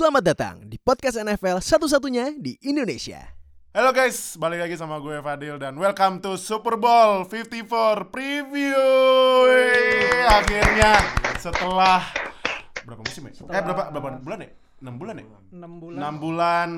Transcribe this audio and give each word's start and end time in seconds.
Selamat 0.00 0.32
datang 0.32 0.64
di 0.64 0.80
podcast 0.80 1.20
NFL 1.20 1.60
satu-satunya 1.60 2.32
di 2.40 2.56
Indonesia. 2.64 3.20
Halo 3.76 3.92
guys, 3.92 4.32
balik 4.40 4.64
lagi 4.64 4.72
sama 4.72 4.96
gue 4.96 5.20
Fadil 5.20 5.60
dan 5.60 5.76
welcome 5.76 6.24
to 6.24 6.40
Super 6.40 6.80
Bowl 6.80 7.28
54 7.28 8.08
Preview. 8.08 8.80
Akhirnya 10.24 11.04
setelah 11.36 12.00
berapa 12.80 13.04
musim 13.04 13.28
ya? 13.28 13.44
Eh 13.52 13.60
berapa 13.60 13.92
berapa 13.92 14.24
bulan 14.24 14.48
ya? 14.48 14.50
6 14.80 14.88
bulan 14.96 15.14
ya? 15.20 15.24
6 15.52 15.68
bulan. 15.84 15.98
6 16.00 16.24
bulan 16.24 16.68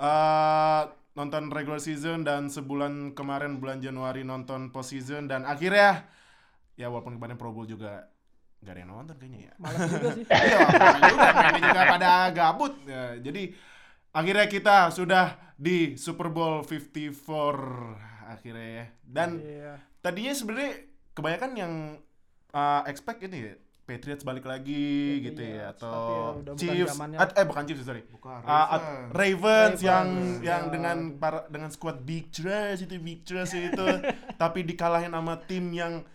eh, 0.00 0.82
nonton 1.12 1.42
regular 1.52 1.76
season 1.76 2.24
dan 2.24 2.48
sebulan 2.48 3.12
kemarin 3.12 3.60
bulan 3.60 3.84
Januari 3.84 4.24
nonton 4.24 4.72
postseason 4.72 5.28
dan 5.28 5.44
akhirnya 5.44 6.08
ya 6.80 6.88
walaupun 6.88 7.20
kemarin 7.20 7.36
Pro 7.36 7.52
Bowl 7.52 7.68
juga 7.68 8.08
nggak 8.62 8.72
ada 8.72 8.80
yang 8.80 8.90
nonton 8.90 9.14
kayaknya 9.16 9.40
ya. 9.42 9.52
Malas 9.58 9.80
juga 9.84 10.08
sih. 10.16 10.24
Iya, 10.24 10.58
juga 11.02 11.58
juga 11.60 11.82
pada 11.88 12.10
gabut. 12.30 12.72
Ya, 12.84 13.04
jadi 13.18 13.42
akhirnya 14.10 14.46
kita 14.46 14.76
sudah 14.88 15.26
di 15.56 15.94
Super 15.96 16.28
Bowl 16.28 16.62
54 16.62 17.26
akhirnya 18.28 18.68
ya. 18.72 18.84
Dan 19.02 19.28
Iya. 19.36 19.72
tadinya 19.98 20.32
sebenarnya 20.32 20.72
kebanyakan 21.12 21.50
yang 21.54 21.72
uh, 22.50 22.82
expect 22.84 23.20
ini 23.22 23.38
ya, 23.42 23.54
Patriots 23.82 24.22
balik 24.22 24.44
lagi 24.44 25.18
Iya, 25.18 25.24
gitu 25.26 25.42
ya 25.42 25.66
tapi 25.68 25.74
atau 25.74 25.98
ya 25.98 26.22
bukan 26.38 26.54
Chiefs 26.56 26.96
at- 27.18 27.34
eh 27.34 27.44
bukan 27.44 27.62
Chiefs 27.66 27.82
sorry 27.82 28.02
Bukan, 28.06 28.38
Uh, 28.40 28.66
at- 28.70 29.10
Ravens. 29.10 29.10
Ravens 29.12 29.78
yang 29.82 30.06
Ravens, 30.08 30.38
yang 30.40 30.62
ya. 30.62 30.70
dengan 30.70 30.98
para 31.18 31.38
dengan 31.48 31.68
squad 31.68 31.98
big 32.00 32.30
trash 32.30 32.80
itu 32.80 32.94
big 32.96 33.20
trash 33.22 33.52
itu 33.52 33.86
tapi 34.42 34.62
dikalahin 34.62 35.10
sama 35.10 35.34
tim 35.42 35.66
yang 35.72 36.06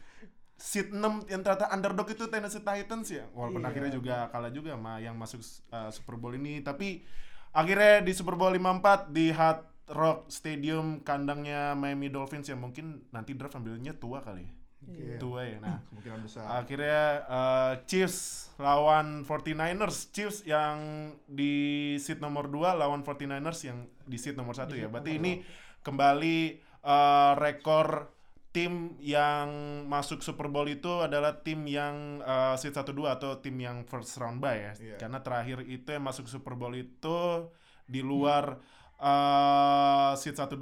seat 0.58 0.90
6 0.90 1.00
yang 1.30 1.42
ternyata 1.42 1.70
underdog 1.70 2.10
itu 2.10 2.26
Tennessee 2.26 2.60
Titans 2.60 3.08
ya 3.08 3.30
walaupun 3.32 3.62
Iya. 3.62 3.70
akhirnya 3.70 3.92
juga 3.94 4.16
kalah 4.28 4.50
juga 4.50 4.74
sama 4.74 4.98
yang 4.98 5.14
masuk 5.14 5.42
uh, 5.70 5.90
Super 5.90 6.18
Bowl 6.18 6.34
ini 6.34 6.60
tapi 6.60 7.06
akhirnya 7.52 8.02
di 8.02 8.12
Super 8.12 8.34
Bowl 8.34 8.52
54 8.52 9.10
di 9.10 9.30
Hard 9.30 9.62
Rock 9.88 10.28
Stadium 10.28 11.00
kandangnya 11.00 11.72
Miami 11.74 12.10
Dolphins 12.10 12.50
yang 12.50 12.60
mungkin 12.60 13.06
nanti 13.10 13.32
draft 13.32 13.56
ambilnya 13.56 13.94
tua 13.94 14.20
kali 14.20 14.44
ya. 14.44 14.54
Iya. 14.88 15.18
tua 15.18 15.42
ya 15.42 15.58
nah 15.58 15.78
Kemungkinan 15.86 16.20
besar. 16.22 16.44
akhirnya 16.54 17.02
uh, 17.26 17.74
Chiefs 17.86 18.50
lawan 18.58 19.24
49ers 19.24 20.10
Chiefs 20.10 20.42
yang 20.44 20.78
di 21.24 21.54
seat 21.98 22.18
nomor 22.18 22.48
2 22.48 22.74
lawan 22.74 23.02
49ers 23.02 23.60
yang 23.64 23.78
di 24.04 24.18
seat 24.18 24.34
nomor 24.34 24.54
1 24.54 24.74
ya 24.74 24.88
berarti 24.88 25.18
ini 25.18 25.42
kembali 25.82 26.38
uh, 26.82 27.34
rekor 27.36 28.10
tim 28.58 28.74
yang 28.98 29.46
masuk 29.86 30.20
Super 30.20 30.50
Bowl 30.50 30.66
itu 30.66 30.90
adalah 30.98 31.38
tim 31.38 31.62
yang 31.64 32.18
uh, 32.20 32.56
seat 32.56 32.74
1-2 32.74 32.90
atau 33.08 33.38
tim 33.38 33.54
yang 33.56 33.86
first 33.86 34.18
round 34.18 34.40
bye 34.40 34.58
ya 34.58 34.74
Iya. 34.74 34.98
karena 34.98 35.22
terakhir 35.22 35.62
itu 35.64 35.86
yang 35.88 36.02
masuk 36.02 36.26
Super 36.26 36.54
Bowl 36.54 36.74
itu 36.74 37.46
di 37.86 38.02
luar 38.02 38.58
uh, 38.98 40.12
seat 40.14 40.34
1-2 40.34 40.58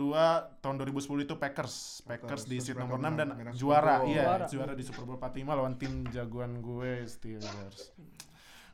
tahun 0.60 0.76
2010 0.78 1.00
itu 1.24 1.36
Packers 1.36 2.04
Packers 2.04 2.44
di 2.44 2.60
Terus 2.60 2.68
seat 2.68 2.78
nomor 2.78 3.00
6 3.00 3.16
dan 3.16 3.28
juara 3.54 3.96
Bowl. 3.98 4.12
iya 4.12 4.24
Juara. 4.26 4.46
juara 4.46 4.74
di 4.74 4.84
Super 4.84 5.04
Bowl 5.04 5.16
45 5.16 5.32
lawan 5.50 5.74
tim 5.76 6.04
jagoan 6.10 6.60
gue 6.60 7.08
Steelers. 7.08 7.96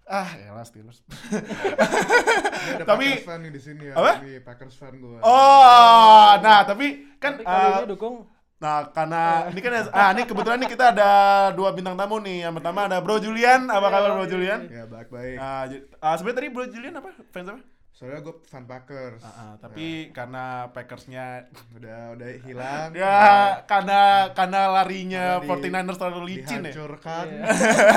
Ah, 0.03 0.27
elah 0.35 0.65
Steelers. 0.65 1.05
Ada 2.73 2.83
tapi- 2.83 3.05
Packers 3.15 3.23
fan 3.23 3.39
nih 3.39 3.51
di 3.51 3.61
sini 3.61 3.83
ya. 3.85 3.93
Apa? 3.93 4.11
Ini 4.19 4.41
Packers 4.41 4.75
fan 4.75 4.97
gue. 4.97 5.17
Oh, 5.21 6.29
nah 6.37 6.63
tapi 6.63 7.15
kan 7.15 7.37
Tapi 7.37 7.45
uh, 7.45 7.85
dukung 7.87 8.27
nah 8.61 8.85
karena 8.87 9.49
ini 9.49 9.57
kan 9.57 9.71
ah 9.89 10.13
ini 10.13 10.21
kebetulan 10.23 10.61
nih 10.61 10.69
kita 10.69 10.93
ada 10.93 11.11
dua 11.51 11.73
bintang 11.73 11.97
tamu 11.97 12.21
nih. 12.21 12.45
Yang 12.45 12.61
pertama 12.61 12.85
ada 12.85 13.01
Bro 13.01 13.17
Julian. 13.17 13.65
Apa 13.65 13.87
kabar 13.89 14.09
Bro 14.13 14.29
Julian? 14.29 14.69
Ya 14.69 14.85
baik-baik. 14.85 15.35
Ah, 15.35 15.65
ah, 15.97 16.13
sebenarnya 16.13 16.37
tadi 16.37 16.49
Bro 16.49 16.65
Julian 16.69 16.93
apa? 16.93 17.09
Fans 17.27 17.49
apa? 17.49 17.61
Soalnya 17.91 18.21
gue 18.21 18.35
fan 18.45 18.65
Packers. 18.65 19.21
Ah, 19.21 19.29
ah, 19.29 19.53
tapi 19.57 19.85
karena 20.09 20.69
Packersnya 20.69 21.45
Udah 21.73 22.13
udah 22.13 22.29
hilang. 22.39 22.89
ya 22.93 23.17
karena 23.65 24.01
karena 24.31 24.61
larinya 24.71 25.25
Karena 25.37 25.57
di- 25.57 25.69
49ers 25.69 25.97
terlalu 25.97 26.21
licin 26.27 26.61
ya. 26.61 26.69
Dihancurkan. 26.69 27.25
Iya. 27.29 27.43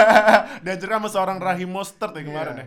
Dihancurkan 0.65 0.99
sama 0.99 1.09
seorang 1.09 1.39
Rahim 1.41 1.69
Mostert 1.69 2.13
ya 2.13 2.23
kemarin 2.23 2.55
Iya. 2.55 2.61
ya. 2.61 2.67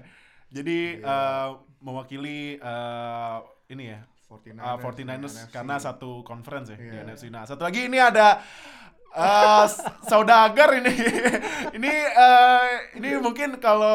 Jadi 0.53 0.77
Iya. 0.97 1.13
eh, 1.13 1.47
mewakili 1.77 2.39
eh, 2.57 3.38
ini 3.69 3.83
ya 3.89 4.01
49ers, 4.27 4.59
uh, 4.59 4.77
49ers 4.77 5.33
NFC. 5.33 5.51
karena 5.51 5.75
satu 5.77 6.21
conference 6.21 6.67
ya 6.69 6.77
di 6.77 6.88
Iya. 6.88 7.03
NFC. 7.03 7.27
Nah, 7.27 7.43
satu 7.43 7.63
lagi 7.63 7.88
ini 7.88 7.95
ada 7.95 8.43
uh, 9.11 9.63
s- 9.63 9.79
saudagar 10.03 10.75
ini. 10.75 10.91
ini 11.79 11.91
uh, 12.11 12.63
ini 12.93 13.15
mungkin 13.17 13.55
kalau 13.57 13.88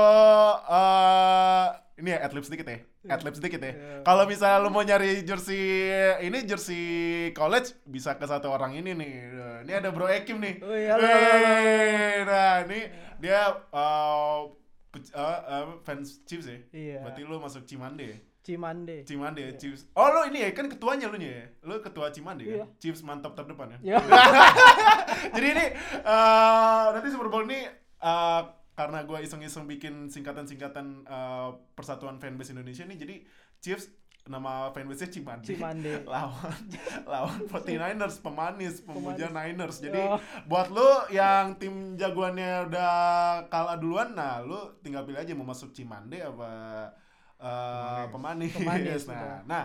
uh, 0.63 1.67
ini 1.97 2.09
ya 2.11 2.25
adlib 2.25 2.43
sedikit 2.43 2.65
ya. 2.65 2.81
Adlib 3.05 3.35
sedikit 3.35 3.61
ya. 3.61 3.73
Iya. 3.73 3.95
Kalau 4.03 4.25
misalnya 4.25 4.59
lu 4.59 4.71
mau 4.71 4.81
nyari 4.81 5.21
jersey 5.21 5.93
ini 6.23 6.43
jersey 6.43 6.85
college 7.33 7.77
bisa 7.85 8.17
ke 8.17 8.25
satu 8.25 8.49
orang 8.49 8.73
ini 8.73 8.97
nih. 8.97 9.13
Ini 9.63 9.73
ada 9.79 9.93
Bro 9.93 10.09
Ekim 10.09 10.41
nih. 10.41 10.59
Oh 10.59 10.73
iya, 10.73 10.97
Wih, 10.97 11.05
halo, 11.05 11.07
halo. 11.07 12.25
Nah, 12.25 12.55
ini 12.65 12.81
dia 13.21 13.41
uh, 13.69 14.49
uh, 15.13 15.39
uh, 15.45 15.65
fans 15.85 16.25
Chiefs 16.25 16.49
ya. 16.49 16.59
Iya. 16.73 16.99
Berarti 17.05 17.21
lu 17.23 17.37
masuk 17.37 17.63
Cimande 17.63 18.07
ya? 18.07 18.19
Cimande. 18.43 19.07
Cimande 19.07 19.55
Chiefs. 19.55 19.87
Oh 19.95 20.11
lu 20.11 20.27
ini 20.27 20.43
ya 20.43 20.51
kan 20.51 20.67
ketuanya 20.67 21.07
lu 21.07 21.15
nya 21.15 21.31
ya. 21.31 21.47
Lu 21.63 21.79
ketua 21.79 22.11
Cimande 22.11 22.43
kan. 22.43 22.59
Iya. 22.59 22.67
Chiefs 22.83 23.07
mantap 23.07 23.39
terdepan 23.39 23.79
ya. 23.79 23.95
Ya. 23.95 23.99
Jadi 25.39 25.47
ini 25.47 25.67
eh, 26.03 26.85
nanti 26.91 27.09
Super 27.15 27.31
Bowl 27.31 27.47
ini 27.47 27.71
eh, 28.03 28.43
karena 28.75 29.07
gue 29.07 29.19
iseng-iseng 29.23 29.71
bikin 29.71 30.11
singkatan-singkatan 30.11 31.07
eh, 31.07 31.49
persatuan 31.79 32.19
fanbase 32.19 32.51
Indonesia 32.51 32.83
nih. 32.83 32.99
Jadi 32.99 33.15
Chiefs 33.63 33.87
nama 34.27 34.75
fanbase-nya 34.75 35.11
Cimande. 35.15 35.47
Cimande. 35.47 35.93
lawan 36.11 36.55
lawan 37.07 37.39
49ers 37.47 38.19
pemanis 38.23 38.83
pemuja 38.83 39.31
Pemanis. 39.31 39.55
Niners. 39.55 39.77
Jadi 39.79 40.03
Oh. 40.03 40.19
buat 40.51 40.67
lu 40.71 40.91
yang 41.15 41.59
tim 41.63 41.95
jagoannya 41.95 42.67
udah 42.71 42.95
kalah 43.47 43.79
duluan, 43.79 44.19
nah 44.19 44.43
lu 44.43 44.59
tinggal 44.83 45.07
pilih 45.07 45.23
aja 45.23 45.31
mau 45.35 45.47
masuk 45.47 45.71
Cimande 45.71 46.19
apa 46.23 46.51
eh, 47.43 48.05
pemanis. 48.09 48.53
Pemanis, 48.55 49.03
Nah, 49.05 49.15
udah. 49.17 49.39
nah 49.45 49.63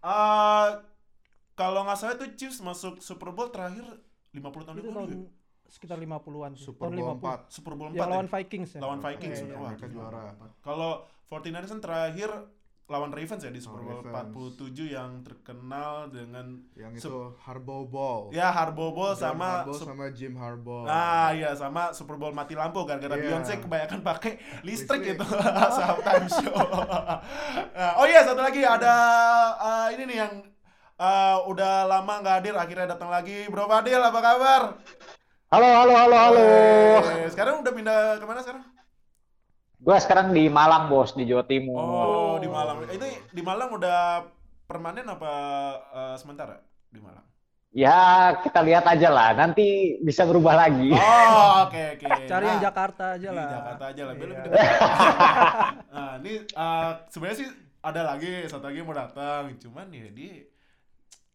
eh, 0.00 0.68
kalau 1.52 1.84
nggak 1.84 1.96
salah 1.96 2.14
itu 2.16 2.26
Chiefs 2.34 2.58
masuk 2.58 2.98
Super 2.98 3.30
Bowl 3.30 3.48
terakhir 3.48 3.84
50 4.30 4.64
tahun 4.64 4.76
Itu 4.78 4.90
tahun 4.90 5.08
ya? 5.08 5.18
sekitar 5.68 5.98
50-an 5.98 6.52
sih. 6.54 6.64
Super 6.64 6.88
tahun 6.88 6.96
Bowl 6.96 7.20
50. 7.20 7.52
4. 7.52 7.52
Super 7.52 7.72
Bowl 7.74 7.88
4 7.90 7.94
Ya 7.94 8.04
lawan 8.06 8.24
ya? 8.24 8.32
Vikings 8.32 8.70
ya. 8.72 8.80
lawan 8.80 8.98
Vikings. 8.98 9.38
Iya, 9.38 9.46
iya. 9.46 9.56
Wah, 9.56 9.70
Mereka 9.70 9.86
juara. 9.88 10.20
Kalau 10.60 10.90
49ers 11.28 11.68
kan 11.68 11.80
terakhir 11.80 12.30
lawan 12.88 13.12
Ravens 13.12 13.44
ya 13.44 13.52
di 13.52 13.60
Super 13.60 13.84
Bowl 13.84 14.00
Ravens. 14.00 14.32
47 14.32 14.88
yang 14.88 15.20
terkenal 15.20 16.08
dengan 16.08 16.56
Yang 16.72 17.04
itu 17.04 17.36
Harbaugh 17.44 17.84
Ball. 17.84 18.32
ya 18.32 18.48
Harbaugh 18.48 18.90
Bowl 18.90 19.12
John 19.12 19.36
sama 19.36 19.60
Harbaugh 19.60 19.76
sama 19.76 20.04
Jim 20.08 20.32
Harbaugh. 20.34 20.88
Nah, 20.88 21.28
iya 21.30 21.52
sama 21.52 21.92
Super 21.92 22.16
Bowl 22.16 22.32
mati 22.32 22.56
lampu 22.56 22.80
gara-gara 22.82 23.12
Iya. 23.12 23.22
Beyonce 23.28 23.60
kebanyakan 23.60 24.00
pakai 24.00 24.32
listrik, 24.64 25.04
Listrik. 25.04 25.20
gitu 25.20 25.24
saat 25.76 26.00
time 26.00 26.26
show. 26.26 26.56
Nah, 27.76 27.92
oh 28.00 28.06
iya 28.08 28.24
satu 28.24 28.40
lagi 28.40 28.64
ada 28.64 28.94
uh, 29.54 29.86
ini 29.92 30.08
nih 30.08 30.16
yang 30.18 30.32
uh, 30.96 31.44
udah 31.44 31.84
lama 31.84 32.24
nggak 32.24 32.34
hadir 32.40 32.54
akhirnya 32.56 32.96
datang 32.96 33.12
lagi 33.12 33.46
Bro 33.46 33.68
Fadil 33.68 34.00
apa 34.00 34.18
kabar? 34.18 34.62
Halo, 35.48 35.68
halo, 35.68 35.92
halo, 35.94 36.16
halo. 36.16 36.44
Eh, 37.20 37.28
sekarang 37.28 37.60
udah 37.60 37.72
pindah 37.72 38.00
ke 38.16 38.24
mana 38.24 38.40
sekarang? 38.40 38.64
Gue 39.78 39.94
sekarang 39.96 40.34
di 40.34 40.50
Malang, 40.50 40.90
bos, 40.90 41.14
di 41.14 41.22
Jawa 41.22 41.46
Timur. 41.46 41.78
Oh, 41.78 42.27
di 42.40 42.48
Malang. 42.48 42.76
Itu 42.88 43.06
di 43.34 43.42
Malang 43.42 43.70
udah 43.74 43.98
permanen 44.68 45.06
apa 45.08 45.32
uh, 45.92 46.16
sementara 46.16 46.60
di 46.88 47.00
Malang? 47.00 47.24
Ya, 47.68 48.32
kita 48.40 48.64
lihat 48.64 48.88
aja 48.88 49.12
lah. 49.12 49.36
Nanti 49.36 50.00
bisa 50.00 50.24
berubah 50.24 50.56
lagi. 50.56 50.88
Oh, 50.88 51.68
oke 51.68 52.00
oke. 52.00 52.08
Cari 52.30 52.46
yang 52.48 52.60
Nah, 52.60 52.66
Jakarta 52.72 53.04
aja 53.20 53.28
lah. 53.28 53.50
Jakarta 53.52 53.84
aja 53.92 54.02
lah, 54.08 54.12
biar 54.16 54.28
Iya. 54.28 54.32
lebih 54.32 54.50
dekat. 54.50 54.60
nah, 55.92 56.12
ini 56.24 56.32
uh, 56.56 56.90
sebenarnya 57.12 57.38
sih 57.44 57.48
ada 57.84 58.00
lagi 58.08 58.30
satu 58.48 58.64
lagi 58.72 58.78
yang 58.80 58.88
mau 58.88 58.96
datang, 58.96 59.52
cuman 59.60 59.86
ya 59.92 60.08
dia 60.16 60.47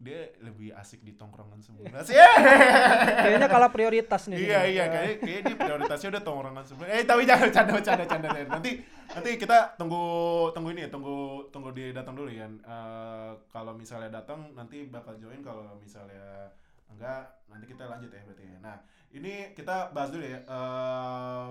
dia 0.01 0.35
lebih 0.43 0.75
asik 0.75 1.05
di 1.05 1.15
tongkrongan 1.15 1.63
sebelah 1.63 2.03
sih. 2.07 2.17
Kayaknya 2.17 3.47
kalah 3.47 3.71
prioritas 3.71 4.27
nih. 4.27 4.49
iya 4.49 4.59
iya 4.67 4.85
kayak 4.91 5.15
kayak 5.23 5.41
dia 5.47 5.55
prioritasnya 5.55 6.09
udah 6.17 6.23
tongkrongan 6.23 6.63
sebelah. 6.67 6.89
Eh 6.91 7.03
tapi 7.07 7.23
jangan 7.23 7.49
canda 7.53 7.79
canda 7.79 8.05
canda. 8.07 8.27
Nanti 8.49 8.83
nanti 9.13 9.29
kita 9.39 9.79
tunggu 9.79 10.03
tunggu 10.51 10.75
ini 10.75 10.87
ya 10.87 10.89
tunggu 10.91 11.47
tunggu 11.53 11.69
dia 11.71 11.95
datang 11.95 12.17
dulu 12.19 12.27
ya. 12.31 12.45
Eh, 12.47 13.31
kalau 13.53 13.73
misalnya 13.77 14.09
datang 14.11 14.51
nanti 14.57 14.87
bakal 14.91 15.15
join 15.21 15.39
kalau 15.39 15.63
misalnya 15.79 16.51
enggak 16.91 17.25
nanti 17.49 17.65
kita 17.65 17.87
lanjut 17.87 18.11
ya 18.11 18.21
berarti 18.27 18.43
ya. 18.43 18.57
Nah 18.59 18.77
ini 19.13 19.55
kita 19.55 19.93
bahas 19.95 20.09
dulu 20.11 20.25
ya. 20.25 20.39
Eh, 20.43 21.49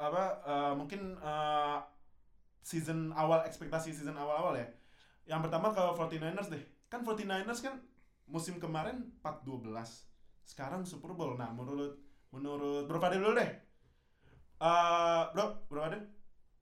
apa 0.00 0.24
eh, 0.44 0.72
mungkin 0.76 1.16
eh, 1.16 1.78
season 2.60 3.12
awal 3.16 3.44
ekspektasi 3.48 3.92
season 3.96 4.16
awal-awal 4.20 4.52
ya. 4.58 4.68
Yang 5.24 5.48
pertama 5.48 5.72
ke 5.72 5.82
49ers 5.96 6.50
deh. 6.52 6.64
Kan 6.90 7.00
49ers 7.00 7.62
kan 7.62 7.78
musim 8.26 8.58
kemarin 8.58 9.14
4-12. 9.20 9.70
Sekarang 10.42 10.82
Super 10.82 11.12
Bowl. 11.12 11.34
Nah, 11.34 11.50
menurut 11.50 11.96
menurut 12.28 12.84
Bro 12.84 12.98
Fadil 12.98 13.22
dulu 13.22 13.34
deh. 13.34 13.50
Eh, 14.60 15.22
bro, 15.32 15.44
Bro 15.66 15.80
Fadil, 15.80 16.02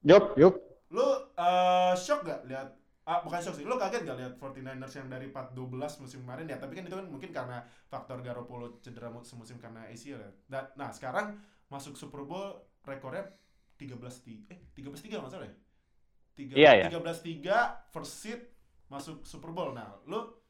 Yuk, 0.00 0.36
yuk. 0.36 0.54
lu 0.88 1.04
eh, 1.34 1.92
shock 1.94 2.22
gak 2.22 2.46
lihat 2.46 2.72
ah 3.04 3.20
bukan 3.20 3.40
shock 3.40 3.52
sih 3.52 3.64
lo 3.64 3.76
kaget 3.76 4.04
gak 4.04 4.16
lihat 4.16 4.32
49ers 4.36 4.94
yang 4.94 5.08
dari 5.08 5.28
4-12 5.28 5.76
musim 6.00 6.20
kemarin 6.22 6.44
ya 6.44 6.56
tapi 6.56 6.72
kan 6.72 6.84
itu 6.84 6.96
kan 6.96 7.04
mungkin 7.04 7.28
karena 7.28 7.60
faktor 7.84 8.20
Garoppolo 8.20 8.80
cedera 8.80 9.08
mu- 9.08 9.20
semusim 9.20 9.56
karena 9.56 9.84
ACL 9.84 10.16
ya 10.16 10.30
Dan, 10.44 10.64
nah 10.76 10.88
sekarang 10.88 11.36
masuk 11.66 11.92
Super 11.92 12.24
Bowl 12.24 12.56
rekornya 12.80 13.28
13 13.76 14.00
3 14.00 14.48
eh 14.48 14.58
13 14.72 14.96
3 14.96 15.20
nggak 15.20 15.28
salah 15.28 15.44
ya 15.44 15.56
Tiga- 16.32 16.56
Iya, 16.56 16.70
iya. 16.78 16.88
13 16.88 17.20
3 17.20 17.92
first 17.92 18.14
seed 18.14 18.40
masuk 18.88 19.24
Super 19.24 19.52
Bowl. 19.52 19.72
Nah 19.76 20.00
lo 20.08 20.42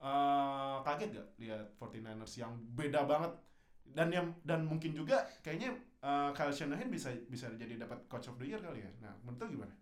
eh, 0.00 0.76
kaget 0.84 1.08
gak 1.16 1.28
lihat 1.40 1.66
49ers 1.80 2.34
yang 2.40 2.52
beda 2.76 3.04
banget? 3.08 3.32
Dan 3.86 4.08
yang 4.10 4.26
dan 4.42 4.66
mungkin 4.66 4.92
juga 4.92 5.24
kayaknya 5.40 5.76
eh, 6.04 6.30
Kyle 6.36 6.54
Shanahan 6.54 6.88
bisa 6.92 7.12
bisa 7.26 7.48
jadi 7.56 7.80
dapat 7.80 8.04
coach 8.08 8.28
of 8.28 8.36
the 8.36 8.46
year 8.46 8.60
kali 8.60 8.84
ya. 8.84 8.90
Nah 9.00 9.16
menurut 9.24 9.40
lo 9.40 9.46
gimana? 9.48 9.74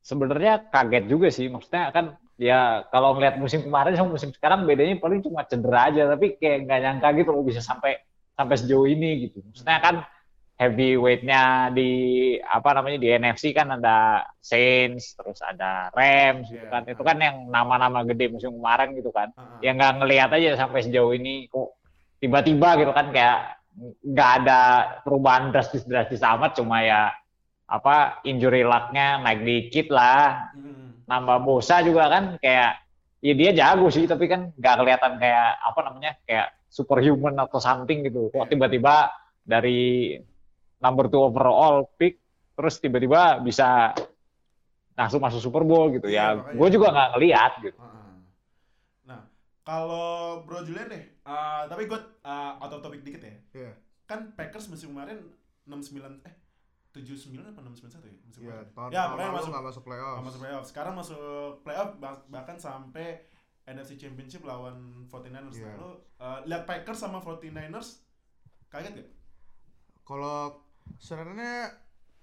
Sebenarnya 0.00 0.72
kaget 0.72 1.04
juga 1.12 1.28
sih, 1.28 1.52
maksudnya 1.52 1.92
kan 1.92 2.16
ya 2.40 2.88
kalau 2.88 3.12
ngeliat 3.12 3.36
musim 3.36 3.60
kemarin 3.60 3.92
sama 3.92 4.16
musim 4.16 4.32
sekarang 4.32 4.64
bedanya 4.64 4.96
paling 4.96 5.20
cuma 5.20 5.44
cedera 5.44 5.92
aja, 5.92 6.08
tapi 6.08 6.40
kayak 6.40 6.64
nggak 6.64 6.80
nyangka 6.80 7.08
gitu 7.20 7.30
loh 7.36 7.44
bisa 7.44 7.60
sampai 7.60 8.00
sampai 8.32 8.56
sejauh 8.56 8.88
ini 8.88 9.28
gitu. 9.28 9.44
Maksudnya 9.44 9.76
kan 9.84 9.94
heavyweight-nya 10.60 11.72
di 11.72 11.90
apa 12.36 12.76
namanya 12.76 13.00
di 13.00 13.08
NFC 13.08 13.56
kan 13.56 13.80
ada 13.80 14.20
Saints, 14.38 15.16
terus 15.16 15.40
ada 15.40 15.88
Rams 15.90 16.52
gitu 16.52 16.68
Iya. 16.68 16.70
kan. 16.70 16.82
Itu 16.84 17.00
kan 17.00 17.16
yang 17.16 17.48
nama-nama 17.48 18.04
gede 18.04 18.28
musim 18.28 18.52
kemarin 18.60 18.92
gitu 18.92 19.08
kan. 19.08 19.32
Ah, 19.32 19.40
ah. 19.40 19.58
Ya 19.64 19.72
nggak 19.72 19.92
ngelihat 20.04 20.30
aja 20.36 20.60
sampai 20.60 20.84
sejauh 20.84 21.16
ini 21.16 21.48
kok 21.48 21.80
tiba-tiba 22.20 22.76
gitu 22.76 22.92
kan 22.92 23.08
kayak 23.08 23.56
nggak 24.04 24.30
ada 24.44 24.60
perubahan 25.00 25.48
drastis-drastis 25.48 26.20
amat, 26.20 26.60
cuma 26.60 26.84
ya 26.84 27.08
apa 27.64 28.20
injury 28.26 28.60
luck-nya 28.60 29.22
naik 29.24 29.40
dikit 29.40 29.88
lah 29.88 30.50
Hmm. 30.52 31.00
nambah 31.06 31.38
Bosa 31.40 31.80
juga 31.80 32.10
kan 32.10 32.34
kayak 32.36 32.82
ya 33.22 33.32
dia 33.38 33.50
jago 33.54 33.86
sih 33.88 34.04
tapi 34.04 34.26
kan 34.26 34.50
nggak 34.58 34.74
kelihatan 34.76 35.12
kayak 35.16 35.48
apa 35.62 35.80
namanya 35.86 36.12
kayak 36.26 36.50
superhuman 36.66 37.38
atau 37.38 37.62
something 37.62 38.02
gitu 38.02 38.26
Iya. 38.28 38.42
kok 38.42 38.46
tiba-tiba 38.50 38.94
dari 39.40 40.18
number 40.80 41.06
two 41.06 41.20
overall 41.20 41.84
pick 41.94 42.18
terus 42.52 42.76
tiba-tiba 42.76 43.20
bisa 43.38 43.92
langsung 44.92 45.18
masuk 45.18 45.40
Super 45.40 45.62
Bowl 45.62 45.88
gitu 45.90 46.04
Iya, 46.04 46.36
ya 46.36 46.52
gue 46.52 46.68
juga 46.70 46.86
nggak 46.88 47.08
ngelihat 47.14 47.52
gitu 47.62 47.78
Ah, 47.78 47.88
ah. 47.88 48.16
Nah, 49.06 49.20
kalau 49.62 50.08
Bro 50.42 50.64
Julian 50.64 50.88
deh, 50.88 51.04
ah, 51.22 51.64
tapi 51.64 51.84
gue 51.84 51.96
uh, 52.20 52.52
out 52.58 52.68
of 52.70 52.80
topic 52.80 53.00
dikit 53.00 53.20
ya. 53.20 53.34
Iya. 53.54 53.72
Kan 54.04 54.34
Packers 54.34 54.66
musim 54.66 54.90
kemarin 54.90 55.24
69 55.64 56.00
eh 56.22 56.34
79 56.90 57.38
apa 57.46 57.60
691 57.62 58.02
ya 58.02 58.14
musim 58.20 58.40
Iya, 58.42 58.50
kemarin. 58.50 58.66
tahun 58.74 58.88
Ya, 58.90 58.98
tahun 58.98 59.08
pokoknya 59.08 59.22
lalu 59.22 59.36
masuk 59.36 59.50
nggak 59.50 59.64
masuk 59.64 59.82
playoff. 59.82 60.12
nggak 60.12 60.26
masuk 60.26 60.40
playoff. 60.40 60.64
Sekarang 60.66 60.94
masuk 60.94 61.22
playoff 61.62 61.90
bah- 61.96 62.26
bahkan 62.26 62.56
sampai 62.58 63.06
NFC 63.62 63.94
Championship 63.94 64.42
lawan 64.42 64.76
49ers. 65.06 65.54
Iya. 65.54 65.64
Nah, 65.66 65.74
lu 65.78 65.88
uh, 66.18 66.38
lihat 66.44 66.62
Packers 66.66 66.98
sama 66.98 67.20
49ers 67.20 68.02
kaget 68.68 68.92
gak? 68.98 69.10
Kalau 70.02 70.66
sebenarnya 70.96 71.76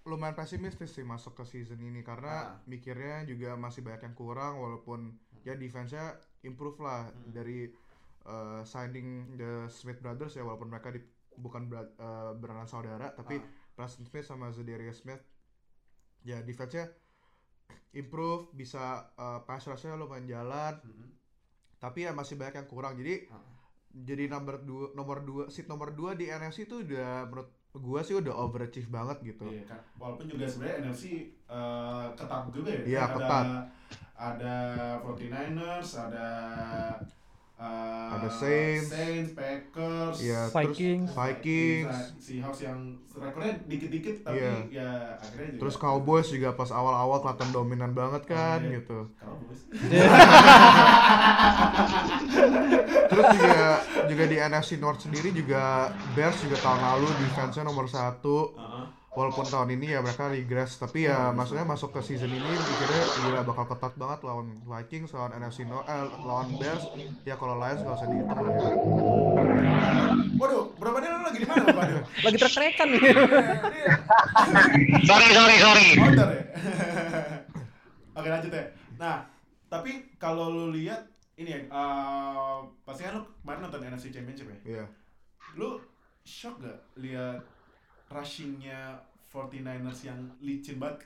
lumayan 0.03 0.33
pesimistis 0.33 0.89
sih 0.89 1.03
masuk 1.03 1.35
ke 1.35 1.43
season 1.45 1.79
ini 1.79 1.99
karena 2.01 2.35
Ah. 2.49 2.63
mikirnya 2.65 3.23
juga 3.23 3.55
masih 3.55 3.79
banyak 3.81 4.03
yang 4.03 4.15
kurang 4.15 4.57
walaupun 4.57 5.13
ya 5.43 5.53
defense-nya 5.53 6.15
improve 6.41 6.79
lah 6.79 7.07
Hmm. 7.07 7.31
dari 7.31 7.67
uh, 8.23 8.59
signing 8.63 9.07
the 9.35 9.51
Smith 9.69 9.99
Brothers 9.99 10.33
ya 10.33 10.43
walaupun 10.43 10.67
mereka 10.67 10.91
di- 10.91 11.03
bukan 11.33 11.67
bra- 11.67 11.95
uh, 11.97 12.31
beranak 12.33 12.67
saudara 12.67 13.11
tapi 13.11 13.35
Ah. 13.35 13.45
Preston 13.73 14.03
Smith 14.03 14.25
sama 14.25 14.49
Zedarius 14.49 14.99
Smith 14.99 15.21
ya 16.21 16.39
defense-nya 16.41 16.87
improve 17.93 18.51
bisa 18.53 18.83
uh, 19.13 19.39
pass 19.41 19.63
rush-nya 19.65 19.95
lumayan 19.95 20.25
jalan 20.25 20.75
Mhm. 20.77 21.07
tapi 21.77 22.03
ya 22.03 22.11
masih 22.11 22.35
banyak 22.35 22.55
yang 22.57 22.67
kurang 22.67 22.95
jadi 22.95 23.27
Ah. 23.27 23.43
jadi 23.93 24.27
nomor 24.27 24.61
dua 24.61 24.91
nomor 24.93 25.19
dua 25.21 25.43
seat 25.47 25.67
nomor 25.67 25.91
dua 25.91 26.13
di 26.13 26.27
NFC 26.27 26.63
itu 26.63 26.81
udah 26.81 27.25
menurut 27.25 27.49
gua 27.77 28.01
sih 28.01 28.13
udah 28.13 28.33
overachieve 28.33 28.87
banget 28.87 29.17
gitu 29.23 29.45
Iya 29.47 29.63
kan. 29.65 29.79
Walaupun 29.95 30.25
juga 30.25 30.45
sebenarnya 30.45 30.77
NFC 30.85 31.03
uh, 31.45 32.09
ketat 32.13 32.49
juga 32.49 32.69
ya. 32.71 32.81
Iya, 32.83 33.01
Ada- 33.03 33.13
ketat. 33.13 33.45
Ada 34.17 34.55
49ers, 35.05 35.89
ada 35.95 36.27
uh, 37.57 38.13
Ada 38.13 38.29
Saints. 38.31 38.87
Saints, 38.87 39.31
Packers, 39.31 40.15
ya 40.19 40.41
Vikings. 40.49 41.09
terus 41.09 41.17
Vikings 41.17 41.97
Seahawks 42.17 42.59
yang 42.61 42.79
rekornya 43.11 43.53
dikit-dikit 43.63 44.15
tapi 44.21 44.37
Iya. 44.37 44.53
ya 44.69 44.89
akhirnya 45.15 45.47
juga 45.49 45.59
terus 45.59 45.75
Cowboys 45.75 46.27
juga 46.27 46.49
pas 46.51 46.69
awal-awal 46.69 47.17
kelihatan 47.19 47.49
dominan 47.51 47.91
banget 47.91 48.23
kan 48.25 48.59
Iya. 48.59 48.77
gitu 48.77 49.09
Cowboys. 49.15 49.61
terus 53.07 53.25
juga 53.33 53.61
juga 54.05 54.23
di 54.25 54.37
NFC 54.37 54.77
North 54.77 55.01
sendiri 55.01 55.29
juga 55.31 55.89
Bears 56.13 56.37
juga 56.39 56.57
tahun 56.57 56.79
lalu 56.79 57.07
defense-nya 57.19 57.63
nomor 57.63 57.87
satu 57.87 58.53
Heeh. 58.53 58.85
Walaupun 59.17 59.49
tahun 59.49 59.73
ini 59.73 59.97
ya 59.97 59.99
mereka 60.05 60.29
regress 60.29 60.77
tapi 60.77 61.09
ya 61.09 61.33
maksudnya 61.33 61.65
masuk 61.65 61.89
ke 61.89 62.05
season 62.05 62.29
ini 62.29 62.37
mikirnya 62.37 63.01
gila 63.17 63.41
bakal 63.41 63.65
ketat 63.73 63.97
banget 63.97 64.19
lawan 64.21 64.61
Vikings 64.61 65.09
lawan 65.17 65.33
NFC 65.33 65.65
North 65.65 65.89
eh, 65.89 66.05
lawan 66.21 66.53
Bears 66.61 66.85
ya 67.25 67.33
kalau 67.33 67.57
Lions 67.57 67.81
nggak 67.81 67.97
usah 67.97 68.07
dihitung 68.13 68.37
lah 68.45 68.53
ya 68.53 68.69
Waduh, 70.37 70.69
berapa 70.77 71.01
dia 71.01 71.17
lagi 71.17 71.41
di 71.41 71.47
mana, 71.49 71.65
Pak? 71.73 71.85
Lagi 72.21 72.37
trek-trekan 72.37 72.87
nih. 72.93 73.01
sorry 75.01 75.27
sorry 75.33 75.55
sorry 75.57 75.87
Outdoor 75.97 76.29
ya? 76.29 76.43
Oke 78.13 78.27
lanjut 78.29 78.51
ya. 78.53 78.65
Nah, 79.01 79.25
tapi 79.65 80.13
kalau 80.21 80.53
lu 80.53 80.65
lihat 80.77 81.09
ini 81.41 81.57
ya, 81.57 81.59
eh, 81.65 82.57
pasti 82.85 83.01
kan 83.09 83.17
lu 83.17 83.25
kemarin 83.41 83.65
nonton 83.65 83.81
NFC 83.81 84.13
Championship 84.13 84.45
ya? 84.45 84.57
iya 84.77 84.85
Lu 85.57 85.81
shock 86.21 86.61
gak 86.61 86.85
lihat 87.01 87.41
rushingnya 88.07 88.99
49ers 89.25 89.99
yang 90.03 90.19
licin 90.39 90.77
banget? 90.77 91.03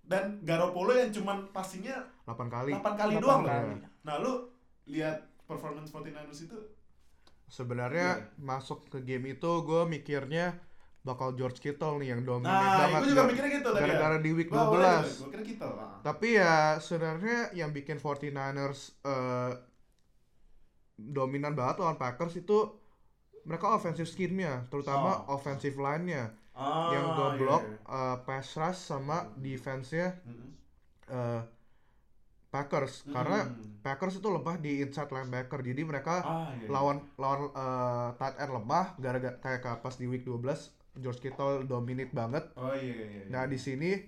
Dan 0.00 0.42
Garoppolo 0.42 0.90
yang 0.90 1.10
cuman 1.10 1.46
passingnya 1.48 2.02
8 2.24 2.34
kali 2.46 2.70
8 2.72 2.82
kali 2.96 3.14
Delapan 3.14 3.22
doang 3.22 3.40
loh. 3.40 3.48
kali. 3.48 3.74
Nah, 4.02 4.14
lu 4.18 4.32
lihat 4.86 5.16
performance 5.44 5.88
49ers 5.88 6.40
itu 6.42 6.58
sebenarnya 7.46 8.08
masuk 8.36 8.86
ke 8.88 8.98
game 9.00 9.30
itu 9.30 9.50
gue 9.60 9.82
mikirnya 9.84 10.54
bakal 11.00 11.32
George 11.32 11.58
Kittle 11.58 11.96
nih 11.96 12.12
yang 12.12 12.22
dominate 12.22 12.52
Nah, 12.52 12.76
banget 12.86 13.00
juga 13.08 13.22
mikirnya 13.24 13.50
gitu 13.56 13.68
tadi 13.68 13.78
ya. 13.78 13.82
gara-gara 13.88 14.16
di 14.18 14.30
week 14.30 14.48
Gua 14.48 14.60
awalnya 14.60 15.00
12 15.00 15.06
juga, 15.08 15.16
Gue 15.16 15.30
kira 15.30 15.44
kita 15.46 15.66
lah. 15.66 15.90
Tapi 16.00 16.28
ya 16.32 16.54
sebenarnya 16.78 17.38
yang 17.52 17.70
bikin 17.70 17.96
49ers 17.96 18.80
eh, 19.02 19.52
dominan 20.96 21.54
banget 21.54 21.80
lawan 21.80 21.96
Packers 21.96 22.36
itu 22.36 22.58
mereka 23.42 23.66
offensive 23.70 24.06
scheme-nya, 24.06 24.68
terutama 24.68 25.24
Oh. 25.24 25.36
offensive 25.36 25.76
line-nya 25.76 26.32
Ah, 26.52 26.92
yang 26.92 27.06
iya, 27.08 27.16
goblok 27.16 27.62
iya. 27.64 27.76
eh, 27.88 28.16
pass 28.22 28.52
rush 28.54 28.80
sama 28.82 29.24
defense-nya 29.38 30.20
Mm-mm. 30.22 30.50
eh, 31.08 31.42
Packers 32.50 33.06
karena 33.06 33.46
Mm. 33.46 33.78
Packers 33.80 34.18
itu 34.18 34.26
lemah 34.26 34.58
di 34.58 34.82
inside 34.82 35.06
linebacker. 35.08 35.62
Jadi 35.62 35.82
mereka 35.86 36.18
Ah, 36.20 36.50
iya, 36.50 36.66
iya. 36.66 36.68
lawan 36.68 36.98
lawan 37.14 37.40
eh, 37.54 38.08
tight 38.18 38.36
end 38.36 38.52
lemah 38.52 38.86
gara-gara 38.98 39.38
kayak 39.38 39.78
pas 39.78 39.94
di 39.94 40.04
week 40.04 40.26
12 40.26 40.74
George 40.98 41.22
Kittle 41.22 41.62
dominate 41.64 42.10
banget. 42.10 42.50
Oh 42.58 42.74
iya 42.74 42.90
iya. 42.90 43.06
iya. 43.06 43.24
Nah, 43.30 43.46
di 43.46 43.54
sini 43.56 44.02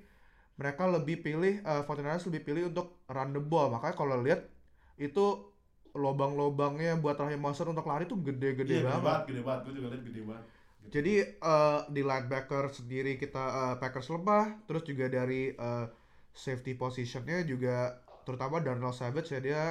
mereka 0.52 0.84
lebih 0.84 1.22
pilih 1.22 1.62
uh, 1.62 1.86
49ers 1.86 2.26
lebih 2.28 2.42
pilih 2.44 2.62
untuk 2.74 3.00
run 3.08 3.30
the 3.30 3.40
ball. 3.40 3.70
Makanya 3.70 3.94
kalau 3.94 4.18
lihat 4.20 4.50
itu 4.98 5.51
lobang-lobangnya 5.92 6.96
buat 6.96 7.16
Raheem 7.20 7.40
Mostert 7.40 7.68
untuk 7.68 7.84
lari 7.84 8.08
tuh 8.08 8.16
gede-gede 8.20 8.80
Iya, 8.80 8.84
gede 8.84 8.88
banget. 8.88 9.04
banget, 9.04 9.22
gede 9.28 9.42
banget. 9.44 9.60
Gue 9.64 9.74
juga 9.76 9.88
liat 9.92 10.02
gede 10.04 10.22
banget. 10.24 10.44
Gitu. 10.82 10.90
Jadi 10.98 11.14
uh, 11.44 11.80
di 11.92 12.02
linebacker 12.02 12.64
sendiri 12.72 13.12
kita 13.20 13.44
uh, 13.44 13.74
Packers 13.78 14.08
lemah, 14.10 14.44
terus 14.66 14.82
juga 14.82 15.06
dari 15.06 15.52
uh, 15.54 15.86
safety 16.32 16.72
positionnya 16.74 17.44
juga 17.44 18.00
terutama 18.24 18.58
Darnell 18.64 18.94
Savage 18.94 19.34
ya 19.36 19.40
dia 19.42 19.62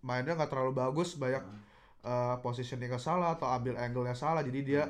mainnya 0.00 0.34
nggak 0.34 0.50
terlalu 0.50 0.72
bagus, 0.74 1.14
banyak 1.18 1.44
uh, 2.06 2.38
positionnya 2.40 2.96
salah 2.96 3.34
atau 3.36 3.50
ambil 3.50 3.76
angle-nya 3.76 4.14
salah, 4.14 4.42
jadi 4.42 4.60
dia 4.62 4.82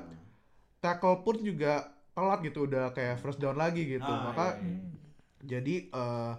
tackle 0.80 1.24
pun 1.26 1.40
juga 1.40 1.96
telat 2.16 2.40
gitu 2.40 2.64
udah 2.64 2.96
kayak 2.96 3.20
first 3.20 3.36
down 3.36 3.56
lagi 3.60 3.84
gitu. 3.84 4.08
Ah, 4.08 4.32
Maka 4.32 4.46
iya, 4.60 4.72
iya. 4.72 4.80
jadi 5.44 5.74
eh, 5.92 6.32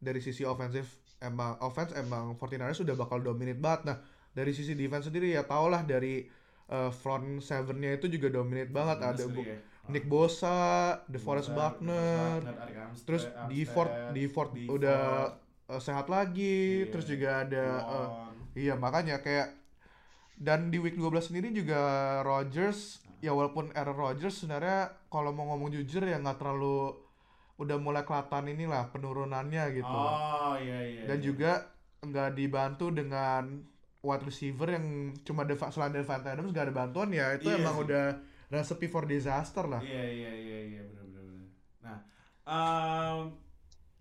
dari 0.00 0.20
sisi 0.24 0.46
offensive 0.46 0.88
emang 1.20 1.58
offense 1.60 1.92
emang 1.94 2.34
49ers 2.38 2.78
sudah 2.78 2.94
bakal 2.94 3.18
dominate 3.18 3.58
banget. 3.58 3.80
Nah, 3.92 3.96
dari 4.32 4.52
sisi 4.54 4.78
defense 4.78 5.10
sendiri 5.10 5.34
ya 5.34 5.42
tau 5.42 5.66
lah 5.66 5.82
dari 5.82 6.26
eh, 6.68 6.90
front 6.92 7.40
seven-nya 7.40 7.96
itu 7.96 8.06
juga 8.12 8.28
dominate 8.30 8.70
banget. 8.70 8.98
Ada 9.02 9.24
ya. 9.24 9.58
Nick 9.88 10.04
Bosa, 10.04 11.00
DeForest 11.08 11.48
Bosa, 11.48 11.56
Buckner, 11.56 12.38
terus 13.08 13.24
Armstead, 13.24 13.48
DeFord 13.48 13.90
DeFord 14.12 14.50
Default, 14.52 14.76
udah 14.76 15.00
eh, 15.72 15.80
sehat 15.80 16.06
lagi, 16.12 16.84
Iya. 16.84 16.90
terus 16.92 17.06
juga 17.08 17.28
ada 17.44 17.64
eh. 17.80 18.08
Iya 18.58 18.74
makanya 18.74 19.22
kayak 19.22 19.54
dan 20.38 20.70
di 20.70 20.82
week 20.82 20.98
12 20.98 21.30
sendiri 21.30 21.54
juga 21.54 21.78
Rodgers 22.26 23.02
ya 23.18 23.34
walaupun 23.34 23.70
Aaron 23.74 23.98
Rodgers 23.98 24.38
sebenarnya 24.38 24.94
kalau 25.10 25.30
mau 25.34 25.50
ngomong 25.54 25.74
jujur 25.74 26.02
ya 26.02 26.18
nggak 26.18 26.38
terlalu 26.38 26.94
udah 27.58 27.76
mulai 27.76 28.06
kelihatan 28.06 28.48
inilah 28.48 28.88
penurunannya 28.88 29.64
gitu. 29.74 29.90
Oh 29.90 30.54
iya 30.56 30.78
iya. 30.80 31.02
Dan 31.04 31.18
iya. 31.18 31.24
juga 31.24 31.52
nggak 31.98 32.30
dibantu 32.32 32.94
dengan 32.94 33.66
wide 33.98 34.24
receiver 34.24 34.70
yang 34.70 34.86
cuma 35.26 35.42
Deva, 35.42 35.66
selain 35.68 35.90
Devante 35.90 36.30
Adams 36.30 36.54
nggak 36.54 36.70
ada 36.70 36.74
bantuan 36.76 37.10
ya 37.10 37.34
itu 37.34 37.50
Iya 37.50 37.58
emang 37.58 37.76
sih. 37.76 37.84
udah 37.90 38.04
recipe 38.48 38.86
for 38.86 39.04
disaster 39.04 39.66
lah. 39.66 39.82
Iya 39.82 40.04
iya 40.06 40.30
iya 40.32 40.58
iya 40.70 40.82
benar 40.86 41.04
benar. 41.04 41.34
Nah, 41.82 41.98
um, 42.46 43.18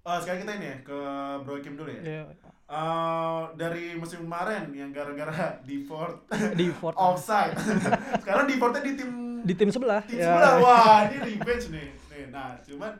oh, 0.06 0.18
sekarang 0.22 0.46
kita 0.46 0.54
ini 0.56 0.68
ya 0.70 0.78
ke 0.86 1.00
Bro 1.42 1.58
Kim 1.60 1.74
dulu 1.74 1.90
ya. 1.90 2.02
Iya, 2.06 2.24
Eh, 2.68 3.44
dari 3.56 3.96
musim 3.96 4.28
kemarin 4.28 4.68
yang 4.76 4.92
gara-gara 4.92 5.56
default 5.64 6.28
di 6.52 6.68
Ford 6.68 6.92
offside. 7.00 7.56
Sekarang 8.28 8.44
defaultnya 8.44 8.84
di 8.84 9.00
tim 9.00 9.40
di 9.40 9.54
tim 9.56 9.72
sebelah. 9.72 10.04
tim 10.04 10.20
Ya. 10.20 10.36
sebelah. 10.36 10.54
Wah, 10.60 11.00
ini 11.08 11.18
revenge 11.32 11.72
nih. 11.72 11.96
nih. 11.96 12.28
Nah, 12.28 12.60
cuman 12.60 12.92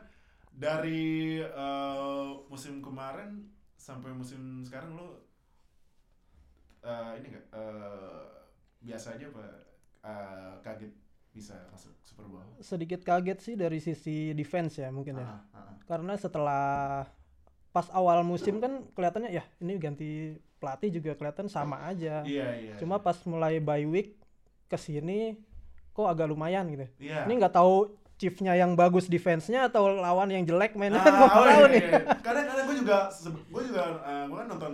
dari 0.58 1.38
eh, 1.38 2.28
musim 2.50 2.82
kemarin 2.82 3.46
sampai 3.78 4.10
musim 4.10 4.66
sekarang 4.66 4.98
lo 4.98 5.22
eh, 6.82 7.12
ini 7.22 7.26
enggak 7.30 7.46
biasa 8.82 9.14
aja 9.14 9.24
apa 9.30 9.44
eh, 10.02 10.52
kaget 10.66 10.92
bisa 11.30 11.54
masuk 11.70 11.94
Super 12.02 12.26
Bowl? 12.26 12.42
Sedikit 12.58 13.06
kaget 13.06 13.38
sih 13.38 13.54
dari 13.54 13.78
sisi 13.78 14.34
defense 14.34 14.82
ya 14.82 14.90
mungkin 14.90 15.22
ya. 15.22 15.26
Ah, 15.30 15.38
ah, 15.54 15.58
ah. 15.70 15.74
Karena 15.86 16.18
setelah 16.18 17.06
pas 17.70 17.86
awal 17.94 18.26
musim 18.26 18.58
kan 18.58 18.82
kelihatannya 18.96 19.30
ya 19.30 19.44
ini 19.62 19.78
ganti 19.78 20.34
pelatih 20.58 20.98
juga 20.98 21.14
kelihatan 21.14 21.46
sama 21.46 21.86
aja. 21.86 22.26
Iya, 22.26 22.48
iya. 22.58 22.74
Cuma 22.82 22.98
pas 22.98 23.14
mulai 23.22 23.62
bye 23.62 23.86
week 23.86 24.18
ke 24.66 24.74
sini 24.74 25.38
kok 25.94 26.10
agak 26.10 26.26
lumayan 26.26 26.66
gitu. 26.74 26.86
iya. 26.98 27.22
Ini 27.22 27.38
nggak 27.38 27.54
tahu 27.54 27.94
chiefnya 28.18 28.52
yang 28.52 28.74
bagus 28.74 29.06
defense-nya 29.06 29.66
atau 29.66 29.88
lawan 29.88 30.26
yang 30.28 30.42
jelek 30.42 30.74
mainnya 30.74 30.98
Ah, 30.98 31.04
kan 31.04 31.12
nggak 31.14 31.24
oh, 31.24 31.32
tahu 31.32 31.46
iya, 31.46 31.64
nih. 31.64 31.82
iya. 31.84 32.00
Karena 32.18 32.40
karena 32.44 32.62
gue 32.64 32.76
juga 32.76 32.98
gue 33.24 33.62
juga 33.64 33.82
gue 34.26 34.36
kan 34.36 34.48
nonton 34.48 34.72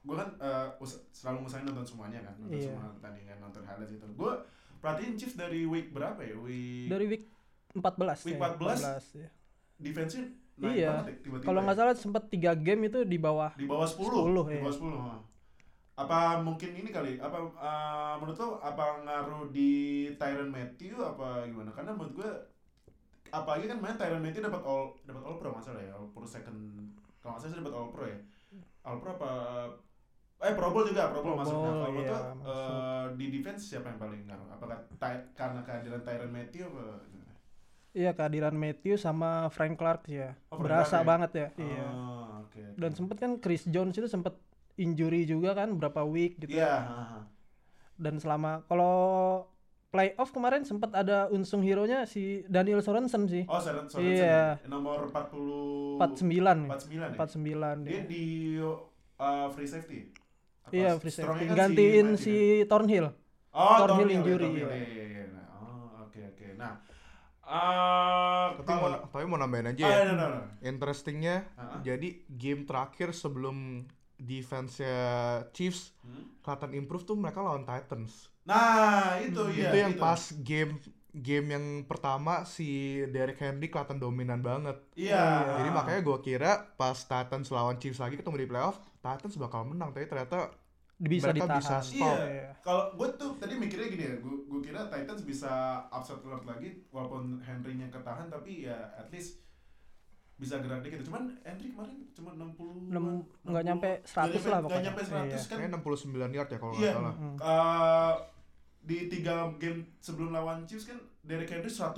gue 0.00 0.16
kan 0.16 0.28
eh, 0.36 0.66
us- 0.76 1.02
selalu 1.10 1.36
ngusahain 1.40 1.64
nonton 1.64 1.86
semuanya 1.86 2.18
kan 2.20 2.34
nonton 2.36 2.58
Iya. 2.58 2.66
semua 2.68 2.90
pertandingan 2.92 3.36
nonton 3.38 3.62
highlights 3.62 3.94
itu. 3.94 4.06
Gue 4.12 4.32
perhatiin 4.78 5.14
Chiefs 5.14 5.34
dari 5.34 5.62
week 5.64 5.90
berapa 5.90 6.18
ya? 6.18 6.34
Week 6.36 6.88
Dari 6.88 7.06
week 7.06 7.24
14 7.70 8.26
Week 8.26 8.34
ya, 8.34 8.50
14? 8.58 9.14
ya. 9.14 9.28
defense-nya 9.78 10.24
naik 10.58 10.74
Iya. 10.74 10.88
banget 10.90 11.06
ya, 11.06 11.16
tiba-tiba. 11.22 11.46
Kalau 11.46 11.58
ya. 11.58 11.64
nggak 11.64 11.76
salah 11.78 11.94
sempat 11.94 12.22
3 12.26 12.52
game 12.58 12.82
itu 12.84 12.98
di 13.02 13.16
bawah 13.16 13.50
di 13.54 13.64
bawah 13.64 13.86
10, 13.86 14.02
10, 14.02 14.44
di 14.44 14.52
iya. 14.52 14.60
bawah 14.60 14.74
10. 14.74 14.98
ha. 14.98 15.16
Apa 15.96 16.18
mungkin 16.40 16.70
ini 16.74 16.88
kali? 16.88 17.12
Apa 17.16 17.38
eh, 17.38 18.14
menurut 18.18 18.36
lo 18.36 18.48
apa 18.58 18.84
ngaruh 19.00 19.48
di 19.48 19.70
Tyron 20.16 20.48
Matthew 20.48 20.96
apa 20.96 21.44
gimana? 21.44 21.70
Karena 21.70 21.92
menurut 21.92 22.12
gue 22.14 22.30
apalagi 23.30 23.66
kan 23.70 23.78
main 23.78 23.96
Tyron 23.96 24.22
Matthew 24.22 24.42
dapat 24.42 24.62
all 24.66 24.94
dapat 25.06 25.22
all 25.24 25.36
pro 25.38 25.50
masalah 25.54 25.80
ya, 25.82 25.92
all 25.94 26.10
pro 26.10 26.26
second 26.26 26.58
kalau 27.22 27.36
nggak 27.36 27.42
salah 27.46 27.58
dapat 27.62 27.74
all 27.74 27.88
pro 27.94 28.04
ya. 28.06 28.18
All 28.84 28.98
pro 28.98 29.12
apa 29.16 29.32
eh 30.40 30.56
Pro 30.56 30.72
Bowl 30.72 30.88
juga, 30.88 31.12
Pro 31.12 31.20
Bowl 31.20 31.36
masuk. 31.36 31.52
Nah, 31.60 31.84
kalau 31.84 32.00
iya, 32.00 32.18
masuk. 32.32 32.48
eh, 32.48 33.06
di 33.20 33.26
defense 33.28 33.62
siapa 33.68 33.92
yang 33.92 34.00
paling 34.00 34.22
ngaruh? 34.24 34.48
Apakah 34.56 34.78
Ty- 34.96 35.28
karena 35.36 35.60
kehadiran 35.60 36.00
Tyron 36.00 36.32
Matthew 36.32 36.64
apa? 36.64 36.84
Iya 37.90 38.10
kehadiran 38.16 38.56
Matthew 38.56 38.94
sama 38.96 39.50
Frank 39.52 39.76
Clark 39.76 40.08
ya. 40.08 40.32
Oh, 40.48 40.62
Berasa 40.62 41.02
Clark 41.02 41.04
ya? 41.04 41.08
banget 41.10 41.30
ya. 41.34 41.48
Iya. 41.60 41.86
Ah, 41.92 42.26
oke. 42.40 42.56
oke. 42.56 42.78
Dan 42.80 42.90
sempet 42.96 43.16
kan 43.20 43.32
Chris 43.42 43.68
Jones 43.68 43.98
itu 43.98 44.08
sempet 44.08 44.32
injury 44.80 45.28
juga 45.28 45.52
kan 45.52 45.76
berapa 45.76 46.00
week 46.08 46.40
gitu. 46.40 46.56
Iya, 46.56 46.72
ha, 46.88 47.02
ha. 47.04 47.20
Dan 48.00 48.16
selama 48.16 48.64
kalau 48.64 49.44
playoff 49.90 50.30
kemarin 50.30 50.62
sempat 50.62 50.94
ada 50.94 51.26
unsung 51.28 51.60
hero-nya 51.60 52.06
si 52.06 52.46
Daniel 52.46 52.78
Sorensen 52.78 53.26
sih. 53.26 53.42
Oh, 53.44 53.58
Soren 53.58 53.84
Sorensen. 53.84 54.14
Iya. 54.16 54.56
ya? 54.56 54.68
Nomor 54.70 55.10
40 55.10 55.98
49 55.98 56.70
49 56.70 56.94
ya? 56.94 57.08
49 57.12 57.84
Dia 57.84 57.90
dia. 57.92 58.02
di 58.06 58.24
uh, 58.56 59.46
free 59.50 59.66
safety. 59.66 59.98
Apa 60.62 60.70
Iya, 60.70 60.90
free 60.96 61.10
safety. 61.10 61.44
kan 61.44 61.56
Gantiin 61.58 62.08
si 62.14 62.34
kan? 62.62 62.70
Thornhill. 62.70 63.06
Oh, 63.50 63.66
Thornhill 63.76 64.06
Thornhill, 64.06 64.10
injury, 64.16 64.30
ya, 64.30 64.46
Thornhill, 64.46 64.70
iya. 64.70 64.78
iya, 64.78 64.86
iya, 64.86 65.04
iya. 65.04 65.24
Nah, 65.28 65.46
oh, 65.58 66.06
oke 66.06 66.20
oke. 66.24 66.46
Nah, 66.54 66.72
uh, 67.42 68.46
Tapi 68.56 68.70
mau, 68.70 68.88
tapi 69.04 69.24
mau 69.26 69.36
nambahin 69.36 69.68
aja 69.68 69.82
Ah, 69.82 69.90
ya. 69.92 70.02
no, 70.06 70.14
no, 70.14 70.26
no. 70.30 70.40
Interestingnya, 70.62 71.50
Ah. 71.52 71.82
jadi 71.82 72.08
game 72.30 72.62
terakhir 72.62 73.10
sebelum 73.10 73.90
defense-nya 74.14 74.94
Chiefs 75.50 75.98
Hmm? 76.00 76.30
kelihatan 76.40 76.70
improve 76.74 77.02
tuh 77.02 77.18
mereka 77.18 77.42
lawan 77.42 77.64
Titans. 77.64 78.29
Nah, 78.44 79.20
itu 79.20 79.42
ya. 79.52 79.70
itu 79.70 79.76
yang 79.76 79.94
pas 80.00 80.20
game 80.40 80.80
game 81.10 81.46
yang 81.58 81.66
pertama 81.90 82.46
si 82.46 83.02
Derrick 83.10 83.42
Henry 83.42 83.66
kelihatan 83.66 83.98
dominan 83.98 84.40
banget. 84.40 84.78
Iya. 84.94 85.58
Jadi 85.58 85.70
makanya 85.74 86.00
gue 86.06 86.18
kira 86.22 86.50
pas 86.78 86.94
Titans 86.94 87.50
lawan 87.50 87.76
Chiefs 87.82 87.98
lagi 87.98 88.14
ketemu 88.14 88.46
di 88.46 88.48
playoff, 88.48 88.78
Titans 89.02 89.34
bakal 89.36 89.66
menang. 89.66 89.90
Tapi 89.90 90.06
ternyata 90.06 90.54
Bisa 91.00 91.32
Mereka 91.32 91.48
ditahan. 91.48 91.60
bisa 91.64 91.76
Iya. 91.96 92.12
Iya. 92.28 92.48
Kalau 92.60 92.92
gue 92.92 93.08
tuh 93.16 93.32
tadi 93.40 93.56
mikirnya 93.56 93.88
gini 93.88 94.04
ya, 94.04 94.14
gue 94.20 94.34
gue 94.44 94.60
kira 94.60 94.84
Titans 94.92 95.24
bisa 95.24 95.80
upset 95.88 96.20
alert 96.20 96.44
lagi 96.44 96.84
walaupun 96.92 97.40
Henry-nya 97.40 97.88
ketahan 97.88 98.28
tapi 98.28 98.68
ya 98.68 98.76
at 98.92 99.08
least 99.08 99.40
bisa 100.40 100.56
gerak 100.56 100.80
dikit. 100.80 101.04
Cuman 101.04 101.28
Henry 101.40 101.68
kemarin 101.68 102.00
cuma 102.10 102.30
60 102.32 102.88
Nem- 102.88 103.22
nggak 103.42 103.62
nyampe 103.62 103.90
100 104.02 104.40
lah 104.42 104.58
Nggak 104.58 104.64
pokoknya. 104.64 104.84
nyampe 104.86 105.02
100 105.04 105.12
kan. 105.38 105.48
kayaknya 105.52 105.70
69 105.76 106.32
yard 106.32 106.48
ya 106.48 106.56
kalau 106.56 106.72
nggak 106.72 106.82
Iya. 106.82 106.92
salah. 106.94 107.14
Hmm. 107.14 107.36
Eh, 107.36 108.14
di 108.80 108.98
tiga 109.06 109.34
game 109.54 109.80
sebelum 109.98 110.30
lawan 110.30 110.64
Chiefs 110.64 110.88
kan 110.88 110.96
Derrick 111.20 111.46
Henry 111.46 111.68
108 111.68 111.92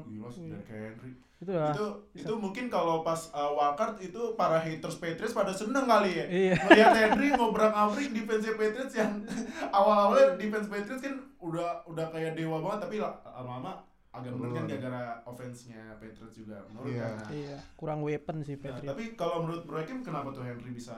gila 0.00 0.28
sih 0.28 0.42
Iya. 0.44 0.54
Derrick 0.54 0.70
Henry. 0.70 1.12
Itu 1.38 1.52
lah. 1.52 1.70
Itu 1.70 1.86
itu 2.16 2.32
mungkin 2.34 2.66
kalau 2.66 3.02
pas 3.02 3.30
uh, 3.30 3.50
wildcard 3.52 3.98
itu 4.00 4.20
para 4.34 4.58
haters 4.58 4.96
Patriots 4.96 5.30
pada 5.32 5.50
seneng 5.50 5.82
kali 5.84 6.10
ya. 6.12 6.26
Iya. 6.26 6.54
Melihat 6.64 6.94
Henry 6.96 7.28
ngobrak 7.32 7.70
abrik 7.70 8.10
defense 8.12 8.46
Patriots 8.52 8.94
yang 8.96 9.22
awal-awalnya 9.72 10.34
defense 10.34 10.66
Patriots 10.66 10.98
kan 11.00 11.14
udah 11.38 11.82
udah 11.84 12.06
kayak 12.08 12.34
dewa 12.34 12.58
banget 12.60 12.78
tapi 12.80 12.96
la- 12.96 13.18
lama-lama 13.24 13.78
agak 14.10 14.32
menurun 14.32 14.54
kan 14.54 14.64
gara-gara 14.66 15.02
offense-nya 15.22 15.96
Patriots 15.96 16.34
juga 16.34 16.64
menurun 16.66 16.92
kan. 16.92 17.12
Nah, 17.14 17.30
Iya, 17.30 17.56
kurang 17.74 18.00
weapon 18.00 18.40
sih 18.40 18.54
Nah, 18.54 18.62
Patriot. 18.64 18.90
tapi 18.90 19.04
kalau 19.14 19.36
menurut 19.42 19.62
Bro 19.62 19.78
Hakim 19.78 20.00
kenapa 20.00 20.28
tuh 20.30 20.42
Henry 20.42 20.70
bisa 20.70 20.96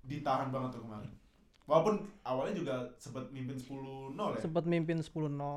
ditahan 0.00 0.48
banget 0.48 0.74
tuh 0.74 0.82
kemarin? 0.82 1.12
Walaupun 1.64 1.94
awalnya 2.22 2.54
juga 2.56 2.74
sempat 2.96 3.30
mimpin 3.30 3.54
10-0 3.54 4.16
ya. 4.34 4.40
Sempat 4.40 4.64
mimpin 4.64 4.98
10-0 4.98 5.06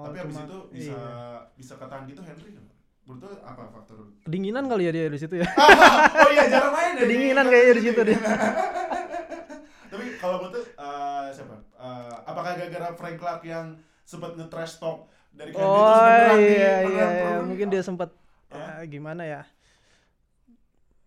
Tapi 0.06 0.18
habis 0.20 0.36
cuma- 0.36 0.46
itu 0.46 0.58
bisa 0.72 0.94
iya. 0.94 1.42
bisa 1.56 1.74
ketahan 1.76 2.04
gitu 2.06 2.22
Henry 2.22 2.50
kenapa? 2.52 2.74
Menurut 3.04 3.22
lu 3.22 3.32
apa 3.42 3.64
faktor? 3.68 3.98
kedinginan 4.22 4.64
kali 4.66 4.84
ya 4.84 4.92
dia 4.92 5.08
di 5.08 5.18
situ 5.18 5.36
ya. 5.36 5.48
oh 6.20 6.30
iya 6.30 6.46
jarang 6.48 6.72
main 6.72 6.94
ya. 6.94 7.02
Kedinginan 7.02 7.46
kayaknya 7.46 7.74
di 7.74 7.84
situ 7.84 8.00
deh. 8.02 8.18
Tapi 9.92 10.06
kalau 10.18 10.36
menurut 10.40 10.56
lu, 10.56 10.62
eh, 10.66 11.26
siapa? 11.30 11.56
Eh, 11.76 12.16
apakah 12.24 12.52
gara-gara 12.56 12.88
Frank 12.94 13.18
Clark 13.18 13.42
yang 13.44 13.68
sempat 14.04 14.34
nge-trash 14.34 14.78
talk 14.78 15.08
dari 15.34 15.52
Henry 15.52 15.66
Oh 15.66 15.82
terus 15.84 16.00
beneran 16.00 16.38
di- 16.38 16.46
iya 16.46 16.74
iya, 16.80 16.86
iya. 16.86 17.06
pro- 17.20 17.46
mungkin 17.46 17.68
dia 17.68 17.82
sempat 17.82 18.10
ya, 18.50 18.86
gimana 18.86 19.24
ya? 19.24 19.42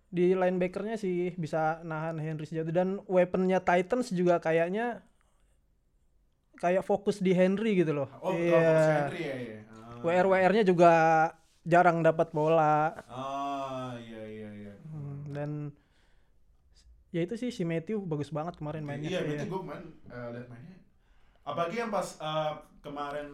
Di 0.08 0.32
linebackernya 0.32 0.96
sih 0.96 1.30
bisa 1.34 1.82
nahan 1.82 2.16
Henry 2.16 2.44
sejauh 2.44 2.62
itu. 2.62 2.72
dan 2.72 2.98
weaponnya 3.06 3.58
Titans 3.58 4.10
juga 4.10 4.38
kayaknya 4.38 5.02
kayak 6.56 6.82
fokus 6.82 7.18
di 7.18 7.30
Henry 7.30 7.76
gitu 7.76 7.92
loh. 7.92 8.08
Oh, 8.18 8.32
iya. 8.32 8.52
fokus 8.54 8.84
Henry 8.88 9.20
ya. 9.22 9.36
iya. 9.36 9.58
Ah. 9.68 10.00
WR 10.02 10.26
WR-nya 10.26 10.64
juga 10.64 10.92
jarang 11.62 12.00
dapat 12.00 12.30
bola. 12.30 12.94
Ah, 13.06 13.92
iya 13.98 14.22
iya 14.24 14.48
iya. 14.56 14.74
Hmm, 14.86 15.16
dan 15.28 15.50
ya 17.10 17.20
itu 17.20 17.34
sih 17.34 17.50
si 17.50 17.62
Matthew 17.62 18.00
bagus 18.02 18.30
banget 18.30 18.56
kemarin 18.56 18.82
mainnya. 18.82 19.10
Iya, 19.10 19.20
berarti 19.22 19.46
gue 19.46 19.60
kemarin 19.60 19.84
eh, 20.06 20.28
lihat 20.32 20.48
mainnya. 20.48 20.75
Apalagi 21.46 21.76
yang 21.78 21.88
pas 21.88 22.18
eh, 22.18 22.52
kemarin 22.82 23.28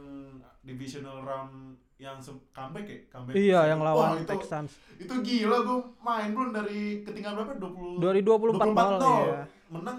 divisional 0.61 1.25
round 1.25 1.81
yang 1.97 2.19
comeback 2.51 2.85
ya, 2.85 2.99
comeback. 3.09 3.35
Iya, 3.35 3.61
yang 3.73 3.81
lawan 3.81 4.21
itu, 4.21 4.29
Texans. 4.29 4.75
Itu 4.99 5.15
gila 5.23 5.63
gue 5.63 5.79
main 5.99 6.29
belum 6.31 6.51
dari 6.51 7.07
ketinggalan 7.07 7.37
berapa? 7.41 7.53
20 7.57 8.03
Dari 8.03 8.21
24 8.21 9.01
nol 9.01 9.23
ya. 9.25 9.45
Menang 9.71 9.99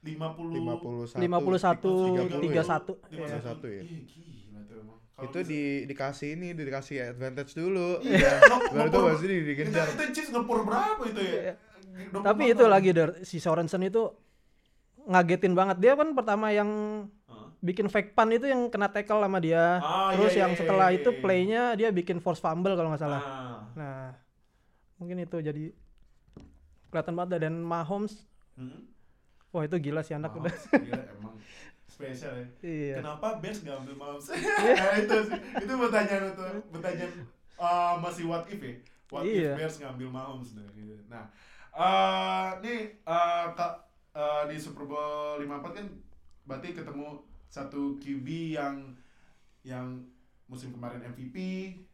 50 0.00 0.56
51 0.56 1.20
51 1.20 2.40
31. 2.40 2.40
31. 2.40 2.40
Iya, 2.40 3.20
Iya. 3.20 3.36
31 3.44 3.68
ya. 3.68 3.82
Iya, 3.82 4.00
gila 4.08 4.60
tuh 4.64 4.76
emang. 4.80 4.98
Itu 5.20 5.38
di 5.44 5.62
dikasih 5.84 6.28
ini 6.32 6.48
dikasih 6.54 6.96
advantage 7.12 7.52
dulu. 7.52 8.00
Iya, 8.00 8.30
Baru 8.72 8.88
itu 8.88 8.98
pasti 9.04 9.26
itu, 9.28 9.44
dikejar. 9.44 9.86
itu 9.90 10.02
Chiefs 10.16 10.30
ngepur 10.32 10.64
berapa 10.64 11.02
itu 11.04 11.20
ya? 11.20 11.34
Iya. 11.34 11.54
24 12.14 12.24
Tapi 12.24 12.42
itu 12.48 12.64
lagi 12.64 12.90
Der, 12.94 13.10
si 13.26 13.36
Sorensen 13.36 13.82
itu 13.84 14.08
ngagetin 15.04 15.52
banget. 15.52 15.76
Dia 15.82 15.98
kan 15.98 16.14
pertama 16.14 16.54
yang? 16.54 16.70
Bikin 17.60 17.86
fake 17.86 18.12
punt 18.12 18.32
itu 18.32 18.44
yang 18.44 18.68
kena 18.68 18.88
tackle 18.88 19.20
sama 19.20 19.38
dia. 19.38 19.78
Ah, 19.78 20.10
Terus 20.10 20.32
iya, 20.32 20.40
yang 20.42 20.52
iya, 20.52 20.58
setelah 20.58 20.88
iya, 20.88 20.96
itu 20.96 21.10
iya. 21.10 21.18
playnya 21.18 21.62
dia 21.74 21.88
bikin 21.90 22.18
force 22.18 22.40
fumble 22.40 22.72
kalau 22.72 22.88
nggak 22.88 23.00
salah. 23.00 23.20
Ah. 23.20 23.58
Nah, 23.72 24.04
mungkin 24.96 25.16
itu 25.18 25.36
jadi 25.38 25.64
kelihatan 26.88 27.14
banget 27.14 27.38
dan 27.40 27.54
Mahomes 27.56 28.26
Hmm? 28.52 28.82
wah 29.50 29.62
itu 29.62 29.72
gila 29.78 30.00
sih 30.00 30.12
anak 30.12 30.32
udah. 30.32 30.46
Mahomes, 30.46 30.68
gila, 30.68 31.02
emang 31.14 31.36
spesial 31.86 32.32
ya. 32.34 32.46
iya. 32.60 32.96
Kenapa 32.98 33.40
Bears 33.40 33.60
gak 33.60 33.76
ambil 33.78 33.94
Mahomes? 33.94 34.26
nah, 34.76 34.92
itu 34.94 35.16
sih, 35.24 35.40
itu 35.58 35.72
pertanyaan 35.72 36.24
itu, 36.28 36.44
pertanyaan 36.68 37.12
uh, 37.56 37.94
masih 37.98 38.24
what 38.24 38.44
if 38.46 38.60
ya. 38.60 38.74
what 39.08 39.22
Iya. 39.22 39.54
if 39.54 39.58
Bears 39.58 39.76
ngambil 39.78 40.08
Mahomes 40.08 40.50
nah, 40.52 40.66
gitu. 40.70 40.92
Nah, 41.06 41.24
eh 41.70 42.48
nih 42.60 42.78
eh, 43.00 43.44
ka- 43.54 43.80
eh, 44.12 44.42
di 44.46 44.56
Super 44.56 44.84
Bowl 44.84 45.38
54 45.38 45.48
kan 45.72 45.86
berarti 46.42 46.68
ketemu 46.74 47.06
satu 47.50 47.98
QB 47.98 48.54
yang 48.54 48.94
yang 49.66 49.98
musim 50.46 50.70
kemarin 50.70 51.02
MVP, 51.02 51.36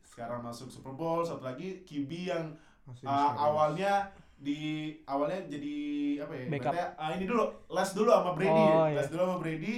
sekarang 0.05 0.45
masuk 0.45 0.69
Super 0.69 0.93
Bowl, 0.93 1.25
satu 1.25 1.45
lagi 1.45 1.81
QB 1.85 2.11
yang 2.29 2.45
Masih 2.87 3.05
uh, 3.09 3.35
awalnya 3.35 4.07
di 4.37 4.93
awalnya 5.09 5.43
jadi 5.49 5.77
apa 6.23 6.33
ya? 6.37 6.45
Backup. 6.47 6.73
ibaratnya, 6.73 6.87
ah, 7.01 7.11
ini 7.17 7.25
dulu 7.25 7.45
les 7.73 7.91
dulu 7.97 8.11
sama 8.13 8.33
Brady, 8.37 8.65
Oh, 8.69 8.87
les 8.93 9.01
iya. 9.01 9.11
dulu 9.11 9.23
sama 9.25 9.39
Brady. 9.41 9.75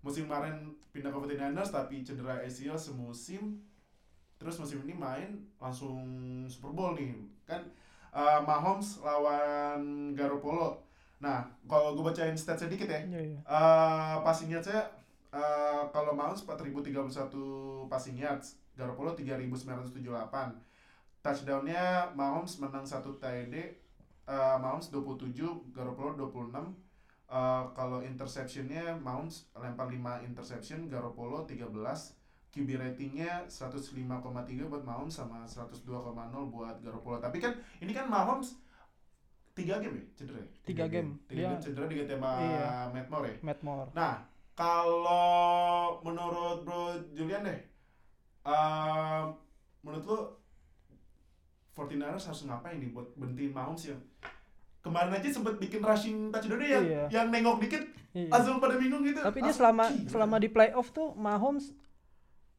Musim 0.00 0.24
kemarin 0.24 0.54
pindah 0.90 1.12
ke 1.12 1.18
49ers 1.20 1.70
tapi 1.70 2.00
cedera 2.02 2.40
ACL 2.40 2.80
semusim. 2.80 3.60
Terus 4.40 4.56
musim 4.58 4.80
ini 4.88 4.96
main 4.96 5.44
langsung 5.60 6.00
Super 6.48 6.72
Bowl 6.72 6.96
nih. 6.96 7.14
Kan 7.44 7.68
uh, 8.16 8.40
Mahomes 8.42 9.04
lawan 9.04 10.12
Garoppolo. 10.16 10.80
Nah, 11.18 11.42
kalau 11.66 11.98
gue 11.98 12.04
bacain 12.06 12.34
stats 12.34 12.64
sedikit 12.64 12.88
ya. 12.88 13.02
Iya, 13.04 13.20
iya. 13.34 13.38
Eh 13.44 14.14
passing 14.24 14.50
saya 14.58 14.97
eh, 15.30 15.82
kalau 15.92 16.12
Mahomes 16.12 16.42
4031 16.42 17.88
passing 17.88 18.16
yards, 18.16 18.56
Garoppolo 18.74 19.12
3978. 19.12 20.54
Touchdownnya 21.18 22.14
Mahomes 22.14 22.62
menang 22.62 22.86
satu 22.86 23.18
TD, 23.18 23.54
eh, 24.24 24.56
Mahomes 24.60 24.88
27, 24.88 25.72
Garoppolo 25.74 26.14
26. 26.14 26.72
Eh, 27.28 27.64
kalau 27.74 28.00
interceptionnya 28.00 28.96
Mahomes 28.96 29.50
lempar 29.52 29.90
5 29.90 30.22
interception, 30.22 30.88
Garoppolo 30.88 31.44
13. 31.44 32.14
QB 32.48 32.80
ratingnya 32.80 33.44
105,3 33.44 34.00
buat 34.64 34.80
Mahomes 34.80 35.12
sama 35.12 35.44
102,0 35.44 35.84
buat 36.48 36.80
Garoppolo. 36.80 37.20
Tapi 37.20 37.36
kan 37.38 37.52
ini 37.78 37.92
kan 37.92 38.08
Mahomes 38.08 38.56
3 39.52 39.82
game 39.84 40.00
ya 40.00 40.04
cedera 40.16 40.38
ya? 40.40 40.48
Tiga 40.64 40.84
game. 40.88 41.18
Tiga 41.28 41.36
Dia 41.36 41.48
game 41.52 41.60
cedera 41.60 41.84
diganti 41.84 42.14
sama 42.16 42.30
Iya. 42.40 42.70
Matt 42.94 43.08
Moore 43.12 43.26
ya? 43.28 43.36
Matt 43.44 43.60
Moore. 43.60 43.90
Nah, 43.92 44.14
kalau 44.58 45.30
menurut 46.02 46.66
Bro 46.66 46.82
Julian 47.14 47.46
deh, 47.46 47.60
ehm, 48.42 49.24
menurut 49.80 50.04
lu 50.04 50.18
49ers 51.72 52.26
harus 52.26 52.42
ngapain 52.42 52.74
nih 52.74 52.90
buat 52.90 53.14
bentiin 53.14 53.54
Mahomes 53.54 53.86
yang 53.86 54.02
kemarin 54.80 55.14
aja 55.14 55.30
sempet 55.30 55.54
bikin 55.56 55.78
rushing 55.80 56.28
touchdown 56.28 56.58
yang 56.58 56.82
Iya. 56.82 57.04
yang 57.08 57.26
nengok 57.30 57.62
dikit 57.62 57.86
Iya. 58.10 58.26
langsung 58.28 58.58
pada 58.58 58.74
bingung 58.74 59.06
gitu. 59.06 59.22
Tapi 59.22 59.38
dia 59.38 59.54
selama 59.54 59.86
"Gila." 59.86 60.10
selama 60.10 60.36
di 60.36 60.48
playoff 60.48 60.90
tuh 60.90 61.14
Mahomes 61.14 61.70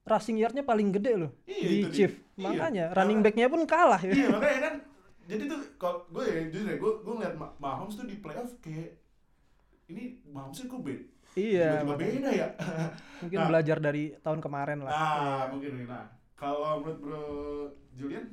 rushing 0.06 0.39
yardnya 0.39 0.63
paling 0.63 0.89
gede 0.89 1.20
loh 1.20 1.32
Iya, 1.44 1.60
di 1.60 1.75
itu 1.75 1.84
dia. 1.84 1.91
Chief. 1.94 2.12
Iya. 2.34 2.46
Makanya 2.46 2.86
running 2.94 3.20
backnya 3.20 3.46
pun 3.46 3.62
kalah 3.65 4.00
ya. 4.00 4.13
iya 4.13 4.27
makanya 4.29 4.60
kan 4.63 4.74
jadi 5.27 5.44
tuh 5.46 5.62
kalau 5.75 6.08
gue 6.08 6.24
ya 6.24 6.34
jujur 6.48 6.65
ya 6.65 6.77
gue 6.77 6.91
gue 6.98 7.13
ngeliat 7.13 7.36
Ma- 7.36 7.56
Mahomes 7.58 7.94
tuh 7.94 8.08
di 8.08 8.15
playoff 8.18 8.56
kayak 8.58 8.96
ini 9.86 10.24
Mahomes 10.25 10.63
kok 10.63 10.79
beda 10.79 11.03
Iya, 11.34 11.82
tiba-tiba 11.82 11.96
beda 11.96 12.30
ya 12.32 12.48
mungkin 13.20 13.38
Nah. 13.38 13.48
belajar 13.48 13.78
dari 13.78 14.04
tahun 14.20 14.40
kemarin 14.40 14.78
lah. 14.82 14.90
Nah, 14.90 15.00
Iya. 15.00 15.36
mungkin. 15.52 15.72
Nah, 15.86 16.06
kalau 16.34 16.80
menurut 16.80 17.00
Bro 17.00 17.24
Julian 17.94 18.26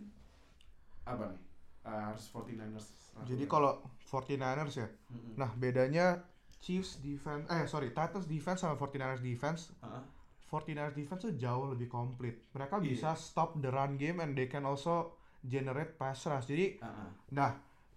apa 1.03 1.25
nih? 1.29 1.41
Ah, 1.83 2.11
harus 2.11 2.27
49ers. 2.27 2.87
Jadi 3.23 3.45
kalau 3.47 3.79
49ers 4.03 4.75
ya. 4.77 4.89
Mm-mm. 5.09 5.35
Nah, 5.35 5.51
bedanya 5.55 6.19
Chiefs 6.57 6.99
defense 6.99 7.47
eh 7.47 7.63
sorry, 7.65 7.93
Titans 7.93 8.27
defense 8.27 8.59
sama 8.61 8.75
49ers 8.75 9.21
defense. 9.21 9.71
Ah, 9.79 10.03
49ers 10.43 10.95
defense 10.95 11.21
tuh 11.23 11.35
jauh 11.37 11.67
lebih 11.69 11.87
komplit. 11.87 12.43
Mereka 12.51 12.79
Iya. 12.79 12.85
bisa 12.85 13.11
stop 13.15 13.55
the 13.57 13.69
run 13.69 13.95
game 13.95 14.19
and 14.19 14.35
they 14.35 14.47
can 14.47 14.63
also 14.63 15.15
generate 15.43 15.95
pass 15.95 16.27
rush. 16.27 16.47
Jadi, 16.47 16.81
ah, 16.81 16.87
ah. 16.87 17.11
nah, 17.31 17.51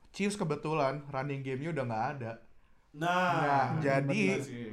Chiefs 0.09 0.35
kebetulan 0.35 1.05
running 1.07 1.41
game-nya 1.41 1.69
udah 1.71 1.85
nggak 1.85 2.05
ada. 2.15 2.31
Nah, 2.91 3.05
Nah, 3.05 3.65
jadi- 3.79 4.33
bener 4.33 4.41
sih. 4.41 4.67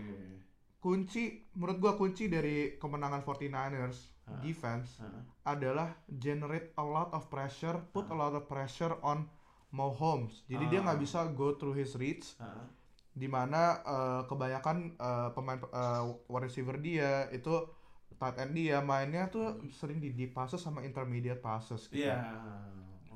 Kunci 0.77 1.23
menurut 1.53 1.79
gua 1.79 1.93
kunci 1.95 2.27
dari 2.27 2.77
kemenangan 2.77 3.21
49ers 3.21 4.15
Ah. 4.25 4.39
defense 4.39 4.99
Ah, 4.99 5.23
adalah 5.49 5.91
generate 6.09 6.71
a 6.75 6.83
lot 6.83 7.11
of 7.11 7.27
pressure, 7.27 7.79
put 7.91 8.07
a 8.07 8.15
lot 8.15 8.33
of 8.33 8.47
pressure 8.47 8.95
on 9.01 9.27
Mahomes. 9.69 10.47
Jadi 10.47 10.65
dia 10.69 10.81
Ah. 10.81 10.85
nggak 10.87 11.01
bisa 11.01 11.27
go 11.29 11.55
through 11.55 11.75
his 11.75 11.95
reads 11.95 12.39
ah, 12.39 12.55
ah. 12.55 12.67
di 13.13 13.27
mana 13.27 13.83
eh, 13.83 14.23
kebanyakan 14.25 14.77
eh, 14.95 15.29
pemain 15.33 15.59
eh, 15.59 16.03
wide 16.27 16.45
receiver 16.45 16.77
dia 16.77 17.27
itu 17.31 17.67
tight 18.15 18.39
end 18.39 18.55
dia 18.55 18.79
mainnya 18.81 19.27
tuh 19.27 19.45
sering 19.71 19.99
di 19.99 20.11
deep 20.11 20.33
passes 20.33 20.59
sama 20.59 20.81
intermediate 20.81 21.39
passes 21.39 21.87
gitu. 21.87 22.01
Iya. 22.01 22.23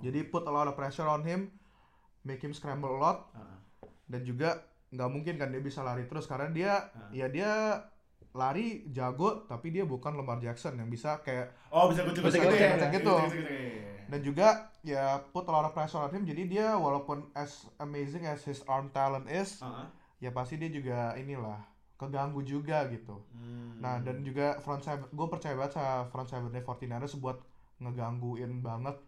Jadi 0.00 0.26
put 0.26 0.42
a 0.42 0.52
lot 0.52 0.64
of 0.64 0.74
pressure 0.74 1.04
on 1.04 1.22
him, 1.22 1.52
make 2.20 2.38
him 2.38 2.50
scramble 2.50 2.90
a 2.90 3.00
lot 3.00 3.18
ah. 3.32 3.56
dan 4.04 4.22
juga 4.22 4.58
nggak 4.90 5.08
mungkin 5.08 5.34
kan 5.36 5.48
dia 5.48 5.60
bisa 5.60 5.80
lari 5.80 6.04
terus 6.04 6.24
karena 6.24 6.48
dia 6.48 6.72
Ah. 6.90 7.06
ya 7.10 7.26
dia 7.26 7.50
lari 8.30 8.66
jago 8.88 9.42
tapi 9.44 9.70
dia 9.70 9.82
bukan 9.82 10.12
Lamar 10.12 10.38
Jackson 10.38 10.74
yang 10.74 10.86
bisa 10.86 11.18
kayak 11.18 11.50
Oh, 11.68 11.86
bisa 11.86 12.02
kucing-kucing 12.02 12.42
Bisa 12.42 12.46
gitu 12.48 12.54
ya. 12.56 12.90
gitu. 12.92 13.14
Kucing-kucing. 13.16 14.06
dan 14.06 14.20
juga 14.20 14.48
ya 14.80 15.04
put 15.24 15.44
a 15.44 15.52
lot 15.52 15.64
of 15.64 15.72
pressure 15.72 16.00
on 16.00 16.10
him 16.10 16.22
jadi 16.24 16.42
dia 16.44 16.66
walaupun 16.74 17.30
as 17.32 17.50
amazing 17.78 18.24
as 18.24 18.42
his 18.42 18.62
arm 18.66 18.90
talent 18.90 19.26
is 19.26 19.58
Ah, 19.60 19.82
ah. 19.82 19.88
ya 20.18 20.30
pasti 20.30 20.56
dia 20.56 20.66
juga 20.68 21.14
inilah 21.14 21.58
keganggu 21.96 22.42
juga 22.42 22.86
gitu 22.88 23.22
Hmm. 23.30 23.78
Nah 23.78 23.96
dan 23.98 24.20
juga 24.20 24.58
front 24.58 24.78
seven, 24.78 25.06
gue 25.08 25.26
percaya 25.28 25.54
banget 25.54 25.72
sama 25.74 26.04
front 26.06 26.26
seven 26.26 26.48
dari 26.48 26.60
49ers 26.60 27.16
buat 27.16 27.38
ngegangguin 27.80 28.60
banget 28.60 28.98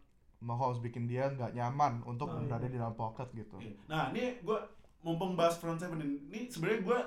Mahomes 0.41 0.79
bikin 0.79 1.07
dia 1.07 1.29
nggak 1.29 1.53
nyaman 1.53 2.03
untuk 2.03 2.27
Oh, 2.27 2.41
berada 2.41 2.65
di 2.65 2.75
dalam 2.75 2.95
pocket 2.95 3.31
gitu. 3.33 3.55
Iya. 3.59 3.79
Nah, 3.87 4.11
ini 4.11 4.41
gue 4.41 4.59
mumpung 5.03 5.35
bahas 5.35 5.55
front 5.57 5.77
seven 5.77 5.99
ini, 5.99 6.17
ini 6.25 6.41
sebenarnya 6.47 6.81
gue 6.81 6.99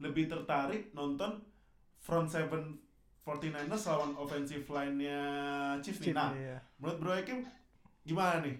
lebih 0.00 0.24
tertarik 0.26 0.90
nonton 0.90 1.42
front 1.98 2.26
seven 2.26 2.78
49ers 3.20 3.84
lawan 3.86 4.12
offensive 4.14 4.64
line-nya 4.66 5.18
Chiefs 5.80 5.98
nih. 5.98 6.06
Chief, 6.06 6.14
Nah, 6.14 6.30
iya. 6.32 6.58
menurut 6.76 6.98
Bro 6.98 7.12
Ekim 7.16 7.40
gimana 8.02 8.40
nih? 8.40 8.56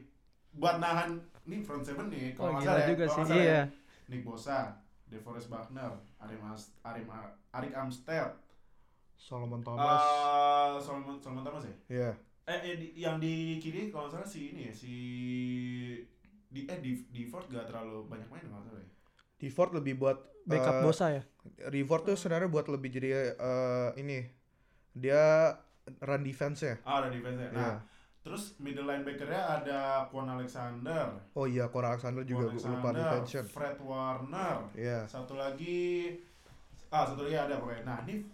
Buat 0.52 0.78
nahan 0.78 1.18
nih 1.44 1.60
front 1.60 1.82
seven 1.82 2.08
nih, 2.08 2.32
Oh, 2.32 2.48
kalau 2.48 2.50
nggak 2.52 2.62
gila 2.62 2.70
salah 2.70 2.80
ya, 2.80 2.88
juga 2.88 3.04
kalau 3.04 3.14
sih. 3.14 3.24
salah 3.24 3.36
ya. 3.36 3.44
Iya. 3.44 3.60
Nick 4.06 4.22
Bosa, 4.22 4.58
DeForest 5.06 5.48
Buckner, 5.48 5.92
Arim, 6.18 6.40
Arim 6.82 7.06
Arik 7.50 7.72
Amstead, 7.72 8.30
Solomon 9.14 9.60
Thomas. 9.60 10.00
uh, 10.00 10.76
Solomon, 10.76 11.16
Solomon 11.18 11.40
Thomas 11.42 11.64
ya? 11.64 11.76
Iya. 11.88 12.10
Eh, 12.44 12.60
eh, 12.62 12.76
di- 12.76 12.92
yang 12.94 13.16
di 13.16 13.56
kiri 13.56 13.88
kalau 13.88 14.04
salah 14.06 14.24
si 14.24 14.52
ini 14.52 14.68
ya, 14.68 14.72
si 14.72 14.94
di 16.54 16.60
eh 16.64 16.78
di 16.78 16.94
di 17.10 17.26
Ford 17.26 17.50
gak 17.50 17.66
terlalu 17.66 18.06
banyak 18.06 18.30
main 18.30 18.46
kalau 18.46 18.62
nggak 18.62 18.70
salah 18.70 18.80
ya. 18.80 18.90
Di 19.34 19.48
Ford 19.50 19.74
lebih 19.74 19.98
buat 19.98 20.18
Backup 20.46 20.76
eh, 20.78 20.82
Bosa 20.84 21.06
ya. 21.10 21.22
Reward 21.66 22.06
tuh 22.06 22.14
sebenarnya 22.14 22.46
buat 22.46 22.70
lebih 22.70 22.94
jadi 22.94 23.08
eh, 23.34 23.90
ini 23.98 24.22
dia 24.94 25.50
run 26.00 26.22
defense 26.22 26.62
ya. 26.62 26.76
Ah, 26.86 27.02
ada 27.02 27.10
defense-nya. 27.10 27.50
Nah, 27.50 27.60
Iya. 27.60 27.76
terus 28.24 28.56
middle 28.56 28.86
linebacker-nya 28.86 29.36
ada 29.36 29.78
Quan 30.08 30.24
Alexander, 30.24 31.12
Oh 31.34 31.44
iya, 31.44 31.68
Cora 31.68 31.92
Alexander 31.92 32.24
juga 32.24 32.48
Quan 32.48 32.56
gue 32.56 32.70
lupa 32.70 32.88
di 32.88 32.96
Alexander, 32.96 33.12
pension. 33.20 33.44
Fred 33.44 33.78
Warner, 33.82 34.56
Iya. 34.72 35.00
satu 35.04 35.34
lagi 35.34 36.14
ah 36.88 37.04
satu 37.04 37.26
lagi 37.26 37.36
ada 37.36 37.58
pokoknya. 37.58 37.82
Nah, 37.84 37.98
ini 38.06 38.24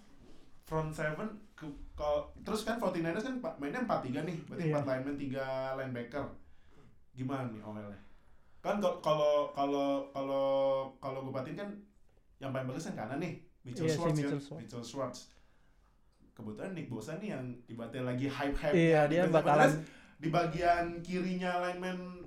front 0.62 0.92
seven 0.92 1.26
ke, 1.56 1.66
kalau 1.96 2.30
terus 2.44 2.62
kan 2.62 2.78
49ers 2.78 3.24
kan 3.24 3.34
mainnya 3.58 3.82
4-3 3.82 4.22
nih, 4.22 4.36
berarti 4.46 4.64
Iya. 4.68 4.74
4 4.78 4.86
lineman, 4.86 5.16
3 5.18 5.44
linebacker. 5.74 6.24
Gimana 7.10 7.50
nih 7.50 7.58
OL-nya? 7.58 7.98
Kan 8.60 8.76
kal- 8.78 9.00
kalau 9.00 9.50
kalau 9.50 9.88
kalau 10.10 10.44
kalau 10.96 11.18
gue 11.22 11.32
batin 11.32 11.54
kan 11.54 11.68
yang 12.38 12.50
paling 12.50 12.68
bagus 12.68 12.84
kan 12.86 12.96
kanan 12.98 13.18
nih, 13.18 13.32
Mitchell 13.62 13.84
Iya, 13.84 13.92
si 13.92 13.96
Schwartz 13.96 14.10
kan, 14.10 14.16
Mitchell 14.18 14.40
Schwartz. 14.40 14.60
Mitchell 14.60 14.84
Schwartz. 14.84 15.20
Kebetulan 16.30 16.70
Nick 16.72 16.88
Bosa 16.88 17.12
nih 17.16 17.28
yang 17.30 17.44
ibaratnya 17.66 18.02
lagi 18.06 18.24
hype-hype 18.24 18.72
Iya, 18.72 19.00
dia 19.06 19.22
bakalan 19.26 19.84
di 20.16 20.28
bagian 20.28 21.00
kirinya 21.00 21.60
lineman 21.60 22.24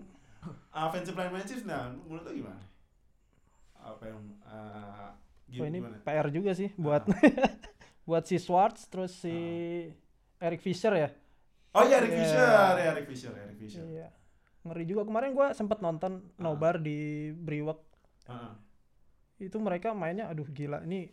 offensive 0.71 1.13
lineman 1.13 1.41
Chiefs 1.41 1.63
nah 1.63 1.89
menurut 1.89 2.21
lo 2.21 2.31
gimana? 2.31 2.61
Apa 3.75 4.03
yang 4.05 4.21
uh, 4.43 5.09
Oh, 5.53 5.65
ini 5.65 5.77
gimana? 5.77 5.97
PR 6.01 6.27
juga 6.29 6.53
sih 6.53 6.69
buat 6.75 7.05
Ah. 7.05 7.17
buat 8.09 8.23
si 8.23 8.37
Schwartz 8.37 8.85
terus 8.85 9.13
si 9.13 9.33
Eric 10.37 10.59
Fisher 10.59 10.93
ya. 10.93 11.09
Oh 11.71 11.81
iya 11.81 11.97
Eric 11.97 12.11
Iya. 12.11 12.19
Fisher, 12.19 12.45
ya 12.75 12.85
Eric 12.91 13.05
Fisher, 13.07 13.33
Eric 13.33 13.57
Fisher. 13.57 13.81
Iya. 13.83 14.07
Ngeri 14.63 14.83
juga 14.85 15.03
kemarin 15.03 15.31
gua 15.31 15.51
sempet 15.51 15.79
nonton 15.79 16.23
Ah. 16.33 16.41
nobar 16.41 16.77
di 16.77 16.97
Brewok. 17.31 17.79
Heeh. 18.25 18.51
Itu 19.41 19.57
mereka 19.57 19.91
mainnya 19.91 20.27
aduh 20.27 20.45
gila 20.45 20.79
ini 20.81 21.11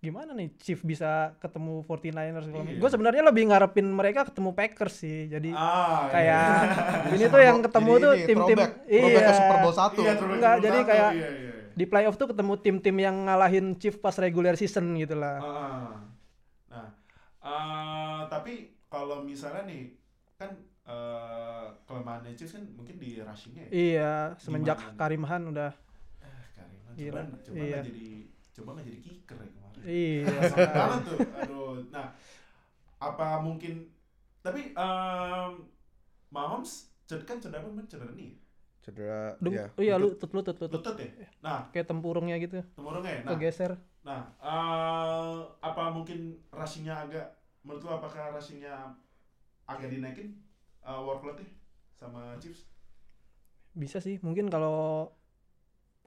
gimana 0.00 0.30
nih 0.30 0.52
Chief 0.58 0.76
bisa 0.78 1.32
ketemu 1.38 1.80
49ers 1.80 2.44
kalau 2.44 2.60
Iya. 2.62 2.76
gue 2.76 2.90
sebenarnya 2.90 3.24
lebih 3.24 3.48
ngarepin 3.48 3.88
mereka 3.88 4.28
ketemu 4.28 4.52
Packers 4.52 5.00
sih 5.00 5.24
jadi 5.26 5.48
Ah, 5.50 6.12
kayak 6.12 6.44
iya. 7.08 7.14
ini 7.14 7.24
tuh 7.26 7.40
yang 7.40 7.58
ketemu 7.58 7.88
Jadi 7.90 8.02
tuh 8.02 8.12
tim-tim 8.26 8.58
throwback 8.84 9.24
ke 9.24 9.32
Super 9.32 9.56
Bowl 9.56 9.72
1. 9.72 9.80
Iya, 9.96 10.12
Enggak, 10.12 10.20
Super 10.52 10.60
jadi 10.60 10.78
kayak- 10.84 11.14
iya, 11.14 11.28
iya. 11.32 11.52
di 11.72 11.84
playoff 11.86 12.14
tuh 12.14 12.28
ketemu 12.28 12.52
tim-tim 12.58 12.96
yang 12.98 13.16
ngalahin 13.24 13.66
Chief 13.74 13.96
pas 13.96 14.12
regular 14.14 14.54
season 14.54 14.92
gitu 14.94 15.16
lah 15.16 15.40
Ah. 15.40 15.88
Nah, 16.68 16.88
ah, 17.40 18.20
tapi 18.26 18.52
kalau 18.86 19.22
misalnya 19.22 19.64
nih 19.64 19.96
kan 20.36 20.52
eh 20.84 21.33
kelemahannya 21.94 22.34
Chiefs 22.34 22.54
kan 22.54 22.64
mungkin 22.74 22.98
di 22.98 23.22
rushingnya 23.22 23.62
ya. 23.64 23.70
Iya, 23.70 24.12
semenjak 24.36 24.78
Gimana? 24.82 24.98
Karim 24.98 25.24
Han 25.24 25.42
udah 25.50 25.70
Eh, 26.18 26.44
Karima 26.52 26.90
Gila, 26.92 27.20
coba 27.22 27.36
coba 27.40 27.54
iya. 27.56 27.70
nggak 27.70 27.86
jadi 27.86 28.08
coba 28.50 28.68
nggak 28.74 28.86
jadi 28.86 28.98
kicker 29.00 29.36
ya 29.36 29.48
kemarin. 29.48 29.80
iya. 29.86 30.38
Banget 30.78 31.00
tuh. 31.04 31.18
Aduh. 31.38 31.74
Nah, 31.88 32.06
apa 32.98 33.28
mungkin 33.38 33.74
tapi 34.40 34.60
em 34.70 35.52
Mahomes 36.28 36.90
ced- 37.04 37.22
kan 37.22 37.38
cedera 37.38 37.62
apa 37.62 37.82
cedera 37.86 38.10
nih? 38.12 38.34
Cedera 38.82 39.32
Dum- 39.38 39.54
ya. 39.54 39.66
oh 39.70 39.80
iya 39.80 39.94
lutut. 39.96 40.28
lutut 40.34 40.52
lutut 40.52 40.68
lutut 40.68 40.82
Lutut 40.82 40.96
ya? 40.98 41.08
Nah, 41.40 41.58
kayak 41.70 41.86
tempurungnya 41.86 42.36
gitu 42.36 42.58
temurungnya 42.74 43.12
ya. 43.16 43.22
Nah, 43.22 43.30
kegeser. 43.32 43.72
nah 44.04 44.20
eh, 44.36 45.36
apa 45.62 45.88
mungkin 45.88 46.36
rushingnya 46.52 46.92
agak 47.06 47.24
menurut 47.64 47.80
lu 47.80 47.90
apakah 47.90 48.36
rushingnya 48.36 48.92
agak 49.64 49.88
dinaikin 49.88 50.36
uh, 50.84 51.00
workloadnya 51.00 51.48
sama 51.94 52.36
Chiefs? 52.38 52.66
Bisa 53.74 53.98
sih, 53.98 54.22
mungkin 54.22 54.46
kalau 54.46 55.10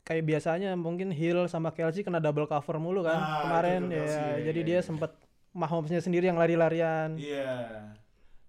kayak 0.08 0.24
biasanya 0.24 0.72
mungkin 0.80 1.12
Hill 1.12 1.52
sama 1.52 1.76
Kelsey 1.76 2.00
kena 2.00 2.24
double 2.24 2.48
cover 2.48 2.80
mulu 2.80 3.04
kan 3.04 3.20
Nah, 3.20 3.40
kemarin 3.44 3.92
ya. 3.92 4.08
Kelsey, 4.08 4.24
ya, 4.24 4.38
jadi 4.48 4.60
iya, 4.64 4.68
dia 4.68 4.80
iya. 4.80 4.86
sempet 4.86 5.12
Mahomesnya 5.52 6.00
sendiri 6.00 6.30
yang 6.30 6.38
lari-larian. 6.38 7.18
Iya. 7.18 7.52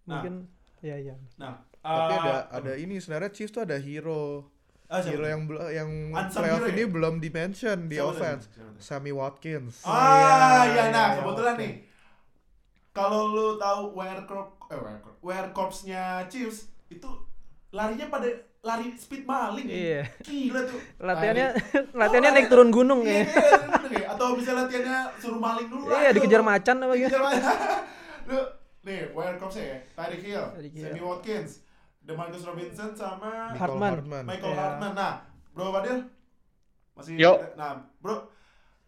Nah. 0.06 0.22
Mungkin 0.22 0.34
ya 0.80 0.96
ya. 1.00 1.16
Nah, 1.34 1.64
Tapi 1.80 2.14
eh, 2.14 2.18
ada 2.20 2.34
ada 2.52 2.72
ini 2.76 3.00
sebenarnya 3.00 3.30
Chiefs 3.32 3.50
tuh 3.50 3.64
ada 3.64 3.80
hero. 3.80 4.44
ah, 4.88 5.00
Hero 5.00 5.24
yang 5.24 5.42
yang 5.72 5.90
Unsung 6.12 6.44
playoff 6.44 6.62
hero 6.62 6.68
ini 6.68 6.84
ya? 6.84 6.88
belum 6.88 7.14
di 7.18 7.28
mention 7.28 7.78
di 7.88 7.96
Siapa 7.96 8.08
offense. 8.08 8.44
Siapa? 8.48 8.78
Sammy 8.78 9.12
Watkins. 9.12 9.82
Ah, 9.82 10.64
ya, 10.64 10.70
iya, 10.70 10.84
nah 10.88 11.06
iya, 11.10 11.16
kebetulan 11.18 11.54
oke. 11.56 11.62
nih. 11.64 11.72
Kalau 12.92 13.20
lu 13.30 13.46
tahu 13.56 13.82
wear 13.94 14.18
corp 14.26 14.48
eh 14.68 14.76
wear 14.76 14.98
corp, 15.00 15.16
wear 15.22 15.44
corpsnya 15.52 16.02
Chiefs 16.28 16.68
itu 16.88 17.08
larinya 17.70 18.06
pada 18.08 18.28
lari 18.58 18.90
speed 18.94 19.22
maling. 19.22 19.64
ya. 19.64 19.74
Iya. 19.74 20.02
Gila 20.20 20.60
tuh. 20.64 20.80
Latihannya 20.98 21.46
Lari- 21.48 21.88
latihannya 22.00 22.30
Oh, 22.30 22.34
naik 22.34 22.48
turun 22.48 22.70
gunung 22.70 23.00
Iya, 23.02 23.12
ya. 23.12 23.18
iya, 23.18 23.24
iya, 23.24 23.88
iya. 23.94 24.06
atau 24.10 24.34
bisa 24.34 24.50
latihannya 24.52 24.98
suruh 25.16 25.38
maling 25.38 25.68
dulu 25.68 25.84
lah. 25.86 25.98
Iya, 25.98 26.08
tuh. 26.08 26.14
dikejar 26.16 26.42
macan 26.42 26.76
apa 26.80 26.94
gitu. 26.94 27.14
Lu 28.28 28.38
nih, 28.82 29.00
wear 29.12 29.34
corpsnya 29.36 29.64
ya. 29.64 29.78
Tyreek 29.94 30.22
Hill, 30.22 30.44
Tyreek 30.52 30.74
Hill. 30.74 30.84
Sammy 30.86 31.00
Watkins, 31.02 31.50
Demarcus 32.00 32.42
Robinson 32.42 32.90
sama 32.92 33.30
Michael 33.48 33.60
Hartman. 33.60 33.92
Hartman. 33.94 34.24
Michael 34.26 34.50
Iya. 34.50 34.60
Hartman. 34.60 34.92
Nah, 34.92 35.12
Bro 35.50 35.66
Fadil 35.70 35.98
masih 36.92 37.12
Yo. 37.14 37.32
Nah, 37.54 37.70
Bro, 37.98 38.14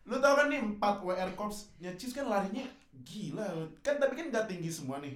lu 0.05 0.16
tau 0.19 0.35
kan 0.35 0.47
nih 0.47 0.61
4 0.75 0.81
WR 1.01 1.31
Corps-nya 1.33 1.95
Chiefs 1.95 2.12
kan 2.12 2.27
larinya 2.27 2.64
gila. 2.99 3.47
Kan 3.79 3.97
tapi 3.97 4.12
kan 4.14 4.29
gak 4.29 4.47
tinggi 4.47 4.69
semua 4.69 4.99
nih. 4.99 5.14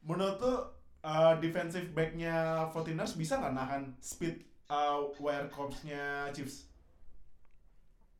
Menurut 0.00 0.36
tuh 0.36 0.56
uh, 1.02 1.34
defensive 1.36 1.90
back-nya 1.90 2.36
49ers 2.70 3.14
bisa 3.14 3.36
nggak 3.36 3.54
nahan 3.54 3.82
speed 3.98 4.40
uh, 4.66 5.08
WR 5.14 5.48
Corps-nya 5.48 6.28
Chiefs? 6.30 6.66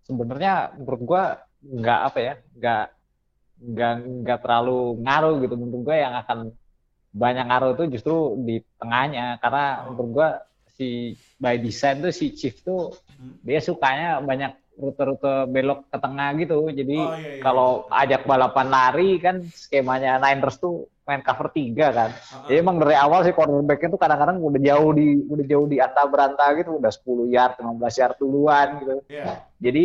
sebenarnya 0.03 0.75
menurut 0.75 1.03
gua 1.03 1.25
nggak 1.61 2.01
apa 2.03 2.19
ya 2.19 2.35
nggak 2.57 2.85
nggak 3.61 3.93
nggak 4.25 4.39
terlalu 4.41 4.81
ngaruh 4.99 5.35
gitu 5.39 5.55
menurut 5.55 5.83
gua 5.85 5.97
yang 5.97 6.15
akan 6.17 6.39
banyak 7.13 7.45
ngaruh 7.47 7.71
itu 7.75 7.85
justru 7.95 8.17
di 8.41 8.57
tengahnya 8.77 9.39
karena 9.39 9.65
Oh. 9.87 9.95
menurut 9.95 10.11
gua 10.13 10.29
si 10.75 11.15
by 11.37 11.61
design 11.61 12.01
tuh 12.01 12.11
si 12.11 12.33
Chief 12.33 12.57
tuh 12.59 12.97
Hmm. 13.21 13.37
dia 13.45 13.61
sukanya 13.61 14.19
banyak 14.19 14.51
rute-rute 14.75 15.45
belok 15.47 15.85
ke 15.87 15.99
tengah 16.01 16.29
gitu 16.41 16.73
jadi 16.73 16.99
Oh, 16.99 17.13
iya, 17.13 17.31
iya. 17.37 17.43
kalau 17.45 17.71
ajak 17.87 18.25
balapan 18.25 18.67
lari 18.67 19.21
kan 19.21 19.45
skemanya 19.47 20.17
Niners 20.17 20.57
tuh 20.57 20.89
main 21.11 21.23
cover 21.27 21.49
tiga 21.59 21.87
kan 21.99 22.11
jadi 22.47 22.57
emang 22.63 22.77
dari 22.83 22.95
awal 22.95 23.21
sih 23.27 23.35
cornerbacknya 23.35 23.89
tuh 23.95 24.01
kadang-kadang 24.01 24.39
udah 24.39 24.61
jauh 24.69 24.91
di 24.99 25.07
udah 25.33 25.45
jauh 25.51 25.67
di 25.73 25.77
anta 25.83 26.03
beranta 26.13 26.45
gitu 26.59 26.71
udah 26.81 26.93
10 26.95 27.27
yard 27.35 27.53
15 27.59 27.95
yard 28.01 28.17
duluan 28.23 28.69
gitu 28.81 28.95
Iya. 29.11 29.33
jadi 29.59 29.85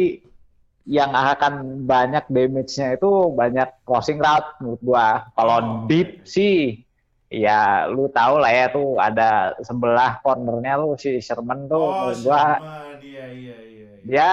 yang 0.85 1.11
akan 1.17 1.53
banyak 1.89 2.29
damage-nya 2.29 2.87
itu 2.97 3.09
banyak 3.33 3.69
crossing 3.89 4.21
route 4.21 4.47
menurut 4.61 4.81
gua. 4.85 5.07
Kalau 5.33 5.57
Oh, 5.57 5.61
deep 5.89 6.21
sih 6.29 6.85
ya 7.25 7.89
lu 7.89 8.05
tahu 8.13 8.37
lah 8.37 8.51
ya 8.53 8.65
tuh 8.69 9.01
ada 9.01 9.57
sebelah 9.65 10.21
cornernya 10.21 10.77
lu 10.77 10.93
si 10.93 11.17
Sherman 11.25 11.65
tuh 11.65 11.81
Oh, 11.81 11.91
menurut 11.97 12.19
gua 12.21 12.37
Sherman. 12.37 12.61
Iya, 13.01 13.25
iya, 13.33 13.57
iya. 13.65 13.74
Dia 14.05 14.29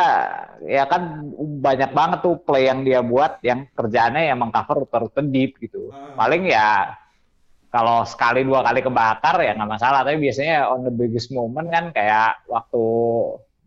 ya 0.68 0.84
kan 0.84 1.32
banyak 1.64 1.90
banget 1.96 2.18
tuh 2.20 2.36
play 2.44 2.68
yang 2.68 2.84
dia 2.84 3.00
buat 3.00 3.40
yang 3.40 3.64
kerjaannya 3.72 4.28
emang 4.28 4.52
cover 4.52 4.84
rute 4.84 5.22
deep 5.32 5.56
gitu. 5.64 5.88
Ah. 5.90 6.12
Paling 6.12 6.44
ya 6.44 6.92
kalau 7.72 8.04
sekali 8.04 8.44
dua 8.44 8.60
kali 8.60 8.84
kebakar 8.84 9.40
ya 9.40 9.56
nggak 9.56 9.72
masalah 9.80 10.04
tapi 10.04 10.20
biasanya 10.20 10.68
on 10.68 10.84
the 10.84 10.92
biggest 10.92 11.32
moment 11.32 11.72
kan 11.72 11.88
kayak 11.88 12.44
waktu 12.44 12.84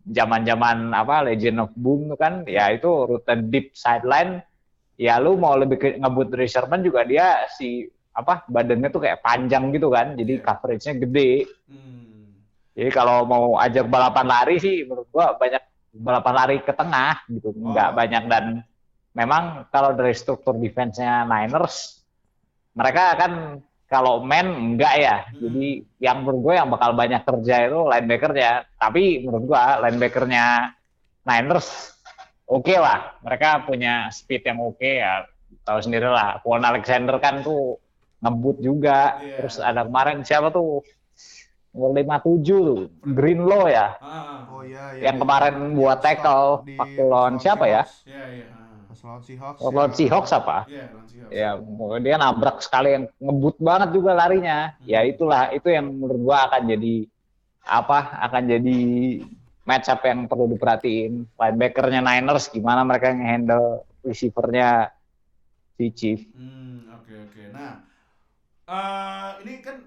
zaman-zaman 0.06 0.94
apa 0.94 1.26
Legend 1.26 1.66
of 1.66 1.74
Boom 1.74 2.06
tuh 2.14 2.18
kan 2.18 2.46
ya 2.46 2.70
itu 2.70 2.86
rute 2.86 3.34
deep 3.50 3.74
sideline 3.74 4.38
ya 4.94 5.18
lu 5.18 5.34
mau 5.34 5.58
lebih 5.58 5.76
ke, 5.76 5.88
ngebut 5.98 6.30
dari 6.30 6.46
Sherman 6.46 6.86
juga 6.86 7.02
dia 7.02 7.50
si 7.50 7.82
apa 8.14 8.46
badannya 8.46 8.88
tuh 8.94 9.02
kayak 9.02 9.20
panjang 9.20 9.74
gitu 9.74 9.90
kan 9.90 10.14
jadi 10.14 10.38
Iya. 10.38 10.44
coveragenya 10.46 10.94
gede 11.02 11.32
Hmm. 11.66 12.30
jadi 12.78 12.90
kalau 12.94 13.26
mau 13.26 13.58
ajak 13.58 13.90
balapan 13.90 14.26
lari 14.30 14.56
sih 14.62 14.86
menurut 14.86 15.10
gua 15.10 15.34
banyak 15.34 15.60
balapan 15.96 16.34
lari 16.36 16.56
ke 16.60 16.72
tengah 16.72 17.24
gitu. 17.28 17.50
Nggak 17.56 17.88
Oh. 17.90 17.94
banyak. 17.96 18.22
Dan 18.28 18.44
memang 19.12 19.64
kalau 19.72 19.96
dari 19.96 20.12
struktur 20.12 20.56
defense-nya 20.56 21.24
Niners 21.24 22.04
mereka 22.76 23.16
kan 23.16 23.32
kalau 23.86 24.20
man 24.20 24.74
enggak 24.74 24.94
ya. 24.98 25.16
Hmm. 25.30 25.46
jadi 25.46 25.66
yang 26.02 26.16
menurut 26.26 26.40
gue 26.42 26.54
yang 26.58 26.68
bakal 26.68 26.90
banyak 26.92 27.22
kerja 27.22 27.54
itu 27.70 27.80
linebacker-nya. 27.86 28.52
Tapi 28.76 29.24
menurut 29.24 29.44
gua 29.46 29.78
linebacker-nya 29.86 30.74
Niners 31.24 31.94
oke 32.46 32.74
lah. 32.76 33.16
Mereka 33.22 33.64
punya 33.64 34.10
speed 34.10 34.42
yang 34.44 34.58
oke 34.60 34.82
ya. 34.84 35.24
Tahu 35.66 35.78
sendiri 35.82 36.06
lah. 36.06 36.38
Paul 36.42 36.62
Alexander 36.62 37.16
kan 37.18 37.42
tuh 37.42 37.78
ngebut 38.22 38.58
juga. 38.58 39.18
Iya. 39.22 39.34
terus 39.38 39.56
ada 39.62 39.86
kemarin 39.86 40.26
siapa 40.26 40.50
tuh 40.50 40.82
nomor 41.76 41.92
57 41.92 42.40
tuh 42.64 42.80
Greenlaw 43.04 43.68
ya 43.68 43.92
Ah. 44.00 44.48
Oh 44.48 44.64
iya, 44.64 44.96
iya. 44.96 45.12
yang 45.12 45.16
kemarin 45.20 45.76
buat 45.76 46.00
tackle 46.00 46.64
waktu 46.74 47.00
lawan 47.04 47.36
lawan 47.36 47.36
siapa 47.36 47.64
ya. 47.68 47.82
Iya, 47.84 48.26
iya. 48.32 48.48
ah. 48.56 48.84
Pas 48.88 49.00
lawan 49.04 49.20
Seahawks. 49.20 49.60
Waktu 49.60 49.76
lawan 49.76 49.90
ya. 49.92 49.96
Seahawks 49.98 50.32
apa 50.32 50.56
Iya, 50.56 50.88
lawan 50.88 51.06
Seahawks. 51.06 51.36
ya 51.36 51.50
dia 52.00 52.14
nabrak 52.16 52.56
sekali 52.64 52.88
yang 52.96 53.04
ngebut 53.18 53.56
banget 53.60 53.88
juga 53.92 54.10
larinya 54.16 54.58
ya 54.88 55.00
itulah 55.04 55.52
itu 55.52 55.68
yang 55.68 55.86
menurut 55.92 56.20
gua 56.22 56.38
akan 56.48 56.62
jadi 56.64 56.94
apa 57.66 57.98
akan 58.24 58.42
jadi 58.46 58.78
match 59.66 59.88
up 59.90 60.00
yang 60.06 60.30
perlu 60.30 60.46
diperhatiin 60.46 61.12
linebackernya 61.34 62.00
Niners 62.00 62.46
gimana 62.48 62.86
mereka 62.86 63.10
nge-handle 63.10 63.66
receivernya 64.06 64.94
si 65.76 65.86
Chief 65.92 66.20
Hmm, 66.32 66.75
eh 68.66 69.30
ini 69.40 69.62
kan 69.62 69.78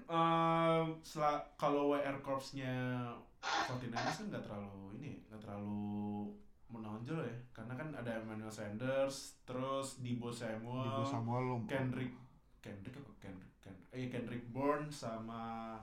sela- 1.00 1.44
kalau 1.54 1.92
WR 1.92 2.16
Corps-nya 2.20 3.04
49ers 3.40 4.16
kan 4.16 4.26
nggak 4.28 4.44
terlalu 4.44 4.96
ini, 4.96 5.20
nggak 5.28 5.40
terlalu 5.40 6.28
menonjol 6.66 7.20
ya, 7.20 7.36
karena 7.50 7.74
kan 7.74 7.88
ada 7.92 8.16
Emmanuel 8.16 8.48
Sanders, 8.48 9.36
terus 9.42 10.00
Debo 10.00 10.30
Samuel, 10.30 10.86
Ibu 10.86 11.04
Samuel 11.04 11.42
lu. 11.44 11.56
Kendrick, 11.66 12.14
Kendrick 12.58 12.94
apa 12.94 13.12
Kendrick, 13.18 13.52
Kendrick, 13.58 13.88
eh 13.90 14.06
Kendrick 14.08 14.44
Bourne 14.48 14.88
sama 14.88 15.74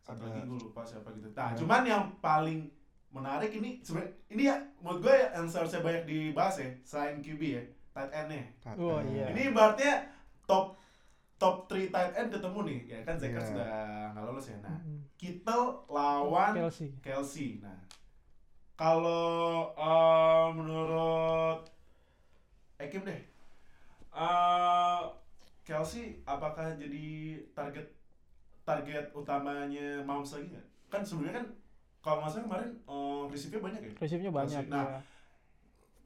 satu 0.00 0.22
Ada- 0.22 0.38
lagi 0.38 0.46
gue 0.46 0.58
lupa 0.62 0.80
siapa 0.80 1.10
gitu. 1.12 1.28
Nah, 1.34 1.50
Ada- 1.50 1.58
cuman 1.58 1.82
yang 1.82 2.04
paling 2.20 2.70
menarik 3.10 3.50
ini 3.50 3.80
sebenarnya 3.82 4.12
ini 4.28 4.42
ya 4.44 4.56
menurut 4.78 5.00
gue 5.02 5.14
yang 5.28 5.44
seharusnya 5.44 5.80
banyak 5.82 6.04
dibahas 6.04 6.56
ya 6.56 6.68
selain 6.80 7.18
QB 7.18 7.42
ya 7.42 7.62
tight 7.90 8.12
end-nya. 8.14 8.44
Oh, 8.76 9.00
iya. 9.02 9.32
Ini 9.32 9.50
ibaratnya 9.50 10.04
top 10.44 10.76
top 11.36 11.68
3 11.68 11.92
tight 11.92 12.12
end 12.16 12.32
ketemu 12.32 12.58
nih. 12.64 12.80
Ya 12.88 12.98
kan 13.04 13.16
Zekers 13.16 13.44
Iya. 13.44 13.50
sudah 13.52 13.74
nggak 14.12 14.24
lolos 14.24 14.46
ya. 14.48 14.56
Nah, 14.60 14.76
Mm. 14.76 15.00
Kittle 15.16 15.66
lawan 15.88 16.52
Kelsey. 16.54 16.88
Kelsey. 17.00 17.48
Nah, 17.60 17.76
kalau 18.74 19.72
eh, 19.72 20.46
menurut 20.52 21.60
Ekim 22.76 23.02
deh, 23.02 23.20
eh, 24.12 25.02
Kelsey 25.62 26.20
apakah 26.22 26.76
jadi 26.76 27.06
target 27.52 27.86
target 28.62 29.08
utamanya 29.12 30.04
Mahomes 30.04 30.36
lagi 30.36 30.52
nggak? 30.52 30.66
Kan 30.88 31.00
sebelumnya 31.00 31.40
kan 31.40 31.46
kalau 32.00 32.20
nggak 32.20 32.32
salah 32.32 32.44
kemarin 32.44 32.70
eh, 32.86 33.22
receive-nya 33.28 33.60
banyak 33.60 33.80
ya. 33.82 33.92
Receive-nya 33.98 34.30
banyak. 34.30 34.64
Nah, 34.68 34.84
iya. 34.86 35.00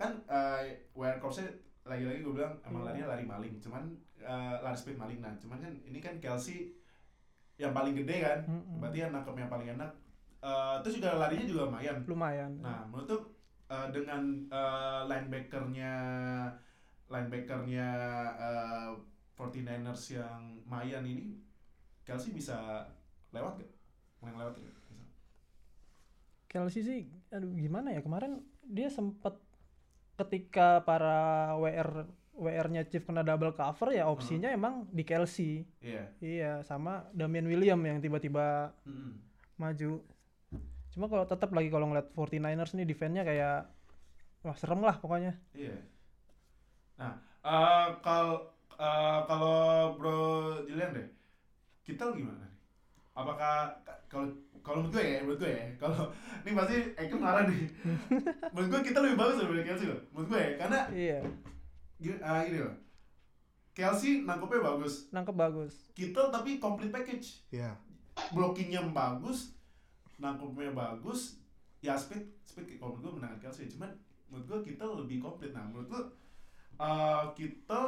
kan 0.00 0.12
uh, 0.32 0.64
Corps 1.20 1.44
lagi-lagi 1.90 2.22
gue 2.22 2.32
bilang 2.32 2.54
emang 2.62 2.80
Iya. 2.80 2.86
larinya 2.88 3.06
lari 3.08 3.24
maling 3.26 3.54
cuman 3.58 3.82
uh, 4.20 4.54
lari 4.60 4.78
speed 4.78 4.94
maling 4.94 5.18
nah 5.18 5.34
cuman 5.36 5.58
kan 5.58 5.72
ini 5.82 5.98
kan 5.98 6.14
Kelsey 6.16 6.78
yang 7.56 7.70
paling 7.70 7.92
gede 7.92 8.16
kan 8.20 8.38
Mm-mm. 8.46 8.78
berarti 8.78 8.98
yang 9.00 9.10
nangkep 9.10 9.34
yang 9.36 9.50
paling 9.50 9.70
enak 9.74 9.92
Uh, 10.40 10.80
terus 10.80 10.96
juga 10.96 11.20
larinya 11.20 11.44
juga 11.44 11.68
lumayan 11.68 12.00
lumayan. 12.08 12.48
nah 12.64 12.80
menurut 12.88 13.04
tuh 13.04 13.22
uh, 13.68 13.92
dengan 13.92 14.24
uh, 14.48 15.04
linebackernya 15.04 15.92
linebackernya 17.06 17.88
uh, 18.40 18.96
49ers 19.36 20.16
yang 20.16 20.40
Mayan 20.64 21.04
ini 21.04 21.36
Kelsey 22.04 22.32
bisa 22.32 22.88
lewat 23.30 23.60
gak? 23.60 23.68
Yang 24.24 24.36
lewat 24.40 24.54
gak? 24.56 24.76
Kelsey 26.48 26.82
sih 26.82 27.00
aduh 27.28 27.52
gimana 27.52 27.92
ya 27.92 28.00
kemarin 28.00 28.40
dia 28.64 28.88
sempat 28.88 29.36
ketika 30.20 30.84
para 30.84 31.52
WR 31.56 32.04
WR-nya 32.40 32.88
Chief 32.88 33.04
kena 33.04 33.20
double 33.20 33.52
cover 33.52 33.92
ya 33.92 34.08
opsinya 34.08 34.48
emang 34.48 34.88
di 34.88 35.04
Kelsey. 35.04 35.68
Iya. 35.84 36.08
Iya, 36.24 36.52
sama 36.64 37.04
Damian 37.12 37.44
William 37.44 37.76
yang 37.84 38.00
tiba-tiba 38.00 38.72
Mm-mm. 38.88 39.20
maju. 39.60 40.00
Cuma 40.90 41.06
kalau 41.12 41.28
tetap 41.28 41.52
lagi 41.52 41.68
kalau 41.68 41.92
ngeliat 41.92 42.08
49ers 42.16 42.72
nih 42.80 42.88
defense-nya 42.88 43.28
kayak 43.28 43.68
wah 44.40 44.56
serem 44.56 44.80
lah 44.80 44.96
pokoknya. 44.96 45.36
Iya. 45.52 45.76
Nah, 46.96 47.12
eh 47.44 47.88
kalau 48.00 48.56
eh, 48.80 49.20
kalau 49.28 49.56
Bro 50.00 50.16
Julian 50.64 50.96
deh, 50.96 51.08
kita 51.84 52.08
gimana? 52.16 52.40
nih? 52.40 52.56
Apakah 53.12 53.84
ka- 53.84 54.00
kalau 54.08 54.32
kalau 54.60 54.84
menurut 54.84 54.94
gue 54.96 55.04
ya, 55.04 55.18
menurut 55.24 55.38
gue 55.40 55.52
ya, 55.52 55.64
kalau 55.80 56.02
ini 56.44 56.50
pasti 56.56 56.76
Eko 56.96 57.16
marah 57.16 57.44
nih. 57.48 57.64
menurut 58.52 58.68
gue 58.72 58.80
kita 58.92 58.98
lebih 59.02 59.16
bagus 59.16 59.36
daripada 59.40 59.62
Kelsey 59.66 59.86
loh. 59.88 60.00
Menurut 60.12 60.28
gue 60.30 60.40
ya, 60.40 60.50
karena 60.60 60.78
Iya, 60.90 61.18
gini, 61.98 62.16
eh, 62.16 62.40
gini 62.48 62.58
loh. 62.62 62.74
Kelsey 63.70 64.12
nangkepnya 64.26 64.60
bagus, 64.66 64.94
nangkep 65.14 65.36
bagus. 65.36 65.74
Kittle 65.94 66.28
tapi 66.28 66.60
complete 66.60 66.92
package. 66.92 67.46
Iya. 67.54 67.72
blockingnya 68.36 68.84
bagus, 68.92 69.56
nangkepnya 70.20 70.76
bagus, 70.76 71.40
ya 71.80 71.96
speed 71.96 72.20
speed 72.44 72.76
kalau 72.76 72.98
menurut 72.98 73.04
gue 73.04 73.12
menangan 73.22 73.38
Kelsey. 73.40 73.70
Cuman 73.70 73.88
menurut 74.28 74.44
gue 74.46 74.74
kita 74.74 74.84
lebih 74.84 75.18
komplit. 75.22 75.56
Nah 75.56 75.64
menurut 75.64 75.88
gue 75.88 76.02
uh, 76.76 77.24
kita 77.32 77.80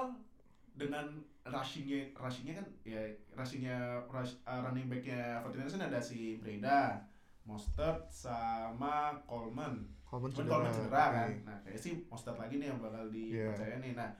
dengan 0.73 1.07
rushingnya 1.43 2.15
rushingnya 2.15 2.55
kan 2.57 2.67
ya 2.83 3.03
rushingnya 3.35 3.77
rush, 4.07 4.39
uh, 4.43 4.63
running 4.63 4.87
backnya 4.87 5.43
49ers 5.43 5.75
kan 5.75 5.91
ada 5.91 6.01
si 6.01 6.39
Breda, 6.39 7.03
Mostert 7.43 8.07
sama 8.09 9.19
Coleman. 9.27 9.83
Coleman 10.07 10.31
Cuman 10.31 10.45
cedera. 10.47 10.55
Coleman 10.55 10.75
cedera 10.75 11.05
kan. 11.11 11.29
Iya. 11.29 11.45
Nah 11.45 11.57
kayak 11.61 11.81
sih 11.81 11.93
Mostert 12.07 12.39
lagi 12.39 12.57
nih 12.57 12.71
yang 12.71 12.79
bakal 12.79 13.09
Iya. 13.09 13.51
dipercaya 13.51 13.77
nih. 13.79 13.93
Nah 13.95 14.11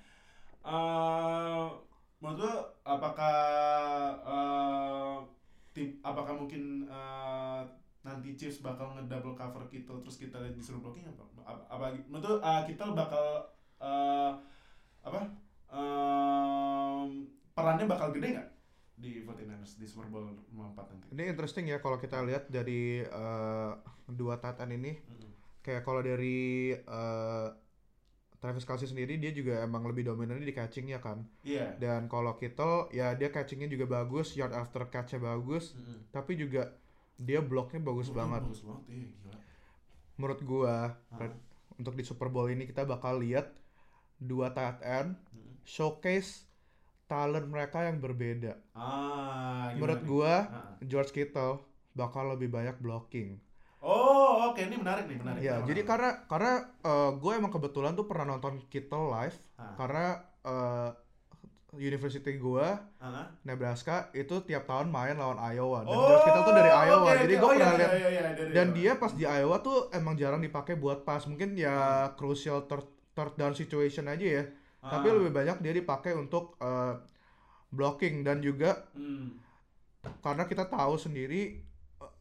eh 0.63 1.67
menurut 2.23 2.39
lo 2.39 2.55
apakah 2.83 3.39
eh, 4.23 5.17
tim 5.75 5.99
apakah 6.01 6.35
mungkin 6.37 6.87
eh, 6.87 7.61
nanti 8.03 8.35
Chiefs 8.35 8.63
bakal 8.63 8.95
ngedouble 8.95 9.35
cover 9.35 9.67
kita 9.67 9.95
terus 9.99 10.19
kita 10.19 10.39
disuruh 10.55 10.83
blocking 10.83 11.07
apa? 11.07 11.23
Apa, 11.43 11.63
apa 11.67 11.85
menurut 12.07 12.27
lo 12.27 12.37
eh, 12.39 12.63
kita 12.67 12.91
bakal 12.93 13.27
eh, 13.79 14.33
apa? 15.03 15.21
Em, 15.73 17.11
perannya 17.53 17.87
bakal 17.87 18.13
gede 18.13 18.29
nggak 18.31 18.49
di 18.95 19.19
49ers 19.21 19.73
di 19.75 19.87
Super 19.87 20.07
Bowl 20.07 20.31
54 20.47 20.53
nanti? 20.87 21.07
Ini 21.11 21.23
interesting 21.27 21.67
ya 21.67 21.79
kalau 21.79 21.97
kita 21.97 22.23
lihat 22.23 22.47
dari 22.47 23.01
eh, 23.01 23.73
dua 24.07 24.37
end 24.37 24.71
ini 24.71 24.93
Mm-mm. 24.95 25.31
kayak 25.61 25.83
kalau 25.83 26.01
dari 26.01 26.71
eh, 26.73 27.49
Travis 28.37 28.63
Kelsey 28.63 28.87
sendiri 28.87 29.17
dia 29.17 29.31
juga 29.31 29.59
emang 29.61 29.83
lebih 29.85 30.03
dominan 30.05 30.37
di 30.37 30.51
catchingnya 30.51 30.99
kan 30.99 31.23
Iya. 31.41 31.79
dan 31.79 32.07
kalau 32.07 32.35
Kittle 32.35 32.91
ya 32.91 33.15
dia 33.15 33.31
catchingnya 33.31 33.67
juga 33.67 33.87
bagus 33.89 34.35
yard 34.35 34.51
after 34.53 34.87
catchnya 34.87 35.19
bagus 35.21 35.73
Mm-mm. 35.73 36.11
tapi 36.11 36.35
juga 36.35 36.75
dia 37.15 37.39
bloknya 37.39 37.79
bagus 37.81 38.11
Oke, 38.11 38.19
banget 38.19 38.43
Bagus 38.45 38.63
banget, 38.63 38.83
iya 38.89 39.07
gila. 39.15 39.35
menurut 40.17 40.41
gua 40.43 40.75
Ah. 41.09 41.31
untuk 41.73 41.95
di 41.95 42.03
Super 42.03 42.29
Bowl 42.29 42.47
ini 42.47 42.67
kita 42.67 42.83
bakal 42.85 43.19
lihat 43.19 43.51
dua 44.17 44.51
tight 44.51 44.79
end 44.81 45.15
Mm. 45.33 45.42
Showcase 45.65 46.45
talent 47.05 47.47
mereka 47.47 47.83
yang 47.83 47.99
berbeda 47.99 48.57
Ah, 48.73 49.71
menurut 49.73 50.03
gua 50.03 50.35
Ah. 50.43 50.75
George 50.81 51.11
Kittle 51.11 51.61
bakal 51.93 52.31
lebih 52.31 52.49
banyak 52.49 52.77
blocking 52.77 53.37
Oh, 53.79 54.49
oke 54.49 54.63
ini 54.63 54.77
menarik 54.77 55.05
nih, 55.05 55.19
menarik. 55.19 55.41
Ya, 55.41 55.59
Kenapa, 55.59 55.67
jadi 55.67 55.81
karena 55.83 56.11
karena 56.25 56.53
eh, 56.81 57.11
gue 57.13 57.33
emang 57.35 57.51
kebetulan 57.51 57.93
tuh 57.93 58.07
pernah 58.07 58.27
nonton 58.29 58.63
Kittle 58.67 59.11
live 59.11 59.35
Ah. 59.55 59.75
karena 59.75 60.05
eh, 60.41 60.91
university 61.75 62.37
gue 62.37 62.67
Ah. 62.97 63.27
Nebraska 63.43 64.13
itu 64.13 64.39
tiap 64.43 64.67
tahun 64.67 64.87
main 64.87 65.17
lawan 65.17 65.41
Iowa 65.43 65.83
dan 65.83 65.91
Oh, 65.91 66.05
George 66.07 66.23
Kittle 66.23 66.45
tuh 66.45 66.55
dari 66.55 66.71
Iowa. 66.71 66.97
oke, 67.03 67.13
jadi 67.19 67.35
oke. 67.35 67.41
gue 67.41 67.43
Oh, 67.43 67.53
pernah 67.53 67.67
iya, 67.67 67.81
lihat 67.81 67.91
iya, 67.93 68.09
iya, 68.09 68.21
dari 68.31 68.53
dan 68.53 68.67
Iowa. 68.67 68.77
dia 68.77 68.93
pas 68.95 69.13
di 69.13 69.25
Iowa 69.27 69.57
tuh 69.59 69.77
emang 69.91 70.15
jarang 70.15 70.41
dipakai 70.41 70.75
buat 70.75 71.03
pas. 71.03 71.23
Mungkin 71.25 71.57
ya 71.57 71.77
crucial 72.15 72.63
third, 72.65 72.87
third 73.13 73.35
down 73.35 73.53
situation 73.53 74.07
aja 74.07 74.27
ya. 74.33 74.45
Ah. 74.83 74.91
Tapi 74.93 75.07
lebih 75.09 75.31
banyak 75.31 75.59
dia 75.59 75.73
dipakai 75.73 76.13
untuk 76.13 76.59
eh, 76.59 76.95
blocking 77.71 78.21
dan 78.21 78.39
juga 78.39 78.85
Hmm. 78.93 79.39
karena 80.19 80.45
kita 80.45 80.67
tahu 80.67 80.99
sendiri 80.99 81.63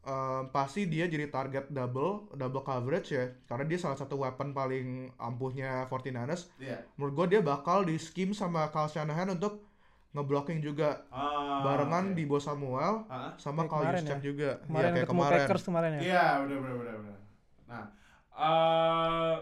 eh, 0.01 0.41
pasti 0.47 0.85
dia 0.85 1.05
jadi 1.05 1.25
target 1.27 1.69
double 1.69 2.29
double 2.31 2.61
coverage 2.61 3.11
ya 3.11 3.25
karena 3.45 3.65
dia 3.65 3.77
salah 3.77 3.93
satu 3.95 4.15
weapon 4.15 4.49
paling 4.51 4.87
ampuhnya 5.15 5.85
49ers 5.85 6.49
Iya. 6.55 6.85
menurut 6.95 7.13
gue 7.15 7.27
dia 7.31 7.41
bakal 7.43 7.81
di 7.81 7.97
scheme 7.97 8.31
sama 8.31 8.69
Kyle 8.69 8.87
Shanahan 8.87 9.29
untuk 9.31 9.65
ngeblocking 10.11 10.59
juga 10.59 11.05
Ah, 11.07 11.61
barengan 11.61 12.11
oke. 12.11 12.15
di 12.15 12.23
Bo 12.23 12.37
Samuel 12.37 13.05
Ah. 13.07 13.33
sama 13.35 13.63
Kayak 13.63 13.71
Kyle 13.71 13.85
Juszczyk 13.95 14.11
ya. 14.11 14.23
juga 14.23 14.49
Kemarin 14.61 14.81
Iya, 14.83 14.95
kayak 14.95 15.09
kemarin 15.09 15.33
Packers 15.39 15.63
kemarin 15.63 15.89
ya. 15.91 16.01
Iya, 16.01 16.23
benar 16.41 16.57
benar 16.61 16.75
benar. 16.97 17.17
Nah, 17.65 17.83
kalau 18.31 19.33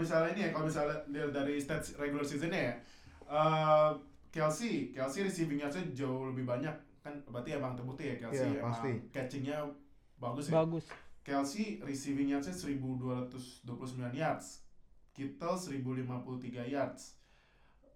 misalnya 0.00 0.32
ini 0.32 0.40
ya, 0.42 0.50
kalau 0.50 0.66
misalnya 0.66 0.96
dari 1.30 1.54
stats 1.56 1.94
regular 1.94 2.24
seasonnya 2.24 2.60
ya, 2.60 2.74
eh 3.28 3.90
Kelsey, 4.30 4.90
Kelsey 4.90 5.26
receiving 5.26 5.58
yards-nya 5.58 5.84
jauh 5.92 6.26
lebih 6.26 6.46
banyak 6.46 6.72
kan 7.00 7.16
berarti 7.26 7.56
emang 7.56 7.74
terbukti 7.74 8.06
ya 8.06 8.16
Kelsey 8.18 8.46
Iya, 8.46 8.60
emang 8.60 8.72
pasti. 8.72 8.92
catchingnya 9.10 9.58
bagus 10.16 10.44
ya. 10.46 10.52
Bagus. 10.60 10.84
Kelsey 11.20 11.82
receiving 11.82 12.28
yards-nya 12.28 12.54
1229 12.54 13.66
yards. 14.14 14.62
Kittle 15.12 15.56
1053 15.58 16.64
yards. 16.66 17.18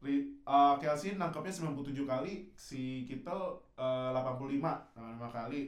Ri- 0.02 0.36
uh, 0.44 0.76
Kelsey 0.76 1.16
nangkapnya 1.16 1.48
97 1.48 2.04
kali, 2.04 2.52
si 2.54 3.06
Kittle 3.08 3.56
uh, 3.78 4.12
85, 4.12 4.60
85 4.60 5.30
kali. 5.32 5.60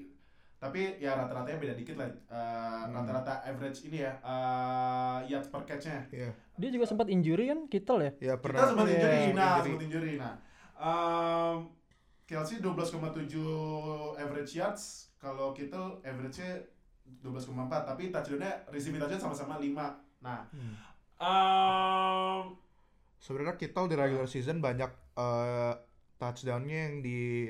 Tapi 0.56 0.96
ya 0.96 1.12
rata-ratanya 1.14 1.58
beda 1.58 1.74
dikit 1.74 1.94
lah. 1.94 2.08
Uh, 2.26 2.84
Hmm. 2.86 2.94
Rata-rata 2.96 3.44
average 3.44 3.84
ini 3.84 4.00
ya, 4.00 4.16
uh, 4.20 5.20
yards 5.22 5.46
per 5.46 5.62
catch-nya. 5.62 6.08
Iya. 6.08 6.30
Dia 6.56 6.70
juga 6.70 6.84
sempat 6.84 7.06
injury 7.06 7.44
kan 7.46 7.66
Kittle 7.66 8.00
ya. 8.00 8.12
ya 8.16 8.34
Kita 8.34 8.40
pernah 8.40 8.64
sempat 8.64 8.86
Iya, 8.86 8.94
injury, 8.94 9.16
sempat 9.20 9.34
nah 9.34 9.44
injury. 9.46 9.64
sempat 9.66 9.84
injury. 9.84 10.12
Nah, 10.16 10.34
um, 10.74 11.56
Kelsey 12.24 12.56
12,7 12.58 13.38
average 14.16 14.52
yards, 14.54 14.84
kalau 15.16 15.52
Kittle 15.52 16.00
average-nya 16.02 16.64
12,4, 17.22 17.52
tapi 17.84 18.08
touchdown-nya 18.08 18.66
receiving 18.66 18.98
touchdown 18.98 19.22
sama-sama 19.22 19.54
5. 19.56 19.94
Nah, 20.18 20.42
Hmm. 20.50 20.74
um, 21.20 22.42
sebenarnya 23.18 23.54
Kittle 23.56 23.86
di 23.86 23.94
regular 23.94 24.26
season 24.26 24.58
banyak 24.58 24.88
eh, 25.14 25.74
touchdownnya 26.16 26.78
yang 26.82 26.96
di 27.00 27.48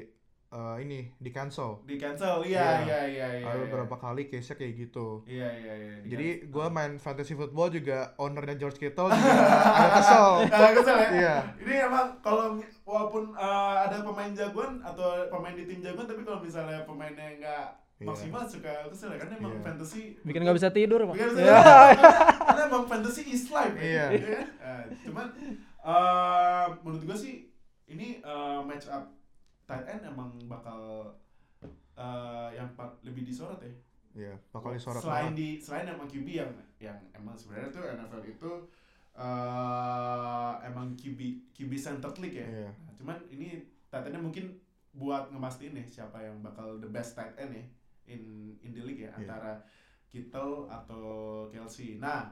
eh, 0.49 0.77
ini 0.81 1.11
di 1.15 1.29
cancel 1.29 1.83
di 1.83 1.95
cancel, 1.95 2.43
iya 2.43 2.81
Iya. 2.81 2.83
iya 2.83 3.01
iya 3.05 3.27
iya. 3.37 3.45
ada 3.45 3.57
iya. 3.57 3.63
beberapa 3.65 3.95
kali 3.95 4.27
case 4.27 4.47
nya 4.47 4.57
kayak 4.57 4.75
gitu 4.81 5.23
Iya 5.25 5.49
iya 5.51 5.75
iya. 5.75 5.93
di 6.01 6.09
jadi 6.09 6.29
gue 6.47 6.67
main 6.69 6.97
fantasy 6.97 7.33
football 7.33 7.69
juga 7.69 8.15
ownernya 8.17 8.57
George 8.57 8.79
Kittle 8.79 9.09
juga 9.09 9.33
agak 9.77 9.91
kesel 9.97 10.27
Ah, 10.57 10.71
kesel 10.73 10.97
ya. 10.97 11.09
iya 11.13 11.35
Ini 11.59 11.75
emang 11.85 12.07
kalau 12.21 12.57
walaupun 12.83 13.33
uh, 13.33 13.83
ada 13.83 14.01
pemain 14.01 14.31
jagoan 14.31 14.79
atau 14.81 15.07
pemain 15.27 15.53
di 15.53 15.65
tim 15.65 15.81
jagoan, 15.81 16.05
tapi 16.05 16.23
kalau 16.23 16.39
misalnya 16.39 16.83
pemainnya 16.83 17.27
nggak 17.37 17.67
Iya. 17.97 18.13
maksimal 18.13 18.45
suka 18.45 18.85
kesel 18.87 19.09
ya 19.09 19.19
karena 19.19 19.35
emang 19.41 19.57
Iya. 19.57 19.63
fantasy 19.65 20.03
Bikin 20.21 20.45
nggak 20.45 20.55
bisa 20.55 20.69
tidur, 20.69 21.01
Pak. 21.03 21.17
Bikin 21.17 21.33
Ya. 21.33 21.33
tidur. 21.33 21.57
karena 22.47 22.63
emang 22.67 22.85
fantasy 22.85 23.23
is 23.27 23.49
life 23.49 23.73
ya. 23.73 23.83
Iya. 23.83 24.05
kan? 24.13 24.47
Eh, 24.61 24.83
cuman 25.03 25.27
eh, 25.81 26.67
menurut 26.83 27.03
gue 27.05 27.17
sih 27.17 27.35
ini 27.87 28.21
eh, 28.21 28.59
match 28.61 28.85
up 28.87 29.16
tight 29.67 29.87
end 29.87 30.03
emang 30.07 30.31
bakal 30.47 31.11
eh, 31.97 32.49
yang 32.55 32.71
lebih 33.03 33.23
disorot 33.23 33.59
ya. 33.61 33.75
iya 34.17 34.33
bakal 34.49 34.73
disorot 34.73 35.03
selain 35.03 35.35
banget 35.35 35.39
di 35.39 35.49
selain 35.59 35.87
emang 35.93 36.09
QB 36.09 36.29
yang 36.31 36.53
yang 36.81 36.99
emang 37.13 37.37
sebenarnya 37.37 37.69
tuh 37.69 37.83
NFL 37.85 38.23
itu 38.25 38.53
eh 39.17 40.53
emang 40.65 40.93
QB 40.95 41.21
QB 41.53 41.73
centered 41.77 42.17
league 42.21 42.37
ya. 42.37 42.47
Iya. 42.47 42.71
Nah, 42.71 42.93
cuman 42.95 43.17
ini 43.29 43.49
tight 43.89 44.05
endnya 44.07 44.21
mungkin 44.21 44.57
buat 44.93 45.29
ngemastiin 45.29 45.77
nih 45.77 45.85
siapa 45.85 46.21
yang 46.21 46.41
bakal 46.41 46.81
the 46.81 46.89
best 46.89 47.17
tight 47.17 47.33
end 47.37 47.53
ya 47.53 47.65
in 48.09 48.23
in 48.61 48.71
the 48.73 48.81
league 48.85 49.01
ya 49.01 49.11
Iya. 49.13 49.25
antara 49.25 49.53
Kittle 50.07 50.69
atau 50.71 51.05
Kelsey. 51.51 51.99
Nah, 51.99 52.31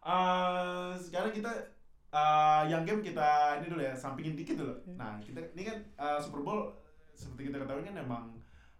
eh 0.00 0.92
sekarang 0.96 1.32
kita 1.32 1.50
eh 2.08 2.62
yang 2.66 2.82
game 2.82 3.02
kita 3.02 3.28
ini 3.58 3.66
dulu 3.66 3.82
ya 3.82 3.92
sampingin 3.92 4.34
dikit 4.34 4.56
dulu. 4.56 4.74
Iya. 4.82 4.94
Nah, 4.94 5.12
kita 5.18 5.40
ini 5.52 5.62
kan 5.62 5.76
eh, 5.80 6.18
Super 6.18 6.40
Bowl 6.40 6.70
seperti 7.12 7.48
kita 7.48 7.62
ketahui 7.62 7.84
kan 7.84 7.96
emang 7.96 8.24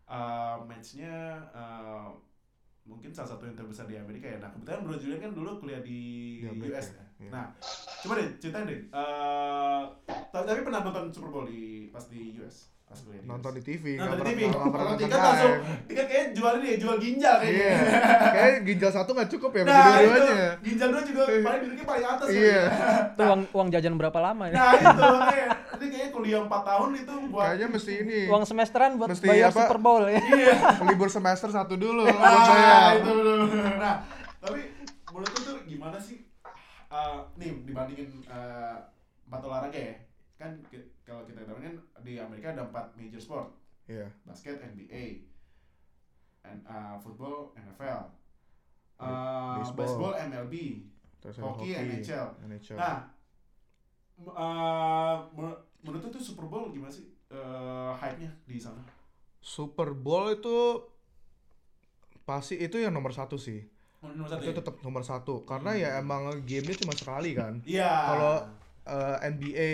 eh, 0.06 0.56
matchnya 0.64 1.14
eh, 1.50 2.06
mungkin 2.86 3.10
salah 3.10 3.34
satu 3.34 3.50
yang 3.50 3.58
terbesar 3.58 3.84
di 3.84 3.98
Amerika 3.98 4.30
ya. 4.30 4.38
Nah, 4.38 4.54
kebetulan 4.54 4.86
Bro 4.86 4.94
Julian 4.96 5.20
kan 5.20 5.32
dulu 5.34 5.58
kuliah 5.58 5.82
di, 5.82 6.00
Di 6.38 6.48
Amerika, 6.48 6.78
US 6.78 6.86
ya. 6.94 7.04
iya. 7.18 7.30
Nah, 7.34 7.46
coba 8.00 8.12
deh 8.22 8.28
ceritain 8.38 8.64
deh. 8.64 8.80
eh, 8.86 9.82
ta- 10.30 10.46
tapi 10.46 10.60
pernah 10.62 10.80
nonton 10.80 11.10
Super 11.10 11.30
Bowl 11.34 11.46
di 11.46 11.90
pas 11.90 12.06
di 12.06 12.38
US? 12.38 12.70
Nonton 13.27 13.53
di 13.53 13.62
TV 13.62 13.85
Nonton 13.99 14.22
di 14.22 14.33
TV. 14.33 14.40
Kalau 14.46 14.70
nonton 14.70 14.96
tiket 14.96 15.18
langsung, 15.18 15.55
tiket 15.85 16.07
kayak 16.07 16.27
jual 16.33 16.53
ini 16.57 16.66
ya, 16.66 16.77
jual 16.79 16.96
ginjal 16.96 17.35
kayaknya. 17.37 17.59
iya 17.59 17.75
kayak 18.31 18.55
ginjal 18.62 18.90
satu 18.94 19.11
nggak 19.12 19.31
cukup 19.35 19.51
ya 19.53 19.62
Nah, 19.66 19.75
itu 19.75 20.07
dua-duanya 20.07 20.51
ginjal 20.62 20.88
dua 20.88 21.03
juga 21.03 21.22
paling 21.27 21.61
duduknya 21.61 21.85
paling 21.85 22.07
atas. 22.07 22.27
Iya. 22.31 22.62
kali. 22.62 23.11
Itu 23.11 23.22
uang 23.27 23.40
uang 23.51 23.68
jajan 23.68 23.94
berapa 23.99 24.18
lama 24.22 24.44
ya? 24.46 24.55
Nah 24.55 24.70
itu 24.72 25.03
makanya, 25.03 25.46
ini 25.77 25.87
kayaknya 25.90 26.11
kuliah 26.11 26.40
4 26.40 26.55
tahun 26.62 26.88
itu 26.96 27.14
buat 27.29 27.44
kayaknya 27.44 27.66
mesti 27.68 27.92
ini 27.99 28.18
Uang 28.27 28.44
semesteran 28.44 28.90
buat 28.96 29.09
Mesti 29.11 29.27
bayar 29.27 29.51
apa? 29.51 29.59
Super 29.61 29.79
Bowl 29.79 30.03
ya. 30.07 30.20
Iya. 30.22 30.55
libur 30.87 31.09
semester 31.11 31.49
satu 31.51 31.75
dulu 31.75 32.07
Ah, 32.14 32.14
bayar. 32.14 32.90
itu 32.96 33.11
bener. 33.12 33.38
Nah, 33.77 33.94
tapi 34.38 34.61
menurut 35.11 35.35
tuh 35.35 35.57
gimana 35.66 35.99
sih? 35.99 36.22
Uh, 36.87 37.18
nih 37.35 37.51
dibandingin 37.66 38.07
uh, 38.25 38.79
empat 39.27 39.40
olahraga 39.42 39.75
ya, 39.75 39.94
kan 40.37 40.53
ki- 40.64 40.92
kalau 41.01 41.25
kita 41.25 41.40
ketahui 41.40 41.64
kan 41.64 41.75
di 42.01 42.16
Amerika 42.16 42.51
ada 42.51 42.64
empat 42.64 42.92
major 42.92 43.16
sport, 43.16 43.49
Iya. 43.85 44.05
basket 44.22 44.61
NBA, 44.61 45.25
and, 46.42 46.61
uh, 46.62 46.94
football 46.96 47.51
NFL, 47.55 48.12
uh, 48.96 49.57
Baseball. 49.57 49.77
baseball 49.79 50.12
MLB, 50.22 50.55
Terus 51.18 51.37
ada 51.37 51.44
hoki 51.46 51.68
NHL. 51.72 52.27
NHL. 52.44 52.77
Nah, 52.77 52.99
uh, 54.27 55.16
menur- 55.33 55.62
menurut 55.81 56.11
tuh 56.11 56.22
Super 56.22 56.46
Bowl 56.46 56.68
gimana 56.68 56.90
sih 56.90 57.05
uh, 57.29 57.92
hype-nya 57.94 58.31
di 58.44 58.57
sana? 58.57 58.81
Super 59.38 59.92
Bowl 59.92 60.31
itu 60.31 60.83
pasti 62.22 62.57
itu 62.57 62.77
yang 62.77 62.90
nomor 62.90 63.11
satu 63.11 63.37
sih. 63.37 63.62
Nomor 64.03 64.29
satu 64.29 64.42
itu 64.42 64.53
ya? 64.53 64.59
tetap 64.59 64.75
nomor 64.81 65.03
satu 65.03 65.42
karena 65.42 65.72
Hmm. 65.72 65.81
ya 65.81 65.90
emang 65.96 66.22
gamenya 66.42 66.77
cuma 66.77 66.92
sekali 66.92 67.33
kan. 67.33 67.62
Iya. 67.62 67.90
Kalau 68.07 68.35
eh, 68.87 69.16
NBA, 69.27 69.72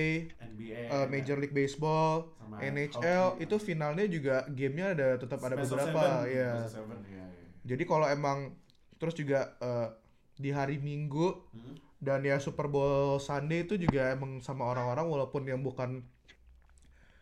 NBA, 0.48 0.80
eh, 0.88 1.06
Major 1.06 1.36
League 1.36 1.52
Baseball, 1.52 2.32
sama 2.34 2.56
NHL 2.58 3.26
hoki. 3.30 3.44
itu 3.44 3.56
finalnya 3.58 4.06
juga 4.06 4.36
gamenya 4.48 4.86
ada 4.92 5.08
tetap 5.16 5.38
ada 5.40 5.54
beberapa 5.54 5.84
seven. 5.86 6.32
ya. 6.32 6.52
Seven, 6.66 6.98
iya, 7.04 7.24
iya. 7.24 7.48
Jadi 7.64 7.84
kalau 7.84 8.06
emang 8.08 8.56
terus 8.96 9.12
juga 9.12 9.40
eh, 9.58 9.88
di 10.34 10.50
hari 10.50 10.76
Minggu 10.78 11.28
Hmm. 11.52 11.76
dan 11.98 12.20
ya 12.20 12.36
Super 12.36 12.66
Bowl 12.66 13.16
Sunday 13.18 13.62
itu 13.62 13.76
juga 13.76 14.10
emang 14.10 14.40
sama 14.40 14.66
orang-orang 14.66 15.06
walaupun 15.06 15.44
yang 15.44 15.60
bukan 15.60 16.02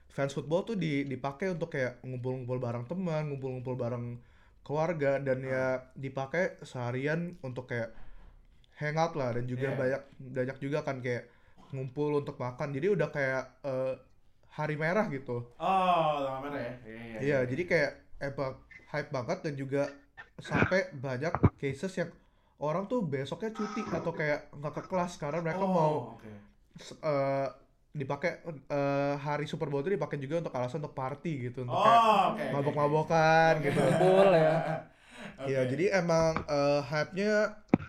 fans 0.08 0.32
football 0.32 0.64
tuh 0.64 0.74
di, 0.74 1.04
dipakai 1.04 1.50
untuk 1.50 1.70
kayak 1.70 2.02
ngumpul-ngumpul 2.02 2.58
bareng 2.58 2.84
teman, 2.84 3.28
ngumpul-ngumpul 3.28 3.74
bareng 3.74 4.18
keluarga 4.60 5.18
dan 5.18 5.40
ya 5.40 5.64
dipakai 5.94 6.58
seharian 6.62 7.36
untuk 7.40 7.66
kayak 7.66 7.94
hangout 8.76 9.14
lah 9.14 9.32
dan 9.32 9.44
juga 9.44 9.68
Iya. 9.68 9.76
banyak 9.76 10.02
banyak 10.32 10.56
juga 10.58 10.78
kan 10.80 10.98
kayak 10.98 11.28
ngumpul 11.74 12.20
untuk 12.20 12.36
makan. 12.36 12.68
Jadi 12.76 12.86
udah 12.96 13.08
kayak 13.10 13.44
eh, 13.64 13.94
hari 14.50 14.74
merah 14.74 15.06
gitu. 15.08 15.46
Oh, 15.56 16.24
tanggal 16.24 16.40
merah 16.44 16.60
ya? 16.60 16.72
Iya, 16.84 17.18
Iya, 17.20 17.38
jadi 17.50 17.62
kayak 17.70 17.92
emang 18.20 18.52
hype 18.90 19.10
banget 19.12 19.38
dan 19.46 19.54
juga 19.54 19.82
sampai 20.40 20.88
banyak 20.96 21.32
cases 21.60 21.92
yang 22.00 22.10
orang 22.60 22.84
tuh 22.88 23.00
besoknya 23.04 23.52
cuti 23.52 23.80
atau 23.88 24.12
kayak 24.12 24.52
nggak 24.52 24.74
ke 24.76 24.82
kelas 24.88 25.12
karena 25.16 25.38
mereka 25.40 25.64
oh, 25.64 25.72
mau 25.72 25.92
oke. 26.16 26.30
s- 26.76 26.96
eh, 26.96 27.48
dipakai 27.90 28.30
eh, 28.70 29.14
hari 29.18 29.44
Super 29.50 29.68
Bowl 29.68 29.82
itu 29.82 29.92
dipakai 29.96 30.16
juga 30.20 30.40
untuk 30.46 30.54
alasan 30.54 30.80
untuk 30.80 30.94
party 30.96 31.50
gitu 31.50 31.64
untuk 31.66 31.76
Oh, 31.76 31.84
kayak 31.84 32.00
oke. 32.00 32.40
oke, 32.40 32.44
mabok-mabokan 32.54 33.52
oke. 33.58 33.64
gitu. 33.68 33.80
Kumpul 33.80 34.28
ya. 34.34 34.54
Oke. 35.40 35.56
Iya, 35.56 35.60
jadi 35.72 35.84
emang 36.04 36.36
eh, 36.44 36.80
hype-nya 36.84 37.32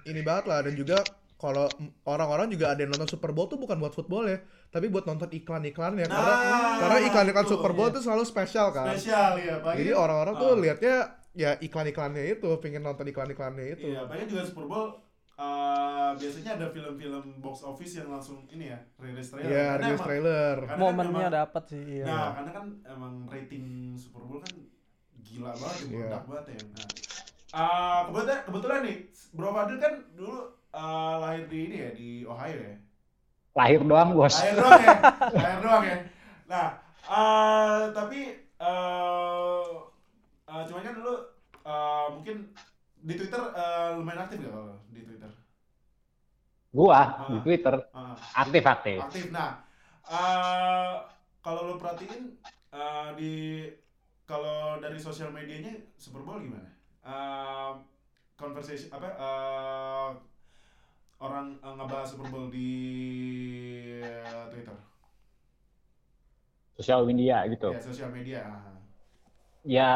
ini 0.07 0.21
banget 0.23 0.45
lah 0.47 0.59
dan 0.63 0.71
juga 0.71 1.03
kalau 1.41 1.65
orang-orang 2.05 2.47
juga 2.47 2.69
ada 2.69 2.79
yang 2.79 2.93
nonton 2.93 3.09
Super 3.09 3.33
Bowl 3.33 3.49
tuh 3.49 3.57
bukan 3.57 3.73
buat 3.75 3.91
football 3.91 4.29
ya, 4.29 4.37
tapi 4.69 4.87
buat 4.87 5.03
nonton 5.03 5.25
iklan-iklan 5.27 5.97
ya 5.97 6.05
karena 6.05 6.33
Nah, 6.37 6.77
karena 6.77 6.99
iklan-iklan 7.01 7.45
itu, 7.45 7.51
Super 7.51 7.71
Bowl 7.73 7.89
iya. 7.89 7.95
tuh 7.97 8.01
selalu 8.05 8.23
spesial 8.23 8.67
kan. 8.69 8.93
Spesial 8.93 9.31
ya, 9.35 9.55
Jadi 9.57 9.91
orang-orang 9.91 10.33
tuh 10.37 10.49
Ah. 10.53 10.59
liatnya 10.61 10.95
ya 11.33 11.51
iklan-iklannya 11.57 12.23
itu, 12.29 12.45
pengen 12.59 12.85
nonton 12.85 13.03
iklan-iklannya 13.03 13.65
itu. 13.73 13.89
Iya, 13.89 14.05
apalagi 14.05 14.29
juga 14.29 14.43
Super 14.45 14.65
Bowl 14.65 14.85
eh, 15.33 16.11
biasanya 16.13 16.51
ada 16.53 16.67
film-film 16.69 17.41
box 17.41 17.65
office 17.65 17.97
yang 17.97 18.13
langsung 18.13 18.45
ini 18.47 18.69
ya, 18.69 18.77
rilis 18.95 19.25
trailer. 19.27 19.49
Iya, 19.49 19.63
Karena 19.65 19.73
release 19.81 19.89
emang- 19.97 20.05
trailer. 20.05 20.55
karena 20.61 20.69
kan 20.69 20.77
Momennya 20.77 21.09
emang- 21.25 21.33
dapat 21.41 21.63
sih. 21.65 21.81
Iya. 21.81 22.05
Nah, 22.05 22.27
karena 22.31 22.51
kan 22.51 22.65
emang 22.85 23.13
rating 23.25 23.65
Super 23.97 24.21
Bowl 24.21 24.37
kan 24.37 24.53
gila 25.17 25.49
banget 25.51 25.81
ya, 25.81 25.97
Iya. 25.97 26.17
banget 26.21 26.45
ya. 26.45 26.59
Nah, 26.61 26.87
ah, 27.51 27.99
kebetulan, 28.05 28.39
kebetulan 28.45 28.79
nih, 28.85 28.97
Bro 29.31 29.49
Fadil 29.49 29.77
kan 29.77 29.93
dulu 30.13 30.37
ah, 30.71 31.15
lahir 31.19 31.45
di 31.47 31.59
ini 31.67 31.77
ya, 31.77 31.89
di 31.91 32.09
Ohio 32.23 32.57
ya. 32.57 32.75
Lahir 33.51 33.81
doang 33.83 34.15
bos. 34.15 34.35
Lahir 34.39 34.55
doang 34.57 34.81
ya, 34.81 34.95
lahir 35.35 35.59
doang 35.59 35.83
ya. 35.83 35.97
Nah, 36.47 36.67
ah, 37.05 37.79
tapi 37.91 38.19
eh 38.61 39.65
ah, 40.47 40.61
cuman 40.63 40.81
kan 40.81 40.93
dulu 40.95 41.15
ah, 41.63 42.05
mungkin 42.11 42.51
di 43.01 43.13
Twitter 43.15 43.41
ah, 43.51 43.97
lumayan 43.97 44.23
aktif 44.23 44.39
gak 44.39 44.53
kalau 44.53 44.75
di 44.89 45.01
Twitter? 45.03 45.31
Gua 46.71 47.27
di 47.27 47.37
Twitter 47.43 47.75
Ah, 47.91 48.15
aktif-aktif. 48.37 48.99
aktif. 49.03 49.25
Nah, 49.35 49.59
eh, 50.07 50.93
kalau 51.43 51.67
lo 51.67 51.75
perhatiin 51.75 52.39
eh, 52.71 53.09
di 53.19 53.31
kalau 54.23 54.79
dari 54.79 54.95
sosial 54.95 55.35
medianya 55.35 55.75
Super 55.99 56.23
Bowl 56.23 56.39
gimana? 56.39 56.71
Eh, 57.03 57.71
conversation 58.39 58.87
apa 58.95 59.09
eh, 59.11 60.09
orang 61.21 61.47
eh, 61.61 61.73
ngebahas 61.77 62.07
Super 62.09 62.27
Bowl 62.27 62.45
di 62.49 62.71
eh, 64.01 64.43
Twitter, 64.49 64.75
Sosial 66.81 67.05
media 67.05 67.45
gitu. 67.45 67.77
ya 67.77 67.85
sosial 67.85 68.09
media. 68.09 68.41
Ah. 68.41 68.73
ya 69.61 69.91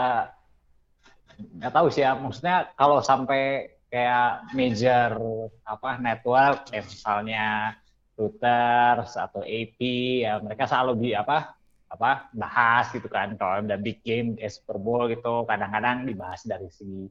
nggak 1.35 1.73
tahu 1.73 1.87
sih 1.89 2.05
ya 2.05 2.13
maksudnya 2.15 2.69
kalau 2.77 3.01
sampai 3.01 3.73
kayak 3.89 4.53
major 4.53 5.17
apa 5.65 5.89
network 5.97 6.69
kayak 6.69 6.85
misalnya 6.85 7.73
Reuters 8.15 9.17
atau 9.19 9.43
AP 9.43 9.79
ya 10.23 10.39
mereka 10.39 10.69
selalu 10.69 10.93
di 11.03 11.09
apa 11.17 11.57
apa 11.91 12.31
bahas 12.31 12.87
gitu 12.93 13.09
kan 13.11 13.35
kalau 13.35 13.65
ada 13.65 13.75
big 13.75 13.99
game 14.05 14.37
kayak 14.37 14.53
Super 14.53 14.77
Bowl 14.79 15.09
gitu 15.11 15.43
kadang-kadang 15.49 16.07
dibahas 16.07 16.45
dari 16.47 16.69
segi 16.71 17.09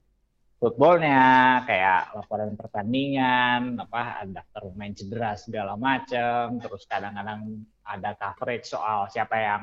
footballnya 0.64 1.20
kayak 1.68 2.16
laporan 2.16 2.56
pertandingan 2.56 3.76
apa 3.84 4.24
ada 4.24 4.40
daftar 4.40 4.72
pemain 4.72 4.96
cedera 4.96 5.36
segala 5.36 5.76
macam 5.76 6.56
terus 6.56 6.88
kadang-kadang 6.88 7.68
ada 7.84 8.16
coverage 8.16 8.72
soal 8.72 9.04
siapa 9.12 9.36
yang 9.36 9.62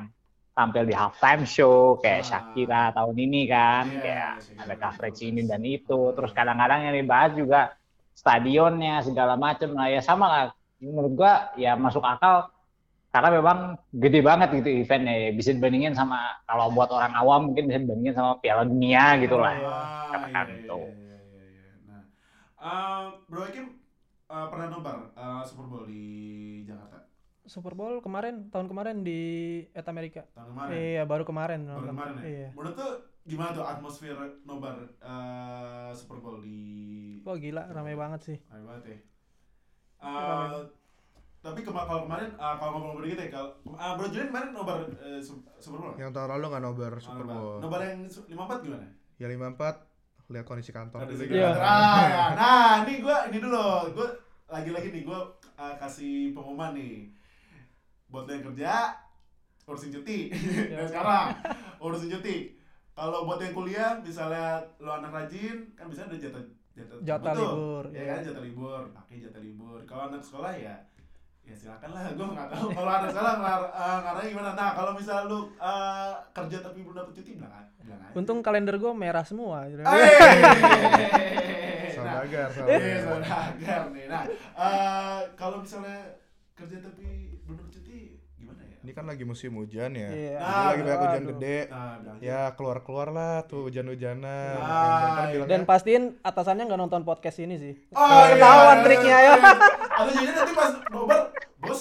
tampil 0.54 0.86
di 0.86 0.94
halftime 0.94 1.42
show 1.42 1.98
kayak 1.98 2.22
Ah. 2.22 2.26
Shakira 2.28 2.82
tahun 2.94 3.16
ini 3.18 3.42
kan 3.50 3.84
Iya, 3.90 3.98
kayak 3.98 4.30
Shakira 4.46 4.62
ada 4.62 4.74
coverage 4.78 5.20
ini 5.26 5.40
dan 5.42 5.62
itu. 5.66 6.00
Terus 6.14 6.30
kadang-kadang 6.30 6.86
yang 6.86 6.94
dibahas 6.94 7.32
juga 7.34 7.60
stadionnya 8.14 9.02
segala 9.02 9.34
macam 9.34 9.74
nah 9.74 9.90
ya 9.90 9.98
sama 10.04 10.26
lah. 10.30 10.44
Menurut 10.78 11.12
gua 11.18 11.50
ya 11.58 11.74
masuk 11.74 12.04
akal 12.06 12.46
karena 13.12 13.28
memang 13.30 13.58
gede 13.92 14.20
banget 14.20 14.48
gitu 14.56 14.68
eventnya 14.72 15.12
ya 15.14 15.30
bisa 15.30 15.52
dibandingin 15.52 15.92
sama 15.92 16.16
kalau 16.42 16.72
buat 16.72 16.88
orang 16.88 17.12
awam 17.12 17.52
mungkin 17.52 17.68
bisa 17.68 17.78
dibandingin 17.78 18.16
sama 18.16 18.40
Piala 18.40 18.64
Dunia 18.64 19.20
gitu 19.20 19.36
lah 19.36 19.52
Ah, 19.54 20.08
katakan 20.10 20.46
iya, 20.48 20.56
itu. 20.58 20.80
iya, 20.80 20.96
iya, 20.96 21.18
iya, 21.20 21.46
iya. 21.46 21.72
Nah, 21.84 22.02
eh, 22.58 23.04
Bro 23.26 23.40
Hakim 23.42 23.66
eh, 24.26 24.46
pernah 24.48 24.66
nobar 24.68 24.96
eh, 25.12 25.42
Super 25.44 25.66
Bowl 25.66 25.84
di 25.84 26.04
Jakarta 26.64 27.04
Super 27.42 27.74
Bowl 27.74 27.98
kemarin 28.00 28.48
tahun 28.48 28.66
kemarin 28.66 29.02
di 29.02 29.20
Et 29.68 29.84
Amerika. 29.84 30.22
tahun 30.32 30.54
kemarin. 30.54 30.70
Iya, 30.72 31.02
baru 31.04 31.24
kemarin. 31.26 31.60
Baru 31.62 31.74
nonton. 31.74 31.90
kemarin 31.90 32.14
ya. 32.16 32.24
Iya. 32.24 32.48
Menurut 32.54 32.74
tuh 32.74 32.92
gimana 33.22 33.50
tuh 33.52 33.64
atmosfer 33.66 34.16
nobar 34.42 34.76
eh, 34.88 35.90
Super 35.92 36.16
Bowl 36.16 36.40
di 36.40 36.58
Wah 37.22 37.36
gila, 37.36 37.66
ramai 37.68 37.92
banget 37.92 38.20
sih. 38.24 38.38
Rame 38.46 38.64
banget 38.64 38.84
ya. 38.88 38.98
Rame. 40.00 40.81
Tapi 41.42 41.58
kema 41.66 41.82
kalau 41.82 42.06
kemarin 42.06 42.30
eh, 42.30 42.54
kalau 42.54 42.70
ngobrol-ngobrol 42.72 43.04
dikit 43.04 43.18
ya 43.18 43.28
kalau 43.34 43.48
ah, 43.74 43.98
Bro 43.98 44.06
Julian 44.14 44.30
kemarin 44.30 44.48
nobar 44.54 44.78
eh, 44.94 45.18
Su- 45.18 45.42
Super 45.58 45.78
Bowl. 45.82 45.94
Yang 45.98 46.10
tahun 46.14 46.28
lalu 46.38 46.44
nggak 46.46 46.62
nobar 46.62 46.92
Super. 47.02 47.24
Bowl. 47.26 47.58
Nobar 47.58 47.80
yang 47.82 48.06
su- 48.06 48.26
54 48.30 48.62
gimana? 48.62 48.86
Ya 49.18 49.26
54 49.26 50.30
lihat 50.32 50.46
kondisi 50.46 50.70
kantor. 50.70 51.02
Iya. 51.12 51.50
Ah, 51.58 52.02
ya. 52.06 52.24
Nah, 52.32 52.70
ini 52.86 53.02
gua 53.02 53.26
ini 53.26 53.42
dulu. 53.42 53.90
Gua 53.90 54.08
lagi-lagi 54.46 54.94
nih 54.94 55.02
gua 55.02 55.26
uh, 55.58 55.74
kasih 55.76 56.30
pengumuman 56.30 56.78
nih. 56.78 57.10
Buat 58.06 58.30
lo 58.30 58.32
yang 58.38 58.44
kerja, 58.54 58.72
urusin 59.66 59.90
cuti. 59.90 60.30
Dan 60.70 60.86
sekarang 60.86 61.36
urusin 61.82 62.06
cuti. 62.06 62.54
Kalau 62.94 63.26
buat 63.26 63.42
yang 63.42 63.50
kuliah, 63.50 63.98
misalnya 63.98 64.62
lo 64.78 64.94
anak 64.94 65.10
rajin, 65.10 65.74
kan 65.74 65.90
bisa 65.90 66.04
ada 66.06 66.14
jatah 66.14 66.44
jatah, 66.72 66.96
Jatah 67.02 67.34
libur, 67.34 67.84
Ya 67.88 68.00
iya. 68.00 68.12
kan 68.14 68.20
jatah 68.30 68.44
libur, 68.44 68.82
pakai 68.92 69.16
jatah 69.18 69.42
libur. 69.42 69.80
Kalau 69.88 70.12
anak 70.12 70.20
sekolah 70.20 70.52
ya 70.54 70.76
ya 71.42 71.54
silakan 71.54 71.90
lah 71.90 72.02
gue 72.08 72.22
nggak 72.28 72.48
tahu 72.48 72.66
kalau 72.70 72.86
anak 72.88 73.10
sekolah 73.10 73.34
ngar 73.36 73.62
uh, 73.68 73.98
ngarangnya 74.00 74.30
gimana 74.30 74.50
nah 74.54 74.70
kalau 74.72 74.92
misalnya 74.94 75.26
lu 75.26 75.38
uh, 75.58 76.14
kerja 76.30 76.56
tapi 76.60 76.78
belum 76.80 76.96
dapet 76.96 77.12
cuti 77.14 77.30
bilang 77.34 77.50
aja 77.52 77.70
bilang 77.78 78.00
aja 78.00 78.14
Untung 78.14 78.38
kalender 78.40 78.76
gue 78.76 78.92
merah 78.92 79.24
semua. 79.24 79.66
gitu. 79.66 79.82
Hey! 79.82 80.38
Saudagar, 81.94 82.46
Iya, 82.46 82.46
saudagar. 82.48 83.00
saudagar 83.02 83.82
nih. 83.90 84.04
Nah, 84.06 84.22
eh, 84.54 85.20
kalau 85.34 85.60
misalnya 85.60 86.16
kerja 86.52 86.76
tapi 86.78 87.04
belum 87.42 87.56
dapat 87.58 87.72
cuti? 87.72 87.81
Ini 88.82 88.98
kan 88.98 89.06
lagi 89.06 89.22
musim 89.22 89.54
hujan 89.54 89.94
ya. 89.94 90.10
Iya. 90.10 90.38
Jadi 90.42 90.58
lagi 90.66 90.82
banyak 90.82 90.98
hujan 91.06 91.24
gede. 91.30 91.58
Nah, 91.70 92.18
Ya 92.18 92.50
keluar-keluar 92.58 93.14
lah 93.14 93.46
tuh 93.46 93.70
hujan-hujanan. 93.70 94.58
Ah, 94.58 95.22
Kan 95.22 95.26
iya. 95.30 95.32
bilangnya, 95.38 95.50
Dan 95.54 95.60
pastiin 95.62 96.02
atasannya 96.18 96.66
nggak 96.66 96.80
nonton 96.82 97.02
podcast 97.06 97.38
ini 97.38 97.54
sih. 97.62 97.74
Oh, 97.94 98.02
iya. 98.02 98.34
Ketahuan 98.34 98.78
triknya 98.82 99.18
ya. 99.22 99.34
Atau 99.86 100.12
jadi 100.12 100.32
nanti 100.34 100.52
pas 100.52 100.70
nobar, 100.90 101.20
bos. 101.62 101.80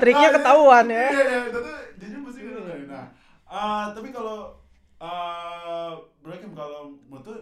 Triknya 0.00 0.28
ketahuan 0.32 0.86
ya. 0.88 1.06
Iya, 1.12 1.22
iya, 1.28 1.38
itu 1.44 1.58
tuh 1.60 1.76
jadi 2.00 2.14
mesti 2.16 2.40
gitu 2.40 2.60
kan. 2.64 2.78
Nah, 2.88 3.06
eh, 3.52 3.84
tapi 3.92 4.08
kalau 4.10 4.38
eh 4.96 5.92
Bro 6.24 6.34
Kim, 6.40 6.52
kalau 6.56 6.96
menurut 7.04 7.24
tuh 7.26 7.38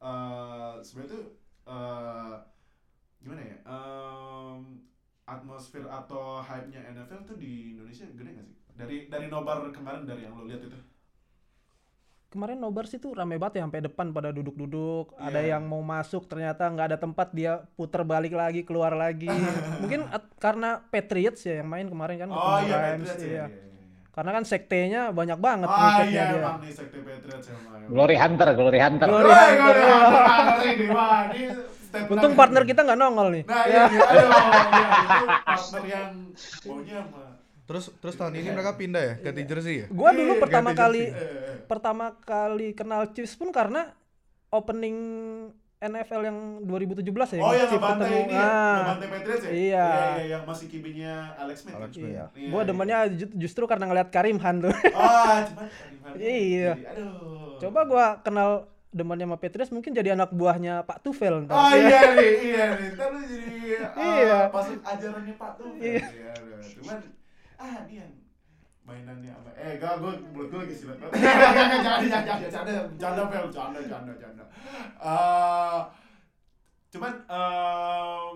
eh 0.00 0.72
sebenarnya 0.80 1.12
tuh 1.12 1.24
eh 1.68 2.34
gimana 3.20 3.42
ya? 3.44 3.56
Em, 3.60 4.60
atmosfer 5.24 5.84
atau 5.84 6.38
hype-nya 6.38 6.84
NFL 6.86 7.24
tuh 7.24 7.36
di 7.36 7.72
Indonesia 7.72 8.04
gede 8.06 8.30
gak 8.32 8.46
sih? 8.46 8.56
Dari 8.74 8.96
dari 9.06 9.26
nobar 9.26 9.70
kemarin 9.70 10.04
dari 10.04 10.22
yang 10.22 10.34
lo 10.34 10.44
lihat 10.44 10.60
itu. 10.62 10.78
Kemarin 12.28 12.58
nobar 12.58 12.84
sih 12.84 12.98
tuh 12.98 13.14
rame 13.14 13.38
banget 13.38 13.56
ya 13.56 13.62
sampai 13.62 13.78
depan 13.80 14.10
pada 14.10 14.28
duduk-duduk. 14.28 15.14
Ada 15.14 15.38
Iya. 15.38 15.50
yang 15.54 15.62
mau 15.64 15.78
masuk 15.80 16.26
ternyata 16.26 16.66
nggak 16.66 16.86
ada 16.88 16.98
tempat 16.98 17.30
dia 17.30 17.62
puter 17.72 18.02
balik 18.02 18.34
lagi 18.34 18.60
keluar 18.60 18.90
lagi. 18.92 19.30
Mungkin 19.78 20.10
at- 20.10 20.34
karena 20.36 20.82
Patriots 20.84 21.40
ya 21.42 21.62
yang 21.62 21.68
main 21.68 21.86
kemarin 21.86 22.18
kan 22.18 22.28
Oh 22.28 22.58
iya, 22.58 22.74
Rams, 22.74 23.06
Patriots 23.06 23.22
ya. 23.22 23.30
iya. 23.30 23.34
iya, 23.38 23.44
iya, 23.46 23.62
iya. 23.70 23.82
Karena 24.10 24.30
kan 24.32 24.44
sektenya 24.44 25.02
banyak 25.10 25.38
banget 25.38 25.68
Ah 25.68 26.02
iya, 26.02 26.24
dia. 26.26 26.26
emang 26.36 26.58
nih 26.58 26.70
sekte 26.70 26.98
Patriots 27.00 27.46
emang. 27.48 27.86
Glory 27.86 28.16
Hunter, 28.16 28.48
Glory 28.52 28.80
Hunter. 28.80 29.06
Glory 29.06 29.24
Woi, 29.24 29.38
Hunter. 29.38 29.62
Glory 29.62 29.84
Hunter. 29.86 30.22
Ini, 30.64 30.86
wah, 30.90 31.22
statement 31.96 32.10
Untung 32.12 32.28
lagi. 32.28 32.40
partner 32.40 32.62
kita 32.64 32.80
nggak 32.82 32.98
nongol 32.98 33.28
nih. 33.30 33.42
Nah, 33.44 33.62
iya, 33.64 33.82
iya, 33.86 34.00
aduh, 34.02 34.26
iya, 34.26 34.84
itu 34.98 35.16
partner 35.40 35.82
yang 35.86 36.08
maunya 36.64 36.98
sama 37.00 37.22
Terus 37.64 37.84
terus 37.96 38.14
tahun 38.14 38.34
ini 38.34 38.48
mereka 38.50 38.74
pindah 38.74 39.00
ya 39.00 39.14
ganti 39.22 39.42
jersey 39.42 39.74
ya. 39.74 39.86
Gua 39.88 40.10
dulu 40.10 40.32
Iya, 40.32 40.42
pertama 40.42 40.70
ganti 40.70 40.82
kali 40.82 41.02
pertama 41.64 42.04
kali 42.20 42.68
kenal 42.72 43.08
Chiefs 43.08 43.32
pun 43.34 43.48
karena 43.48 43.88
opening 44.50 44.96
NFL 45.76 46.22
yang 46.22 46.38
2017 46.62 47.04
ya. 47.30 47.40
Oh 47.40 47.50
yang 47.50 47.64
Chiefs 47.66 47.72
ngebantai 47.74 48.04
ketemu. 48.06 48.20
ini 48.22 48.32
ya, 48.32 48.40
Ah, 48.42 48.76
ngebantai 48.78 49.08
Patriots 49.10 49.42
ya? 49.42 49.48
Iya. 49.48 49.56
Iya, 49.56 49.88
iya, 49.88 50.24
yang 50.30 50.42
masih 50.44 50.66
kibinya 50.66 51.12
Alex 51.36 51.56
Smith. 51.58 51.74
Alex? 51.74 51.90
Smith. 51.90 52.04
Iya. 52.06 52.24
Iya, 52.34 52.48
Gua 52.48 52.60
iya. 52.62 52.68
demennya 52.68 52.98
ju- 53.10 53.34
justru 53.38 53.64
karena 53.64 53.84
ngeliat 53.86 54.08
Karim 54.08 54.36
Han 54.38 54.56
tuh. 54.60 54.72
Ah, 54.90 55.44
cuman 55.46 55.64
gimana? 55.66 56.16
Iya. 56.20 56.72
Jadi, 56.74 56.84
Aduh. 56.90 57.56
Coba 57.58 57.80
gua 57.82 58.06
kenal 58.18 58.50
demennya 58.94 59.26
sama 59.26 59.38
Patriots 59.42 59.74
mungkin 59.74 59.90
jadi 59.90 60.14
anak 60.14 60.30
buahnya 60.30 60.86
Pak 60.86 61.02
Tufel 61.02 61.42
ntar. 61.44 61.58
Oh 61.58 61.74
iya 61.74 62.14
nih, 62.14 62.32
iya 62.46 62.64
nih. 62.78 62.88
Ntar 62.94 63.08
lu 63.10 63.20
jadi 63.26 63.48
Iya. 63.66 63.82
uh, 63.90 64.42
pasuk 64.54 64.78
ajarannya 64.86 65.34
Pak 65.34 65.50
tuh. 65.58 65.74
Iya. 65.82 66.06
Iya. 66.06 66.32
Cuman 66.78 66.98
ah 67.58 67.82
dia 67.90 68.06
mainannya 68.84 69.32
apa? 69.34 69.50
Eh, 69.56 69.72
gak, 69.80 69.96
gue 69.98 70.12
mulut 70.30 70.48
gue 70.52 70.60
lagi 70.62 70.74
silat. 70.76 70.96
Jangan, 71.00 71.10
jangan, 71.18 72.00
jangan, 72.04 72.38
jangan, 72.52 72.86
jangan, 73.00 73.24
Fel, 73.32 73.46
canda, 73.50 74.12
canda. 74.20 74.44
Eh, 75.00 75.80
cuman 76.94 77.12
eh, 77.26 78.28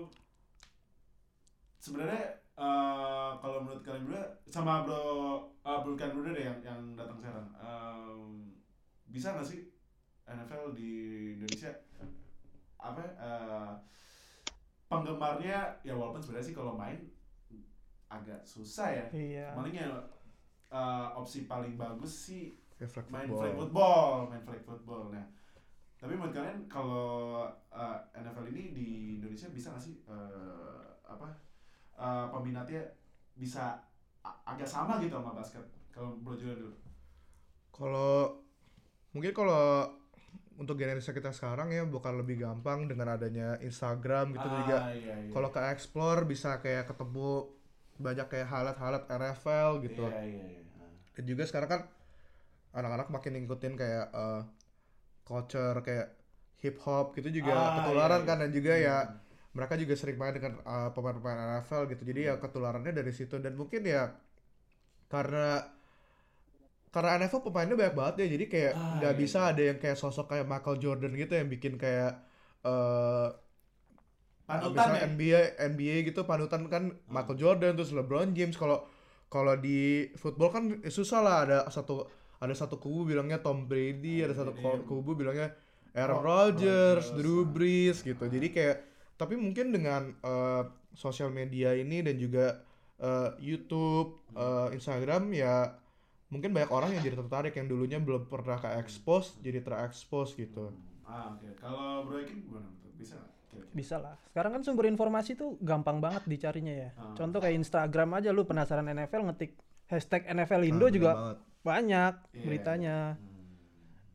sebenarnya 1.79 2.23
eh, 2.59 3.29
kalau 3.39 3.57
menurut 3.63 3.81
kalian 3.87 4.03
berdua 4.09 4.25
sama 4.51 4.83
bro 4.83 5.47
uh, 5.63 5.79
kalian 5.95 6.15
berdua 6.17 6.33
deh 6.35 6.45
yang 6.49 6.59
yang 6.59 6.81
datang 6.97 7.17
sekarang 7.21 7.47
em, 7.55 8.51
bisa 9.07 9.31
nggak 9.31 9.47
sih 9.47 9.69
NFL 10.29 10.71
di 10.71 10.91
Indonesia 11.33 11.73
apa 12.77 13.01
eh, 13.01 13.71
penggemarnya 14.85 15.57
ya 15.81 15.93
walaupun 15.93 16.17
sebenarnya 16.19 16.47
sih 16.47 16.55
kalau 16.55 16.73
main 16.73 16.97
agak 18.07 18.41
susah 18.41 18.89
ya 18.91 19.05
Iya. 19.11 19.47
malingnya 19.53 19.85
eh, 20.69 21.07
opsi 21.13 21.45
paling 21.45 21.75
bagus 21.75 22.29
sih 22.29 22.57
Ya, 22.79 22.87
flag 22.87 23.11
main 23.11 23.27
football. 23.27 23.43
flag 23.43 23.55
football 23.59 24.13
main 24.25 24.41
flag 24.41 24.61
football 24.63 25.03
nah 25.11 25.25
tapi 25.99 26.15
menurut 26.15 26.31
kalian 26.31 26.63
kalau 26.65 27.43
eh, 27.69 27.97
NFL 28.15 28.47
ini 28.49 28.63
di 28.71 28.87
Indonesia 29.17 29.51
bisa 29.51 29.75
nggak 29.75 29.83
sih 29.83 29.99
eh, 30.05 30.83
apa 31.03 31.27
eh, 31.93 32.25
peminatnya 32.31 32.81
bisa 33.35 33.83
agak 34.23 34.63
sama 34.65 34.95
gitu 34.99 35.15
sama 35.15 35.33
basket 35.33 35.63
kalau 35.89 36.15
Bro 36.17 36.35
dulu 36.35 36.71
Kalau 37.69 38.39
mungkin 39.11 39.31
kalau 39.31 39.87
untuk 40.59 40.75
generasi 40.75 41.09
kita 41.09 41.31
sekarang 41.31 41.71
ya 41.71 41.87
bukan 41.87 42.19
lebih 42.19 42.43
gampang 42.43 42.85
dengan 42.85 43.15
adanya 43.15 43.55
Instagram 43.63 44.35
gitu 44.35 44.47
juga. 44.59 44.91
iya, 44.91 45.15
iya. 45.17 45.31
Kalau 45.31 45.49
ke 45.49 45.61
explore 45.71 46.27
bisa 46.27 46.59
kayak 46.59 46.85
ketemu 46.85 47.47
banyak 47.95 48.27
kayak 48.27 48.47
highlight-highlight 48.47 49.07
NFL 49.07 49.69
gitu. 49.83 50.03
iya, 50.05 50.19
iya, 50.21 50.45
iya. 50.59 50.61
Dan 51.15 51.23
juga 51.25 51.43
sekarang 51.47 51.69
kan 51.69 51.81
anak-anak 52.69 53.07
makin 53.09 53.39
ngikutin 53.39 53.73
kayak 53.73 54.05
eh, 54.11 54.41
culture 55.23 55.79
kayak 55.79 56.07
hip 56.59 56.75
hop 56.83 57.15
gitu 57.15 57.31
juga 57.31 57.55
Ah, 57.55 57.71
ketularan 57.79 58.21
iya, 58.23 58.27
kan 58.27 58.35
iya. 58.35 58.43
dan 58.43 58.51
juga 58.51 58.73
ya 58.75 58.97
Hmm. 58.99 59.15
mereka 59.55 59.73
juga 59.79 59.93
sering 59.95 60.17
main 60.19 60.35
dengan 60.35 60.59
uh, 60.61 60.91
pemain-pemain 60.91 61.39
NFL 61.57 61.89
gitu 61.89 62.03
jadi 62.05 62.19
ya 62.21 62.33
ketularannya 62.37 62.91
dari 62.91 63.09
situ 63.09 63.39
dan 63.39 63.55
mungkin 63.55 63.81
ya 63.81 64.13
karena 65.07 65.65
karena 66.93 67.09
NFL 67.21 67.41
pemainnya 67.45 67.75
banyak 67.77 67.95
banget 67.99 68.15
ya 68.21 68.27
jadi 68.35 68.45
kayak 68.53 68.73
Ah, 68.73 68.95
nggak 68.97 69.13
iya, 69.13 69.19
bisa 69.21 69.39
iya. 69.41 69.49
ada 69.53 69.61
yang 69.69 69.77
kayak 69.83 69.97
sosok 69.99 70.25
kayak 70.31 70.45
Michael 70.49 70.77
Jordan 70.83 71.11
gitu 71.13 71.33
yang 71.39 71.49
bikin 71.53 71.73
kayak 71.77 72.11
eh 72.65 73.27
panutan 74.49 74.89
ya 74.97 75.01
NBA 75.05 75.41
NBA 75.69 75.95
gitu 76.09 76.25
panutan 76.25 76.65
kan 76.73 76.83
Michael 77.05 77.37
Jordan 77.37 77.71
terus 77.77 77.93
LeBron 77.93 78.33
James 78.33 78.57
kalau 78.57 78.81
kalau 79.29 79.53
di 79.53 80.09
football 80.17 80.49
kan 80.49 80.63
susah 80.89 81.19
lah 81.21 81.37
ada 81.45 81.57
satu 81.69 82.09
ada 82.41 82.53
satu 82.57 82.81
kubu 82.81 83.13
bilangnya 83.13 83.37
Tom 83.45 83.69
Brady 83.69 84.25
ada 84.25 84.33
satu 84.33 84.51
Brady. 84.57 84.85
kubu 84.89 85.13
bilangnya 85.13 85.53
Aaron 85.93 86.21
Ro- 86.21 86.25
Rodgers, 86.25 87.13
Drew 87.13 87.45
ah. 87.45 87.49
Brees 87.49 88.01
gitu 88.01 88.25
jadi 88.25 88.47
kayak 88.49 88.77
tapi 89.21 89.37
mungkin 89.37 89.69
dengan 89.69 90.17
eh, 90.17 90.63
sosial 90.97 91.29
media 91.29 91.77
ini 91.77 92.01
dan 92.01 92.17
juga 92.17 92.65
eh, 92.97 93.29
YouTube 93.37 94.33
eh, 94.33 94.73
Instagram 94.73 95.29
ya 95.29 95.77
mungkin 96.29 96.53
banyak 96.53 96.69
orang 96.69 96.93
yang 96.93 97.03
jadi 97.03 97.17
tertarik 97.17 97.53
yang 97.53 97.65
dulunya 97.65 97.97
belum 97.97 98.25
pernah 98.25 98.55
ke 98.55 98.69
expose 98.77 99.37
jadi 99.39 99.59
terekspos 99.59 100.33
gitu 100.33 100.69
ah 101.03 101.33
oke 101.33 101.57
kalau 101.57 102.05
Bro 102.05 102.21
Eki 102.21 102.45
gimana 102.45 102.69
bisa 102.93 103.15
nggak 103.15 103.33
kira-kira? 103.49 103.73
Bisa 103.73 103.95
lah. 103.97 104.13
Sekarang 104.27 104.51
kan 104.53 104.61
sumber 104.61 104.85
informasi 104.85 105.33
tuh 105.33 105.57
gampang 105.57 105.97
banget 105.97 106.21
dicarinya 106.27 106.69
ya. 106.69 106.89
Ah. 106.93 107.15
Contoh 107.15 107.39
kayak 107.39 107.57
Instagram 107.57 108.13
aja 108.13 108.29
lu 108.29 108.43
penasaran 108.43 108.85
NFL 108.85 109.25
ngetik 109.25 109.57
hashtag 109.87 110.27
NFL 110.27 110.61
Indo 110.61 110.77
Nah, 110.77 110.85
bener 110.85 110.93
juga 110.93 111.11
banget. 111.15 111.37
banyak 111.63 112.13
Iya. 112.29 112.43
beritanya. 112.45 112.97
Hmm. 113.15 113.25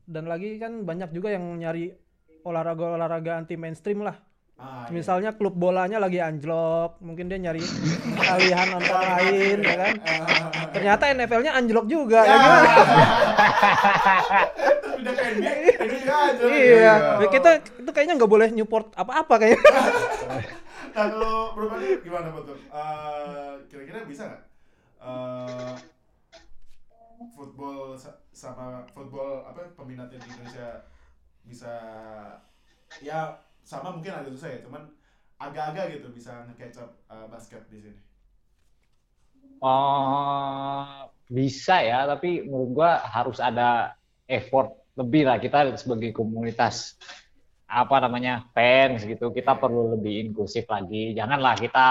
Dan 0.06 0.24
lagi 0.28 0.54
kan 0.60 0.72
banyak 0.84 1.10
juga 1.10 1.32
yang 1.32 1.50
nyari 1.56 1.90
olahraga-olahraga 2.44 3.40
anti 3.40 3.56
mainstream 3.56 4.04
lah. 4.04 4.20
Ah, 4.54 4.86
iya. 4.86 4.94
Misalnya 4.94 5.34
klub 5.34 5.56
bolanya 5.56 5.98
lagi 5.98 6.20
anjlok, 6.20 7.00
mungkin 7.00 7.26
dia 7.26 7.40
nyari 7.40 7.58
alihan 8.30 8.68
nonton 8.70 9.00
lain 9.00 9.58
ya 9.60 9.76
kan. 9.80 9.94
Ternyata 10.74 11.04
NFL-nya 11.08 11.52
anjlok 11.54 11.86
juga 11.86 12.20
ya, 12.26 12.34
gimana? 12.36 12.70
Terus 14.54 14.78
pindah 14.98 15.14
ke 15.14 15.22
NBA, 15.30 15.54
aja. 16.10 16.42
Iya, 16.44 16.94
Ya, 17.22 17.26
kita 17.30 17.50
itu 17.78 17.90
kayaknya 17.94 18.14
nggak 18.18 18.32
boleh 18.32 18.48
nyupport 18.50 18.86
apa-apa 18.94 19.34
kayaknya. 19.38 19.62
Nah 20.94 21.10
kalau 21.10 21.58
Padi 21.58 22.06
gimana 22.06 22.30
betul? 22.30 22.54
Eh, 22.70 23.52
kira-kira 23.66 24.06
bisa 24.06 24.30
nggak? 24.30 24.42
Eh, 25.02 25.74
football 27.34 27.98
sa- 27.98 28.22
sama 28.30 28.86
football 28.90 29.42
apa 29.42 29.74
peminatnya 29.74 30.22
di 30.22 30.28
Indonesia 30.28 30.86
bisa 31.42 31.72
ya 33.02 33.42
sama 33.64 33.90
mungkin 33.90 34.12
agak 34.12 34.32
susah 34.32 34.50
ya, 34.54 34.58
cuman 34.62 34.82
agak-agak 35.36 35.98
gitu 35.98 36.08
bisa 36.14 36.46
nge-catch 36.46 36.78
up 36.78 36.90
eh, 37.10 37.26
basket 37.26 37.66
di 37.68 37.78
sini. 37.80 37.98
Oh, 39.58 40.84
bisa 41.26 41.80
ya, 41.80 42.04
tapi 42.04 42.44
menurut 42.44 42.70
gua 42.72 42.90
harus 43.00 43.38
ada 43.38 43.94
effort 44.26 44.70
lebih 44.94 45.26
lah 45.26 45.42
kita 45.42 45.74
sebagai 45.74 46.14
komunitas 46.14 46.94
apa 47.66 47.98
namanya 47.98 48.46
fans 48.54 49.02
gitu. 49.02 49.34
Kita 49.34 49.58
perlu 49.58 49.98
lebih 49.98 50.30
inklusif 50.30 50.64
lagi. 50.70 51.10
Janganlah 51.12 51.54
kita 51.58 51.86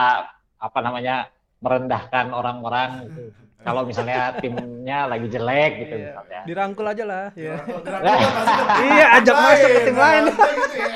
apa 0.58 0.80
namanya 0.80 1.28
merendahkan 1.60 2.32
orang-orang 2.32 3.12
gitu. 3.12 3.32
Kalau 3.64 3.88
misalnya 3.88 4.32
timnya 4.44 5.08
lagi 5.08 5.28
jelek 5.28 5.72
gitu 5.88 5.96
Iya. 5.96 6.04
misalnya. 6.12 6.40
Dirangkul 6.48 6.86
aja 6.88 7.04
lah 7.04 7.26
ya. 7.36 7.56
Tim 7.64 8.92
Iya, 8.96 9.06
ajak 9.20 9.36
masuk 9.36 9.70
ke 9.70 9.80
tim 9.84 9.98
lain. 9.98 10.24
nah, 10.24 10.52
gitu 10.52 10.76
ya. 10.78 10.90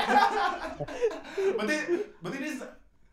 berarti 1.58 1.76
berarti 2.22 2.38
ini 2.38 2.50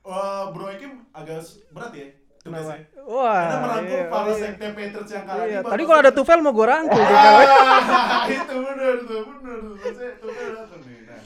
eh, 0.04 0.44
Bro 0.52 0.66
Ekim 0.74 0.92
agak 1.16 1.42
berat 1.72 1.92
ya 1.96 2.06
tugasnya. 2.44 2.76
Wah. 3.08 3.40
Karena 3.40 3.56
merangkul 3.64 3.96
iya, 3.96 4.12
para 4.12 4.28
iya. 4.28 4.36
sekte 4.36 4.64
yang 4.68 5.24
kali 5.24 5.40
Iya, 5.48 5.60
tadi 5.64 5.82
kalau 5.88 6.00
ada 6.04 6.12
Tufel 6.12 6.38
mau 6.44 6.52
gue 6.52 6.66
rangkul. 6.68 7.00
Ah, 7.00 8.24
itu 8.36 8.54
benar 8.60 8.94
tuh, 9.08 9.20
benar 9.24 9.58
tuh. 9.64 9.74
Saya 9.96 10.12
tuh 10.20 10.30
benar 10.30 10.64
tuh 10.68 10.78
nih. 10.84 10.98
Nah, 11.08 11.22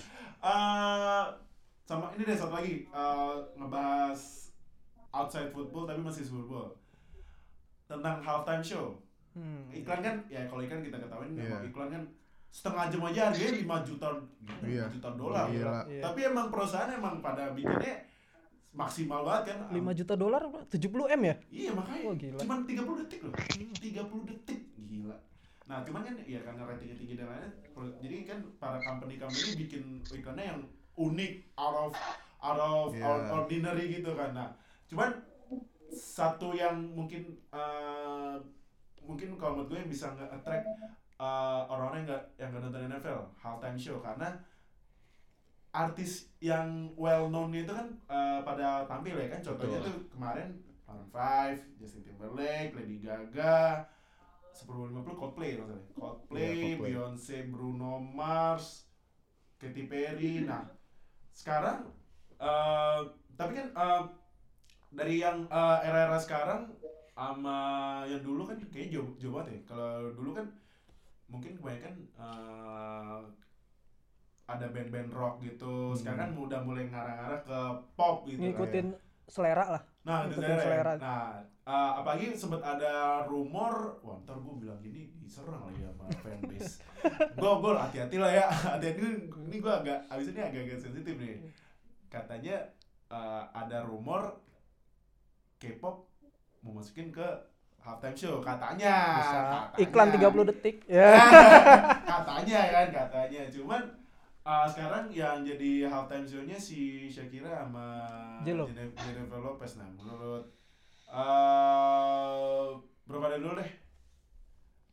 eh, 0.46 1.24
sama 1.82 2.06
ini 2.14 2.22
deh 2.22 2.36
satu 2.38 2.54
lagi 2.54 2.74
eh, 2.86 3.34
ngebahas 3.58 4.20
outside 5.10 5.50
football 5.50 5.84
tapi 5.90 6.00
masih 6.00 6.24
football. 6.24 6.78
tentang 7.88 8.20
halftime 8.20 8.60
show. 8.60 9.00
Hmm. 9.32 9.64
Iklan 9.72 10.04
kan 10.04 10.20
ya 10.28 10.44
kalau 10.44 10.60
iklan 10.60 10.84
kita 10.84 11.00
ketahuin 11.00 11.32
Iya. 11.32 11.56
emang 11.56 11.64
iklan 11.72 11.88
kan 11.88 12.02
setengah 12.52 12.84
jam 12.92 13.00
aja 13.08 13.20
harganya 13.32 13.52
5 13.64 13.80
juta 13.80 14.08
Iya. 14.60 14.84
5 14.92 14.94
juta 15.00 15.08
dolar. 15.16 15.48
Iya. 15.48 16.04
Tapi 16.04 16.20
emang 16.28 16.52
perusahaan 16.52 16.92
emang 16.92 17.24
pada 17.24 17.56
bikinnya 17.56 18.04
maksimal 18.70 19.24
banget 19.24 19.44
kan. 19.50 19.58
5 19.70 19.98
juta 19.98 20.14
dolar 20.14 20.42
70 20.68 21.08
M 21.08 21.22
ya? 21.24 21.34
Iya 21.48 21.70
makanya. 21.72 22.04
Wah, 22.04 22.14
gila. 22.14 22.38
cuman 22.38 22.58
30 22.62 23.00
detik 23.00 23.20
loh. 23.22 23.32
30 23.34 24.28
detik. 24.28 24.60
Gila. 24.78 25.16
Nah 25.66 25.78
cuman 25.82 26.00
kan 26.02 26.14
ya 26.22 26.40
karena 26.40 26.62
ratingnya 26.64 26.96
tinggi 26.96 27.14
dan 27.14 27.28
lainnya 27.28 27.50
pro- 27.70 27.96
jadi 27.98 28.16
kan 28.24 28.38
para 28.56 28.78
company-company 28.78 29.50
bikin 29.58 29.82
iklannya 30.02 30.44
yang 30.46 30.60
unik 30.96 31.32
out 31.54 31.76
of 31.78 31.92
out 32.40 32.56
of 32.58 32.88
out- 32.94 33.28
ordinary 33.34 33.92
gitu 33.92 34.12
kan. 34.12 34.32
Nah 34.32 34.48
cuman 34.88 35.12
satu 35.88 36.52
yang 36.52 36.76
mungkin 36.92 37.24
eh, 37.48 38.36
mungkin 39.00 39.36
kalau 39.36 39.56
menurut 39.56 39.68
gue 39.68 39.78
yang 39.78 39.90
bisa 39.90 40.12
nge-attract 40.12 40.64
eh, 41.18 41.60
orang-orang 41.66 42.04
yang 42.04 42.08
nggak 42.08 42.24
yang 42.36 42.48
nggak 42.50 42.62
nonton 42.62 42.82
NFL 42.88 43.20
halftime 43.36 43.76
show. 43.76 44.00
Karena 44.00 44.28
artis 45.78 46.34
yang 46.42 46.90
well 46.98 47.30
known 47.30 47.54
itu 47.54 47.70
kan 47.70 47.86
eh, 48.10 48.40
pada 48.42 48.82
tampil 48.90 49.14
ya 49.14 49.30
kan 49.30 49.40
contohnya 49.46 49.78
Betul. 49.78 49.86
tuh 49.86 49.98
kemarin 50.10 50.48
Maroon 50.88 51.08
5, 51.12 51.78
Justin 51.78 52.02
Timberlake, 52.02 52.72
Lady 52.72 52.96
Gaga, 52.98 53.84
1050 54.56 55.04
Coldplay 55.14 55.54
maksudnya. 55.54 55.84
Coldplay, 55.92 56.40
Iya, 56.40 56.54
Coldplay. 56.56 56.72
Beyonce, 56.80 57.36
Bruno 57.46 58.00
Mars, 58.00 58.88
Katy 59.60 59.84
Perry. 59.84 60.40
Nah, 60.48 60.64
sekarang 61.30 61.86
eh, 62.40 63.00
tapi 63.36 63.52
kan 63.54 63.68
eh, 63.68 64.02
dari 64.90 65.20
yang 65.20 65.44
eh, 65.46 65.78
era-era 65.84 66.16
sekarang 66.16 66.72
sama 67.12 67.58
yang 68.08 68.22
dulu 68.24 68.48
kan 68.48 68.56
kayaknya 68.72 68.98
jauh, 68.98 69.10
jauh 69.20 69.32
banget 69.36 69.60
ya. 69.60 69.60
Kalau 69.68 70.10
dulu 70.16 70.30
kan 70.32 70.46
mungkin 71.28 71.52
kebanyakan 71.52 71.94
eh, 72.16 73.20
ada 74.48 74.66
band-band 74.72 75.12
rock 75.12 75.44
gitu. 75.44 75.92
Sekarang 75.92 76.18
kan 76.18 76.30
udah 76.40 76.60
mulai 76.64 76.88
ngarah-ngarah 76.88 77.40
ke 77.44 77.60
pop 77.92 78.24
gitu. 78.24 78.40
kan. 78.40 78.44
Ngikutin 78.48 78.86
selera 79.28 79.66
lah. 79.76 79.82
Nah, 80.08 80.24
itu 80.24 80.40
Ngikutin 80.40 80.56
selera. 80.56 80.92
Nah, 80.96 81.44
uh, 81.68 81.92
apalagi 82.00 82.32
sempat 82.32 82.64
ada 82.64 83.22
rumor, 83.28 84.00
wah 84.00 84.16
ntar 84.24 84.40
gue 84.40 84.54
bilang 84.56 84.80
gini 84.80 85.12
diserang 85.20 85.68
lagi 85.68 85.84
sama 85.84 86.08
fanbase. 86.24 86.80
gue 87.44 87.52
gue 87.60 87.72
hati-hati 87.76 88.16
lah 88.16 88.32
ya, 88.32 88.46
hati-hati 88.74 89.00
ini 89.28 89.56
gue 89.60 89.74
agak 89.84 90.08
abis 90.08 90.32
ini 90.32 90.40
agak-agak 90.40 90.80
sensitif 90.80 91.14
nih. 91.20 91.36
Katanya 92.08 92.72
uh, 93.12 93.52
ada 93.52 93.84
rumor 93.84 94.40
K-pop 95.60 96.08
mau 96.64 96.80
masukin 96.80 97.12
ke 97.12 97.28
halftime 97.84 98.16
show 98.16 98.40
katanya. 98.40 98.96
Bisa 99.20 99.36
katanya. 99.44 99.76
iklan 99.76 100.08
30 100.16 100.50
detik. 100.56 100.76
Ya. 100.88 101.12
katanya 102.16 102.60
kan 102.72 102.86
katanya 102.96 103.42
cuman 103.52 104.07
uh, 104.48 104.64
sekarang 104.64 105.12
yang 105.12 105.44
jadi 105.44 105.84
halftime 105.92 106.24
show-nya 106.24 106.56
si 106.56 107.04
Shakira 107.12 107.68
sama. 107.68 108.00
Jennifer, 108.40 108.72
Jennifer 109.04 109.40
Lopez. 109.44 109.76
Nah 109.76 109.88
menurut 109.92 110.44
uh, 111.12 112.72
bro 113.04 113.18
pada 113.20 113.36
dulu 113.36 113.60
deh? 113.60 113.70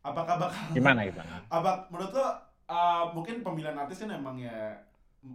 Apakah 0.06 0.38
bakal 0.38 0.62
Gimana 0.76 1.08
gimana? 1.08 1.41
apa 1.49 1.88
menurut 1.89 2.12
lo 2.14 2.28
uh, 2.70 3.10
mungkin 3.16 3.41
pemilihan 3.41 3.74
artis 3.74 4.06
kan 4.06 4.14
emang 4.14 4.38
ya 4.38 4.76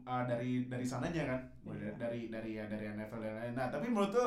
uh, 0.07 0.23
dari 0.29 0.69
dari 0.69 0.85
sananya 0.85 1.25
kan? 1.27 1.41
Iya. 1.67 1.97
dari 1.97 2.31
dari 2.31 2.51
ya 2.55 2.65
dari 2.71 2.87
NFL 2.93 3.21
dan 3.25 3.35
lain 3.41 3.55
nah 3.57 3.67
tapi 3.67 3.91
menurut 3.91 4.15
lo 4.15 4.27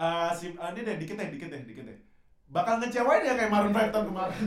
uh, 0.00 0.32
si 0.32 0.54
uh, 0.56 0.72
ini 0.72 0.80
deh 0.86 0.96
dikit 0.96 1.18
deh 1.18 1.28
dikit 1.28 1.50
deh 1.52 1.62
dikit 1.66 1.84
deh. 1.84 1.98
Bakal 2.46 2.78
ngecewain 2.78 3.26
ya 3.26 3.34
kayak 3.34 3.50
Maroon 3.50 3.74
5 3.74 3.90
tahun 3.90 4.06
kemarin? 4.06 4.38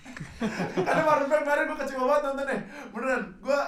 Karena 0.88 1.02
Maroon 1.04 1.28
5 1.28 1.44
kemarin 1.44 1.68
gue 1.68 1.76
kecewa 1.76 2.04
banget 2.08 2.22
nontonnya. 2.24 2.58
Beneran 2.88 3.22
gue 3.36 3.60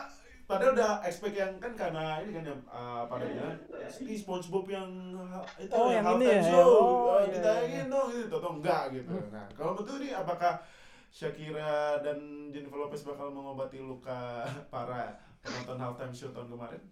padahal 0.46 0.72
udah 0.72 0.92
expect 1.02 1.34
yang 1.34 1.58
kan 1.58 1.74
karena 1.74 2.22
ini 2.22 2.30
kan 2.32 2.44
yang 2.46 2.60
uh, 2.66 3.02
pada 3.06 3.26
bilang 3.26 3.58
ini 3.98 4.14
SpongeBob 4.14 4.66
yang 4.66 4.90
itu 5.58 5.70
Oh, 5.70 5.90
yang 5.90 6.06
ini 6.16 6.24
halftime 6.24 6.38
ya? 6.38 6.42
show 6.46 6.70
Oh, 6.70 6.86
uh, 7.10 7.18
iya, 7.20 7.30
ditayangin 7.34 7.76
iya. 7.82 7.92
dong 7.92 8.08
gitu 8.10 8.34
atau 8.34 8.50
enggak 8.54 8.82
gitu 8.94 9.14
nah 9.28 9.46
kalau 9.52 9.72
betul 9.74 9.98
ini 9.98 10.10
apakah 10.12 10.62
Shakira 11.08 11.98
dan 12.00 12.18
Jennifer 12.52 12.76
Lopez 12.76 13.02
bakal 13.02 13.30
mengobati 13.30 13.78
luka 13.78 14.44
para 14.72 15.16
penonton 15.40 15.78
halftime 15.78 16.12
show 16.12 16.30
tahun 16.30 16.48
kemarin 16.48 16.82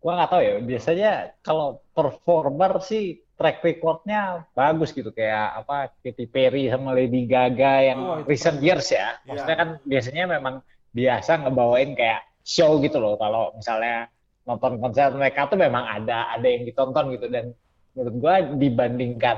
Gua 0.00 0.16
nggak 0.16 0.30
tahu 0.32 0.40
ya. 0.40 0.52
Biasanya 0.64 1.12
kalau 1.44 1.84
performer 1.92 2.80
sih 2.80 3.20
track 3.36 3.60
recordnya 3.60 4.48
bagus 4.52 4.96
gitu 4.96 5.12
kayak 5.12 5.60
apa 5.60 5.92
Katy 6.00 6.24
Perry 6.24 6.72
sama 6.72 6.96
Lady 6.96 7.28
Gaga 7.28 7.74
yang 7.84 8.00
Oh, 8.00 8.16
itu 8.16 8.32
recent 8.32 8.64
years 8.64 8.88
ya. 8.88 9.20
Maksudnya 9.28 9.56
Iya. 9.56 9.60
kan 9.60 9.68
biasanya 9.84 10.24
memang 10.40 10.54
biasa 10.90 11.46
ngebawain 11.46 11.94
kayak 11.94 12.22
show 12.42 12.78
gitu 12.80 12.98
loh. 12.98 13.14
Kalau 13.16 13.54
misalnya 13.54 14.08
nonton 14.44 14.80
konser 14.80 15.12
mereka 15.14 15.46
tuh 15.46 15.58
memang 15.60 15.84
ada 15.86 16.32
ada 16.34 16.46
yang 16.48 16.64
ditonton 16.64 17.14
gitu 17.14 17.26
dan 17.28 17.54
menurut 17.94 18.14
gua 18.18 18.34
dibandingkan 18.56 19.36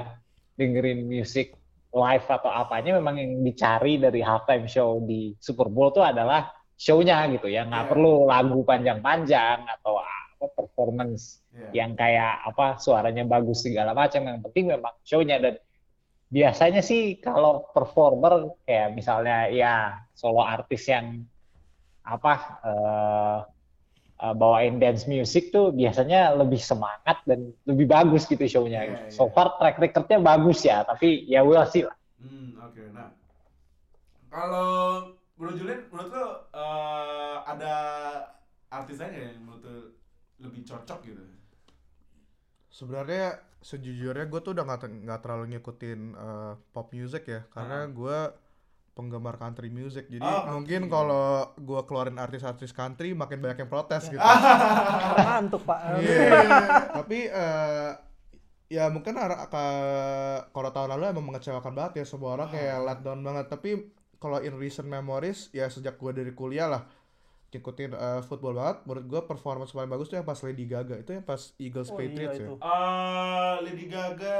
dengerin 0.57 1.09
musik 1.09 1.53
live 1.93 2.25
atau 2.25 2.49
apanya 2.49 2.97
memang 2.97 3.21
yang 3.21 3.45
dicari 3.45 4.01
dari 4.01 4.25
halftime 4.25 4.65
show 4.65 5.05
di 5.05 5.37
Super 5.37 5.69
Bowl 5.69 5.93
tuh 5.93 6.01
adalah 6.01 6.49
show-nya 6.79 7.29
gitu 7.29 7.53
ya 7.53 7.69
nggak 7.69 7.85
Iya. 7.85 7.91
perlu 7.93 8.13
lagu 8.25 8.65
panjang-panjang 8.65 9.69
atau 9.69 10.01
apa 10.01 10.47
performance 10.57 11.45
Iya. 11.53 11.85
yang 11.85 11.93
kayak 11.93 12.49
apa 12.49 12.81
suaranya 12.81 13.29
bagus 13.29 13.61
segala 13.61 13.93
macam 13.93 14.25
yang 14.25 14.41
penting 14.41 14.73
memang 14.73 14.95
show-nya 15.05 15.37
dan 15.37 15.55
biasanya 16.33 16.81
sih 16.81 17.21
kalau 17.21 17.69
performer 17.77 18.57
kayak 18.65 18.97
misalnya 18.97 19.53
ya 19.53 20.01
solo 20.17 20.41
artis 20.41 20.89
yang 20.89 21.29
apa 22.07 22.33
eh, 22.67 23.39
eh, 24.25 24.35
bawain 24.39 24.79
dance 24.83 25.05
music 25.11 25.51
tuh 25.55 25.71
biasanya 25.75 26.35
lebih 26.41 26.61
semangat 26.63 27.19
dan 27.29 27.53
lebih 27.69 27.87
bagus 27.91 28.25
gitu 28.31 28.43
show-nya. 28.47 28.87
Gitu. 28.91 29.03
iya. 29.09 29.13
So 29.13 29.31
far 29.35 29.57
track 29.59 29.77
record-nya 29.83 30.19
bagus 30.23 30.63
ya, 30.67 30.85
tapi 30.87 31.27
ya 31.29 31.43
we'll 31.47 31.65
see 31.69 31.85
lah. 31.87 31.97
Hmm, 32.23 32.55
oke. 32.63 32.85
Nah, 32.95 33.09
kalau 34.33 34.71
Bro 35.37 35.53
Julian, 35.59 35.89
menurut 35.91 36.11
lo 36.13 36.27
eh, 36.55 37.37
ada 37.53 37.75
artis 38.73 38.97
lain 39.01 39.15
yang 39.17 39.35
menurut 39.45 39.63
lo 39.65 39.77
lebih 40.43 40.63
cocok 40.67 40.99
gitu? 41.07 41.23
Sebenarnya 42.73 43.25
sejujurnya 43.63 44.25
gue 44.33 44.41
tuh 44.43 44.53
udah 44.57 44.65
nggak 44.67 44.81
nggak 45.07 45.21
terlalu 45.23 45.45
ngikutin 45.55 46.01
eh, 46.27 46.53
pop 46.73 46.87
music 46.97 47.23
ya, 47.35 47.41
karena 47.55 47.79
gue 47.99 48.19
penggemar 48.93 49.41
country 49.41 49.69
music. 49.69 50.07
Jadi 50.07 50.21
Oh, 50.21 50.53
mungkin 50.53 50.87
country. 50.87 50.93
kalau 50.93 51.25
gue 51.57 51.81
keluarin 51.85 52.17
artis-artis 52.17 52.71
country 52.71 53.17
makin 53.17 53.41
banyak 53.41 53.65
yang 53.65 53.71
protes 53.71 54.07
gitu. 54.07 54.21
Ngantuk, 55.27 55.65
Pak. 55.65 55.79
Iya. 55.99 56.31
Tapi 56.93 57.19
eh, 57.27 57.91
ya 58.69 58.89
mungkin 58.89 59.17
kalau 60.53 60.71
tahun 60.71 60.91
lalu 60.97 61.05
emang 61.13 61.33
mengecewakan 61.33 61.73
banget 61.73 61.93
ya 62.01 62.05
semua 62.05 62.37
orang 62.37 62.49
kayak 62.49 62.79
let 62.85 63.01
down 63.01 63.21
banget. 63.21 63.49
Tapi 63.49 63.71
kalau 64.17 64.39
in 64.39 64.55
recent 64.55 64.87
memories 64.87 65.51
ya 65.51 65.67
sejak 65.67 65.99
gue 65.99 66.13
dari 66.15 66.33
kuliah 66.33 66.69
lah 66.69 66.83
ngikutin 67.53 67.93
eh, 67.93 68.21
football 68.23 68.57
banget. 68.57 68.77
Menurut 68.83 69.05
gue 69.07 69.21
performance 69.23 69.71
paling 69.71 69.87
bagus 69.87 70.09
tuh 70.09 70.17
yang 70.17 70.25
pas 70.25 70.41
Lady 70.41 70.65
Gaga 70.65 70.97
itu 70.97 71.11
yang 71.13 71.23
pas 71.23 71.53
Eagles 71.57 71.89
Oh, 71.89 71.95
Patriots 71.95 72.33
iya 72.33 72.41
ya. 72.41 72.47
itu. 72.49 72.55
Eh, 72.57 73.55
Lady 73.63 73.87
Gaga, 73.87 74.37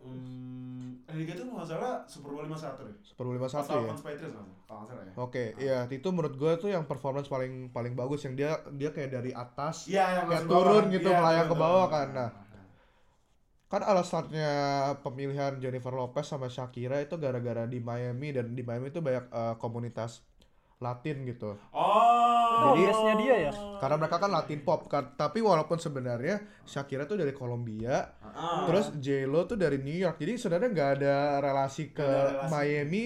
hmm, 0.00 0.90
Lady 1.06 1.24
Gaga 1.24 1.40
tuh 1.40 1.52
nggak 1.52 1.68
salah 1.68 1.94
Super 2.04 2.30
Bowl 2.30 2.44
51 2.44 2.86
deh. 2.86 2.96
Super 3.02 3.24
Bowl 3.24 3.34
51 3.34 3.42
Pas 3.42 3.66
ya. 3.66 3.94
Patriots 3.98 4.32
nggak 4.32 4.46
salah, 4.46 4.56
kalau 4.62 4.78
nggak 4.78 4.88
salah 4.88 5.02
ya. 5.02 5.12
Oke, 5.18 5.44
iya 5.58 5.78
itu 5.88 6.08
menurut 6.08 6.34
gue 6.34 6.52
tuh 6.56 6.70
yang 6.70 6.84
performance 6.84 7.26
paling 7.26 7.68
paling 7.68 7.92
bagus 7.92 8.22
yang 8.22 8.34
dia 8.34 8.50
dia 8.72 8.90
kayak 8.90 9.10
dari 9.12 9.30
atas 9.32 9.86
Iya, 9.86 10.22
yang 10.22 10.26
Kayak 10.26 10.44
bawah 10.44 10.54
turun 10.62 10.82
kan. 10.82 10.94
gitu, 10.94 11.08
Iya, 11.08 11.18
melayang 11.18 11.48
ke 11.48 11.56
bawah 11.56 11.86
kan. 11.88 12.08
Nah. 12.12 12.30
kan 13.66 13.82
alasannya 13.82 14.52
pemilihan 15.02 15.58
Jennifer 15.58 15.90
Lopez 15.90 16.22
sama 16.24 16.46
Shakira 16.46 17.02
itu 17.02 17.18
gara-gara 17.18 17.66
di 17.66 17.82
Miami 17.82 18.30
dan 18.30 18.54
di 18.54 18.62
Miami 18.62 18.88
itu 18.88 19.02
banyak 19.02 19.26
eh, 19.26 19.54
komunitas 19.58 20.22
Latin 20.78 21.26
gitu. 21.26 21.58
Oh. 21.72 22.25
Jadi- 22.56 22.82
base-nya 22.82 23.14
dia 23.16 23.36
ya? 23.40 23.52
Karena 23.76 23.96
mereka 23.96 24.16
kan 24.16 24.30
Latin 24.30 24.60
pop 24.60 24.80
kan. 24.86 25.04
Tapi 25.12 25.38
walaupun 25.40 25.76
sebenarnya 25.76 26.36
Shakira 26.62 27.04
tuh 27.04 27.16
dari 27.16 27.30
Kolombia, 27.30 28.16
Ah. 28.22 28.64
terus 28.64 28.90
J-Lo 28.94 29.44
tuh 29.44 29.54
dari 29.54 29.78
New 29.78 29.94
York. 29.94 30.16
Jadi 30.16 30.32
sebenarnya 30.34 30.68
nggak 30.70 30.90
ada 30.96 31.14
relasi 31.38 31.90
ke 31.90 32.00
ada 32.00 32.42
relasi. 32.42 32.50
Miami 32.50 33.02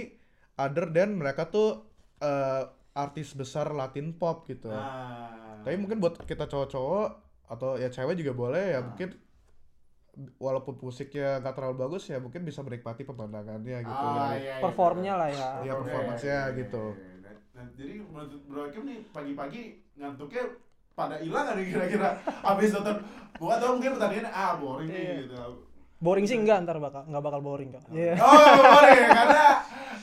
other 0.56 0.86
than 0.88 1.14
mereka 1.14 1.46
tuh 1.46 1.82
eh, 2.18 2.62
artis 2.92 3.32
besar 3.32 3.70
Latin 3.70 4.12
pop 4.12 4.44
gitu. 4.44 4.68
Ah. 4.68 5.56
Tapi 5.60 5.74
mungkin 5.74 5.98
buat 5.98 6.20
kita 6.20 6.44
cowok-cowok 6.44 7.08
atau 7.48 7.74
ya 7.74 7.88
cewek 7.88 8.14
juga 8.14 8.32
boleh 8.32 8.64
ya 8.70 8.78
Ah. 8.78 8.84
mungkin 8.84 9.16
walaupun 10.36 10.76
musiknya 10.80 11.38
nggak 11.38 11.54
terlalu 11.54 11.76
bagus 11.78 12.04
ya 12.04 12.18
mungkin 12.18 12.42
bisa 12.42 12.60
menikmati 12.60 13.02
pemandangannya 13.02 13.78
gitu. 13.80 13.94
Ah, 14.04 14.04
ya. 14.04 14.36
iya, 14.36 14.36
iya. 14.36 14.54
Performnya 14.58 15.14
lah 15.16 15.28
ya. 15.30 15.48
Iya, 15.62 15.72
performance-nya 15.76 16.28
Iya, 16.28 16.42
iya, 16.44 16.58
gitu. 16.58 16.84
Iya, 17.60 17.68
iya. 17.68 17.68
Nah, 17.68 17.76
jadi 17.76 17.92
menurut 18.02 18.42
Bro 18.44 18.60
Hakim 18.64 18.82
nih 18.84 18.98
pagi-pagi 19.10 19.62
ngantuknya 19.94 20.44
pada 20.92 21.16
hilang 21.16 21.52
nih 21.54 21.66
kira-kira 21.66 22.08
abis 22.42 22.72
nonton 22.72 22.96
gua 23.36 23.56
tau 23.56 23.76
mungkin 23.76 23.92
pertandingan 23.94 24.28
ah 24.28 24.56
boring 24.56 24.88
nih 24.88 25.00
Iya. 25.00 25.14
gitu 25.22 25.36
Boring 26.00 26.24
sih 26.24 26.36
enggak 26.36 26.64
ntar 26.64 26.80
bakal 26.80 27.04
nggak 27.04 27.20
bakal 27.20 27.40
boring 27.40 27.68
kok. 27.70 27.84
Iya. 27.92 28.16
Oh, 28.16 28.32
boleh 28.56 29.04
karena 29.06 29.44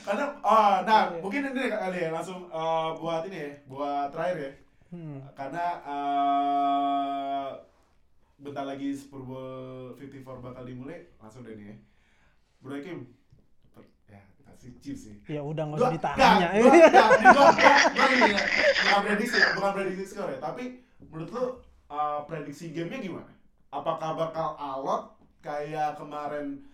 karena 0.06 0.24
oh, 0.40 0.74
nah 0.86 1.10
mungkin 1.18 1.50
ini 1.50 1.66
kali 1.68 1.98
ya 1.98 2.10
langsung 2.10 2.46
eh, 2.46 2.88
buat 2.94 3.26
ini 3.26 3.34
ya, 3.36 3.50
buat 3.66 4.06
terakhir 4.14 4.36
ya. 4.38 4.52
Hmm. 4.88 5.18
Karena 5.34 5.64
eh 5.90 7.48
bentar 8.38 8.62
lagi 8.62 8.94
Super 8.94 9.26
Bowl 9.26 9.98
54 9.98 10.22
bakal 10.22 10.62
dimulai, 10.62 11.02
langsung 11.18 11.42
deh 11.42 11.58
nih 11.58 11.74
ya. 11.74 11.76
Bro 12.58 12.78
Kim, 12.78 12.98
per- 13.02 13.17
ya 14.58 14.66
sih 14.66 14.72
Chiefs 14.82 15.02
sih. 15.06 15.16
Ya 15.30 15.40
udah 15.46 15.70
nggak 15.70 15.78
usah 15.78 15.94
ditanya. 15.94 16.48
nggak, 16.50 16.50
nggak, 16.90 17.78
gua 17.94 18.06
gini 18.10 18.30
ya, 18.34 18.40
bukan 18.82 19.00
prediksi, 19.06 19.38
bukan 19.54 19.70
prediksi 19.72 20.04
skor 20.10 20.28
ya, 20.34 20.38
tapi 20.42 20.64
menurut 20.98 21.30
lu 21.30 21.44
uh, 21.94 22.20
prediksi 22.26 22.74
gamenya 22.74 22.98
gimana? 22.98 23.30
Apakah 23.70 24.18
bakal 24.18 24.58
alot 24.58 25.14
kayak 25.38 25.94
kemarin 25.94 26.66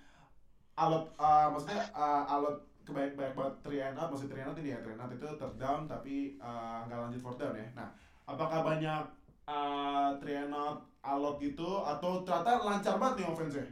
alot, 0.80 1.12
uh, 1.20 1.52
maksudnya 1.52 1.84
uh, 1.92 2.24
alot 2.24 2.64
kebaik 2.84 3.16
baik 3.16 3.32
banget 3.36 3.54
3 3.64 3.88
and 3.92 3.98
out, 4.00 4.08
maksudnya 4.12 4.36
3 4.36 4.40
and 4.40 4.48
out 4.48 4.58
ini 4.60 4.70
ya, 4.72 4.78
3 4.80 4.92
and 4.96 5.02
out 5.04 5.12
itu 5.12 5.26
third 5.36 5.54
down 5.60 5.80
tapi 5.84 6.14
uh, 6.40 6.84
nggak 6.88 6.98
lanjut 7.04 7.20
fourth 7.20 7.40
down 7.40 7.52
ya. 7.52 7.68
Nah, 7.76 7.88
apakah 8.24 8.60
banyak 8.64 9.02
uh, 9.44 10.08
3 10.20 10.44
and 10.48 10.54
out 10.56 10.88
alot 11.04 11.36
gitu 11.36 11.84
atau 11.84 12.24
ternyata 12.24 12.64
lancar 12.64 12.96
banget 12.96 13.14
nih 13.20 13.26
offense-nya? 13.28 13.66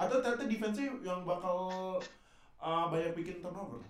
Atau 0.00 0.24
ternyata 0.24 0.48
defense-nya 0.48 0.88
yang 1.04 1.20
bakal 1.28 1.68
uh, 2.62 2.86
banyak 2.88 3.12
bikin 3.12 3.42
turnover? 3.42 3.82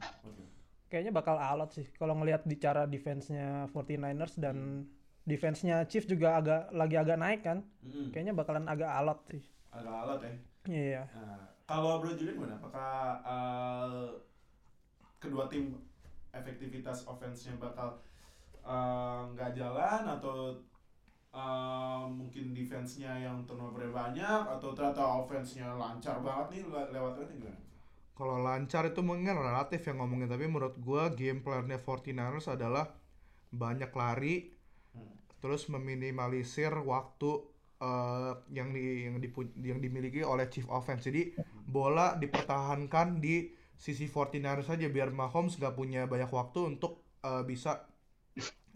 Kayaknya 0.89 1.12
bakal 1.12 1.37
alot 1.41 1.73
sih 1.73 1.87
kalau 1.97 2.12
ngelihat 2.20 2.45
di 2.45 2.57
cara 2.61 2.85
defense-nya 2.85 3.68
49ers 3.73 4.37
dan 4.37 4.85
defense-nya 5.25 5.89
Chiefs 5.89 6.05
juga 6.05 6.37
agak 6.37 6.68
lagi 6.73 6.97
agak 7.01 7.16
naik 7.16 7.41
kan. 7.41 7.64
Mm-mm. 7.81 8.12
Kayaknya 8.12 8.35
bakalan 8.37 8.66
agak 8.68 8.91
alot 8.93 9.20
sih. 9.29 9.43
agak 9.73 9.95
alot 10.05 10.20
ya. 10.20 10.35
Iya. 10.68 11.03
Nah, 11.16 11.49
kalau 11.64 12.05
Bro 12.05 12.12
Julian 12.12 12.37
gimana? 12.37 12.61
Apakah 12.61 12.93
uh, 13.25 14.20
kedua 15.16 15.49
tim 15.49 15.81
efektivitas 16.37 17.09
offense-nya 17.09 17.57
bakal 17.57 18.05
uh, 18.61 19.33
nggak 19.33 19.57
jalan 19.57 20.03
atau 20.07 20.61
uh, 21.33 22.05
mungkin 22.05 22.53
defense-nya 22.53 23.16
yang 23.16 23.49
turnover 23.49 23.89
banyak 23.89 24.43
atau 24.45 24.77
ternyata 24.77 25.25
offense-nya 25.25 25.73
lancar 25.73 26.20
banget 26.20 26.47
nih 26.53 26.62
le- 26.68 26.91
lewat 26.93 27.12
lewat 27.16 27.33
gimana? 27.33 27.61
Kalau 28.13 28.37
lancar 28.45 28.85
itu 28.91 29.01
mungkin 29.01 29.35
relatif 29.35 29.81
yang 29.89 29.99
ngomongin 30.05 30.29
tapi 30.29 30.45
menurut 30.47 30.77
gua 30.79 31.09
game 31.13 31.41
plan-nya 31.45 31.79
49ers 31.81 32.47
adalah 32.49 32.85
banyak 33.53 33.93
lari 33.95 34.37
Hmm. 34.93 35.09
terus 35.41 35.73
meminimalisir 35.73 36.69
waktu 36.85 37.31
eh, 37.81 38.33
yang 38.53 38.77
di 38.77 39.09
yang 39.09 39.17
dipu- 39.25 39.57
yang 39.59 39.81
dimiliki 39.81 40.21
oleh 40.23 40.47
chief 40.53 40.69
offense. 40.69 41.03
Jadi 41.09 41.33
bola 41.67 42.15
dipertahankan 42.21 43.19
di 43.25 43.51
sisi 43.75 44.07
49ers 44.07 44.69
saja 44.69 44.87
biar 44.93 45.11
Mahomes 45.11 45.57
nggak 45.59 45.75
punya 45.75 46.05
banyak 46.07 46.29
waktu 46.31 46.77
untuk 46.77 46.93
eh, 47.25 47.43
bisa 47.49 47.89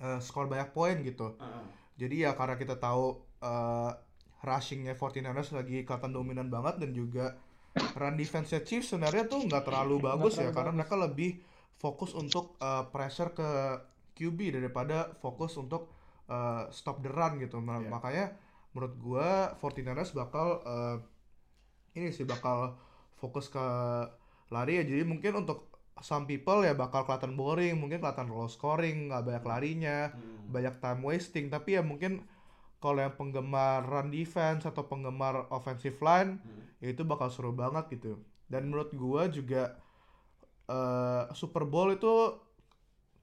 eh, 0.02 0.20
skor 0.20 0.46
banyak 0.50 0.70
poin 0.76 0.96
gitu. 1.04 1.36
Uh-uh. 1.36 1.64
Jadi 1.96 2.24
ya 2.24 2.36
karena 2.36 2.56
kita 2.60 2.76
tahu 2.76 3.04
eh, 3.42 3.90
rushingnya 4.44 4.94
49ers 4.94 5.50
lagi 5.56 5.82
kelihatan 5.86 6.12
dominan 6.12 6.48
banget 6.52 6.78
dan 6.82 6.90
juga 6.92 7.36
run 7.94 8.14
defense 8.14 8.56
Chiefs 8.62 8.90
sebenarnya 8.90 9.24
tuh 9.24 9.42
nggak 9.42 9.64
terlalu 9.64 10.00
bagus 10.00 10.34
ya 10.34 10.48
terlalu 10.48 10.54
karena 10.54 10.70
bagus. 10.70 10.78
mereka 10.78 10.94
lebih 10.98 11.30
fokus 11.76 12.10
untuk 12.12 12.56
eh, 12.58 12.84
pressure 12.88 13.30
ke 13.30 13.48
QB 14.14 14.38
daripada 14.54 15.12
fokus 15.14 15.56
untuk 15.56 15.92
eh, 16.26 16.64
stop 16.70 17.00
the 17.00 17.08
run 17.08 17.36
gitu. 17.38 17.58
Nah, 17.58 17.78
Iya. 17.78 17.88
Makanya 17.88 18.26
menurut 18.72 18.94
gua 18.96 19.28
49ers 19.56 20.12
bakal 20.12 20.60
eh, 20.62 20.96
ini 21.94 22.08
sih 22.10 22.24
bakal 22.24 22.76
fokus 23.14 23.48
ke 23.48 23.64
lari 24.48 24.78
ya. 24.78 24.84
Jadi 24.84 25.02
mungkin 25.02 25.42
untuk 25.42 25.72
some 25.98 26.24
people 26.24 26.60
ya 26.60 26.72
bakal 26.72 27.04
kelihatan 27.04 27.32
boring, 27.34 27.76
mungkin 27.76 27.98
kelihatan 27.98 28.28
low 28.28 28.44
scoring, 28.46 29.08
nggak 29.08 29.22
banyak 29.24 29.44
larinya 29.44 29.98
Hmm. 30.12 30.48
banyak 30.48 30.78
time 30.78 31.00
wasting 31.02 31.48
tapi 31.48 31.74
ya 31.74 31.82
mungkin 31.82 32.22
kalau 32.86 33.02
yang 33.02 33.18
penggemar 33.18 33.82
run 33.82 34.14
defense 34.14 34.62
atau 34.62 34.86
penggemar 34.86 35.50
offensive 35.50 35.98
line 35.98 36.38
Hmm. 36.38 36.62
ya 36.78 36.94
itu 36.94 37.02
bakal 37.02 37.26
seru 37.34 37.50
banget 37.50 37.90
gitu. 37.98 38.22
Dan 38.46 38.70
menurut 38.70 38.94
gua 38.94 39.26
juga 39.26 39.74
eh, 40.70 41.24
Super 41.34 41.66
Bowl 41.66 41.90
itu 41.90 42.10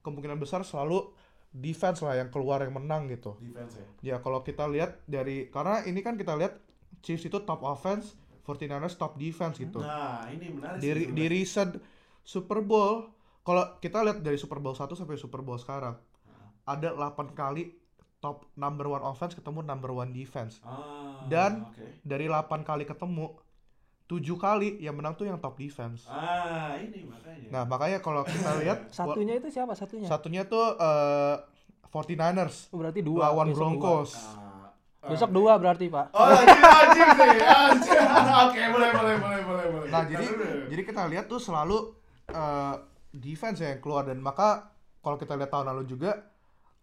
kemungkinan 0.04 0.36
besar 0.36 0.60
selalu 0.68 1.08
defense 1.48 2.04
lah 2.04 2.18
yang 2.20 2.28
keluar 2.28 2.60
yang 2.60 2.76
menang 2.76 3.08
gitu. 3.08 3.40
Defense 3.40 3.80
ya. 3.80 3.86
ya 4.04 4.16
kalau 4.20 4.44
kita 4.44 4.68
lihat 4.68 5.00
dari 5.08 5.48
karena 5.48 5.80
ini 5.88 6.04
kan 6.04 6.20
kita 6.20 6.36
lihat 6.36 6.60
Chiefs 7.00 7.24
itu 7.24 7.40
top 7.44 7.64
offense 7.64 8.16
49ers 8.44 9.00
top 9.00 9.16
defense 9.16 9.56
gitu. 9.56 9.80
Nah, 9.80 10.28
ini 10.28 10.52
menarik 10.52 10.80
di, 10.82 10.88
sih 10.92 11.08
di 11.16 11.24
recent 11.32 11.80
Super 12.20 12.60
Bowl 12.60 13.08
kalau 13.44 13.76
kita 13.80 14.00
lihat 14.04 14.20
dari 14.24 14.36
Super 14.40 14.60
Bowl 14.60 14.76
1 14.76 14.88
sampai 14.96 15.16
Super 15.20 15.40
Bowl 15.44 15.60
sekarang 15.60 15.96
ada 16.64 16.88
8 16.96 17.36
kali 17.36 17.76
top 18.24 18.48
number 18.54 18.88
one 18.88 19.04
offense 19.04 19.32
ketemu 19.32 19.60
number 19.60 19.92
one 19.92 20.08
defense 20.10 20.56
Ah, 20.58 21.20
Dan- 21.26 21.68
oke. 21.68 22.00
dari 22.00 22.24
8 22.24 22.40
kali 22.62 22.82
ketemu 22.82 23.36
7 24.06 24.16
kali 24.34 24.68
yang 24.78 24.92
menang 24.94 25.12
tuh 25.12 25.24
yang 25.24 25.36
top 25.36 25.54
defense 25.54 26.04
Ah, 26.06 26.72
ini 26.74 27.04
makanya. 27.04 27.48
nah 27.50 27.62
makanya 27.64 27.98
kalau 27.98 28.24
kita 28.24 28.48
lihat 28.64 28.88
Satunya 28.88 29.36
itu 29.36 29.48
siapa 29.48 29.72
satunya? 29.72 30.08
satunya 30.08 30.42
tuh 30.44 30.72
eh, 30.74 31.36
49ers 31.86 32.68
Oh, 32.70 32.80
berarti 32.80 33.00
dua. 33.00 33.28
lawan 33.28 33.46
besok 33.46 33.54
dua. 33.54 33.60
Broncos 33.60 34.10
Ah, 34.16 34.72
Besok 35.04 35.28
ah. 35.28 35.34
dua 35.34 35.52
berarti 35.54 35.86
pak. 35.86 36.06
Oh, 36.10 36.24
anjing 36.24 36.62
anjing 36.64 37.08
sih. 37.12 37.40
Anjing. 37.44 38.04
Oke, 38.48 38.62
boleh 38.66 38.90
boleh 38.90 39.14
boleh 39.14 39.40
boleh 39.42 39.66
boleh. 39.70 39.88
Nah, 39.88 40.02
jadi 40.02 40.26
jadi 40.66 40.82
kita 40.82 41.02
lihat 41.06 41.28
tuh 41.28 41.36
selalu 41.36 41.92
eh, 42.26 42.74
defense 43.12 43.60
yang 43.60 43.78
keluar 43.78 44.02
dan 44.02 44.16
maka 44.18 44.72
kalau 44.98 45.14
kita 45.14 45.32
lihat 45.34 45.48
tahun 45.48 45.68
lalu 45.70 45.84
juga 45.86 46.24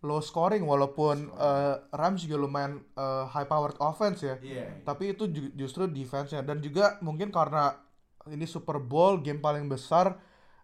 low 0.02 0.22
scoring 0.22 0.66
walaupun 0.66 1.30
eh, 1.32 1.76
Rams 1.94 2.26
juga 2.26 2.38
lumayan 2.42 2.82
eh, 2.98 3.26
high 3.34 3.48
powered 3.48 3.78
offense 3.80 4.22
ya. 4.26 4.36
Iya. 4.42 4.66
Tapi 4.82 5.14
itu 5.14 5.30
ju- 5.30 5.54
justru 5.56 5.86
defense-nya 5.86 6.42
dan 6.42 6.58
juga 6.60 6.98
mungkin 7.06 7.30
karena 7.30 7.78
ini 8.30 8.46
Super 8.46 8.78
Bowl 8.82 9.22
game 9.22 9.42
paling 9.42 9.66
besar 9.70 10.18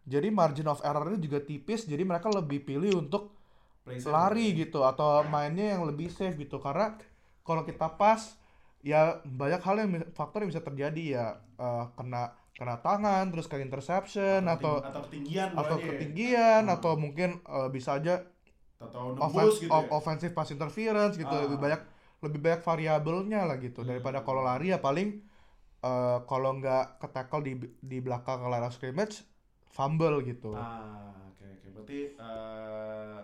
jadi 0.07 0.31
margin 0.31 0.67
of 0.71 0.79
error-nya 0.85 1.19
juga 1.19 1.39
tipis 1.43 1.85
jadi 1.85 2.01
mereka 2.05 2.29
lebih 2.31 2.63
pilih 2.63 3.03
untuk 3.03 3.33
Play 3.85 3.99
safe. 4.03 4.11
lari 4.11 4.47
gitu 4.55 4.83
atau 4.83 5.23
mainnya 5.25 5.75
yang 5.77 5.83
lebih 5.87 6.07
safe 6.11 6.35
gitu 6.37 6.59
karena 6.59 6.95
kalau 7.47 7.63
kita 7.63 7.87
pas 7.97 8.35
ya 8.83 9.19
banyak 9.25 9.61
hal 9.63 9.75
yang 9.83 9.89
faktor 10.13 10.43
yang 10.43 10.49
bisa 10.53 10.63
terjadi 10.63 11.03
ya 11.17 11.25
eh, 11.57 11.85
kena 11.97 12.33
kena 12.57 12.75
tangan 12.81 13.29
terus 13.31 13.45
ke 13.45 13.57
interception 13.61 14.41
atau 14.49 14.81
atau 14.81 15.01
ketinggian 15.07 15.49
atau 15.53 15.77
ya. 15.77 15.85
ketinggian 15.93 16.63
Hmm. 16.67 16.75
atau 16.77 16.91
mungkin 16.97 17.29
eh, 17.45 17.69
bisa 17.69 17.97
aja 18.01 18.25
atau 18.77 19.13
offense 19.13 19.33
nembus 19.35 19.55
gitu. 19.59 19.71
of- 19.71 19.83
ya. 19.83 19.91
offensive 19.91 20.33
pass 20.33 20.49
interference 20.49 21.15
gitu 21.15 21.27
Ah. 21.27 21.41
lebih 21.43 21.57
banyak 21.57 21.81
lebih 22.19 22.39
banyak 22.39 22.61
variabelnya 22.61 23.41
lah 23.43 23.57
gitu 23.57 23.81
Hmm. 23.81 23.89
daripada 23.89 24.21
kalau 24.21 24.41
lari 24.41 24.69
ya 24.69 24.79
paling 24.79 25.21
eh, 25.79 26.19
kalau 26.23 26.51
nggak 26.55 26.97
ke 26.97 27.07
tackle 27.07 27.41
di 27.41 27.53
di 27.79 27.97
belakang 27.99 28.41
line 28.43 28.65
scrimmage 28.67 29.21
fumble 29.67 30.21
gitu 30.21 30.51
Ah, 30.51 31.13
oke 31.27 31.45
oke. 31.45 31.67
Berarti 31.71 31.99
eh 32.11 33.17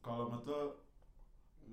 kalau 0.00 0.26
menurut 0.28 0.44
lo 0.44 0.58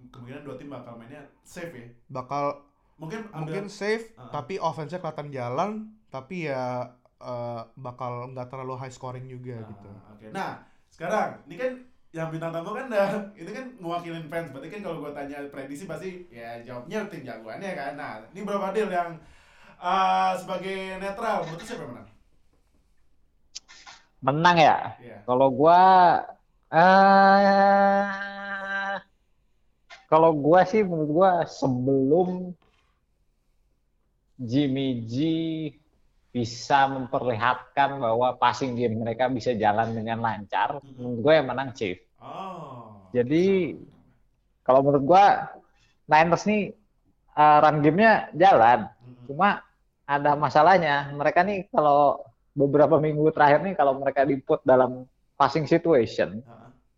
kemungkinan 0.08 0.42
dua 0.44 0.56
tim 0.56 0.70
bakal 0.70 0.94
mainnya 0.96 1.26
safe 1.44 1.70
ya. 1.72 1.86
bakal 2.08 2.62
Mungkin 2.96 3.26
ambil 3.28 3.40
mungkin 3.40 3.66
safe 3.68 4.14
Ah. 4.14 4.30
tapi 4.30 4.60
offense-nya 4.60 5.00
kelihatan 5.00 5.30
jalan 5.30 5.70
tapi 6.08 6.46
ya 6.46 6.94
eh, 7.18 7.62
bakal 7.76 8.30
nggak 8.30 8.48
terlalu 8.48 8.78
high 8.78 8.92
scoring 8.92 9.26
juga 9.26 9.58
Ah, 9.58 9.68
gitu 9.68 9.90
Oke. 10.10 10.26
Nah, 10.30 10.50
sekarang 10.88 11.42
ini 11.44 11.56
kan 11.58 11.72
yang 12.10 12.34
bintang 12.34 12.50
tamu 12.50 12.74
kan 12.74 12.90
dah 12.90 13.30
ini 13.38 13.52
kan 13.54 13.66
mewakilin 13.78 14.26
fans. 14.26 14.50
Berarti 14.50 14.70
kan 14.74 14.82
kalau 14.82 14.98
gua 14.98 15.14
tanya 15.14 15.46
prediksi 15.54 15.86
pasti 15.86 16.26
ya 16.34 16.58
jawabnya 16.66 17.06
tim 17.06 17.22
jagoannya 17.22 17.72
kan. 17.78 17.94
Nah, 17.94 18.26
ini 18.34 18.42
berapa 18.42 18.74
deal 18.74 18.90
yang 18.90 19.22
eh, 19.78 20.32
sebagai 20.42 20.98
netral 20.98 21.46
menurut 21.46 21.62
siapa 21.62 21.86
yang 21.86 21.94
menang? 21.94 22.10
Menang 24.20 24.58
ya? 24.58 24.98
Iya. 24.98 25.18
Kalau 25.30 25.48
gua 25.54 25.82
eh 26.74 28.06
kalau 30.10 30.34
gua 30.34 30.66
sih 30.66 30.82
menurut 30.82 31.12
gua 31.14 31.46
sebelum 31.46 32.58
Jimmy 34.42 35.06
G 35.06 35.16
bisa 36.36 36.86
memperlihatkan 36.96 37.90
bahwa 38.04 38.28
passing 38.42 38.78
game 38.78 38.96
mereka 39.04 39.26
bisa 39.38 39.52
jalan 39.58 39.90
dengan 39.98 40.18
lancar, 40.22 40.78
menurut 40.96 41.20
gua 41.26 41.34
yang 41.42 41.48
menang 41.50 41.70
Chief. 41.78 41.98
Oh. 42.22 42.70
Jadi 43.14 43.74
kalau 44.66 44.80
menurut 44.86 45.04
gua 45.06 45.26
Niners 46.10 46.44
nih 46.50 46.62
eh, 47.38 47.58
run 47.64 47.78
game-nya 47.84 48.32
jalan, 48.36 48.80
Mm-mm. 48.90 49.26
cuma 49.30 49.50
ada 50.10 50.32
masalahnya. 50.38 51.14
Mereka 51.14 51.40
nih 51.46 51.58
kalau 51.74 52.22
beberapa 52.54 52.98
minggu 52.98 53.30
terakhir 53.36 53.60
nih 53.66 53.76
kalau 53.78 53.94
mereka 54.02 54.26
di 54.26 54.36
put 54.42 54.62
dalam 54.66 55.06
passing 55.40 55.66
situation, 55.70 56.42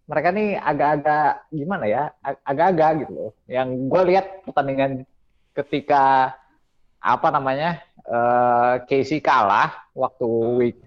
mereka 0.10 0.30
nih 0.34 0.58
agak-agak 0.60 1.48
gimana 1.54 1.86
ya, 1.88 2.04
ag- 2.24 2.44
agak-agak 2.46 2.92
gitu 3.06 3.12
loh. 3.16 3.32
Yang 3.48 3.70
gue 3.92 4.02
lihat 4.12 4.26
pertandingan 4.48 4.92
ketika 5.56 6.34
apa 7.02 7.28
namanya 7.30 7.82
eh 8.02 8.76
Casey 8.86 9.20
kalah 9.20 9.74
waktu 9.92 10.26
week 10.56 10.78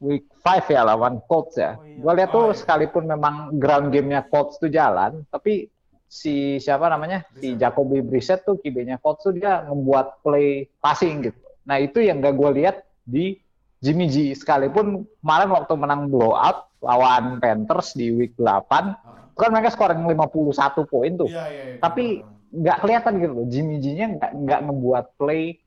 week 0.00 0.24
5 0.40 0.64
ya 0.66 0.82
lawan 0.82 1.20
Colts 1.24 1.54
ya. 1.54 1.76
Oh 1.76 1.84
iya. 1.84 2.00
Gue 2.00 2.12
lihat 2.16 2.30
tuh 2.30 2.40
Oh 2.40 2.48
iya. 2.48 2.56
sekalipun 2.56 3.04
memang 3.04 3.34
ground 3.54 3.90
game-nya 3.90 4.24
Colts 4.24 4.56
tuh 4.56 4.66
jalan, 4.66 5.28
tapi 5.28 5.68
si 6.06 6.56
siapa 6.56 6.88
namanya 6.88 7.22
si. 7.36 7.54
Jacoby 7.54 8.00
Brissett 8.00 8.42
tuh 8.42 8.56
QB-nya 8.56 8.98
Colts 8.98 9.22
tuh 9.22 9.30
dia 9.30 9.62
membuat 9.62 10.18
play 10.20 10.66
passing 10.80 11.22
gitu. 11.22 11.36
Nah 11.62 11.76
itu 11.76 12.00
yang 12.00 12.18
gak 12.18 12.32
gue 12.32 12.50
lihat 12.56 12.76
di 13.04 13.36
Jimmy 13.78 14.08
G 14.08 14.32
sekalipun 14.32 15.04
kemarin 15.20 15.50
waktu 15.50 15.72
menang 15.74 16.08
blowout 16.08 16.72
lawan 16.80 17.36
Panthers 17.36 17.92
di 17.92 18.08
week 18.10 18.32
8 18.34 18.48
Ah. 18.96 19.28
kan 19.36 19.52
mereka 19.52 19.68
scoring 19.70 20.00
51 20.02 20.56
poin 20.84 21.12
tuh 21.14 21.28
Iya, 21.28 21.44
iya, 21.46 21.62
iya. 21.66 21.78
Tapi- 21.78 22.24
nggak 22.50 22.76
kelihatan 22.82 23.12
gitu 23.22 23.32
loh 23.32 23.46
Jimmy 23.46 23.76
G-nya 23.82 24.06
nggak 24.18 24.30
nggak 24.42 24.60
ngebuat 24.66 25.04
play 25.18 25.62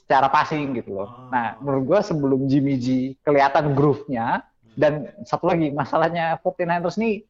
secara 0.00 0.28
passing 0.28 0.76
gitu 0.76 0.90
loh. 0.92 1.08
Ah. 1.08 1.28
Nah 1.32 1.46
menurut 1.62 1.84
gua 1.88 2.00
sebelum 2.04 2.40
Jimmy 2.50 2.76
G 2.80 2.86
kelihatan 3.24 3.72
groove-nya 3.72 4.44
dan 4.74 5.08
satu 5.24 5.48
lagi 5.48 5.70
masalahnya 5.72 6.36
49ers 6.42 6.98
nih 7.00 7.24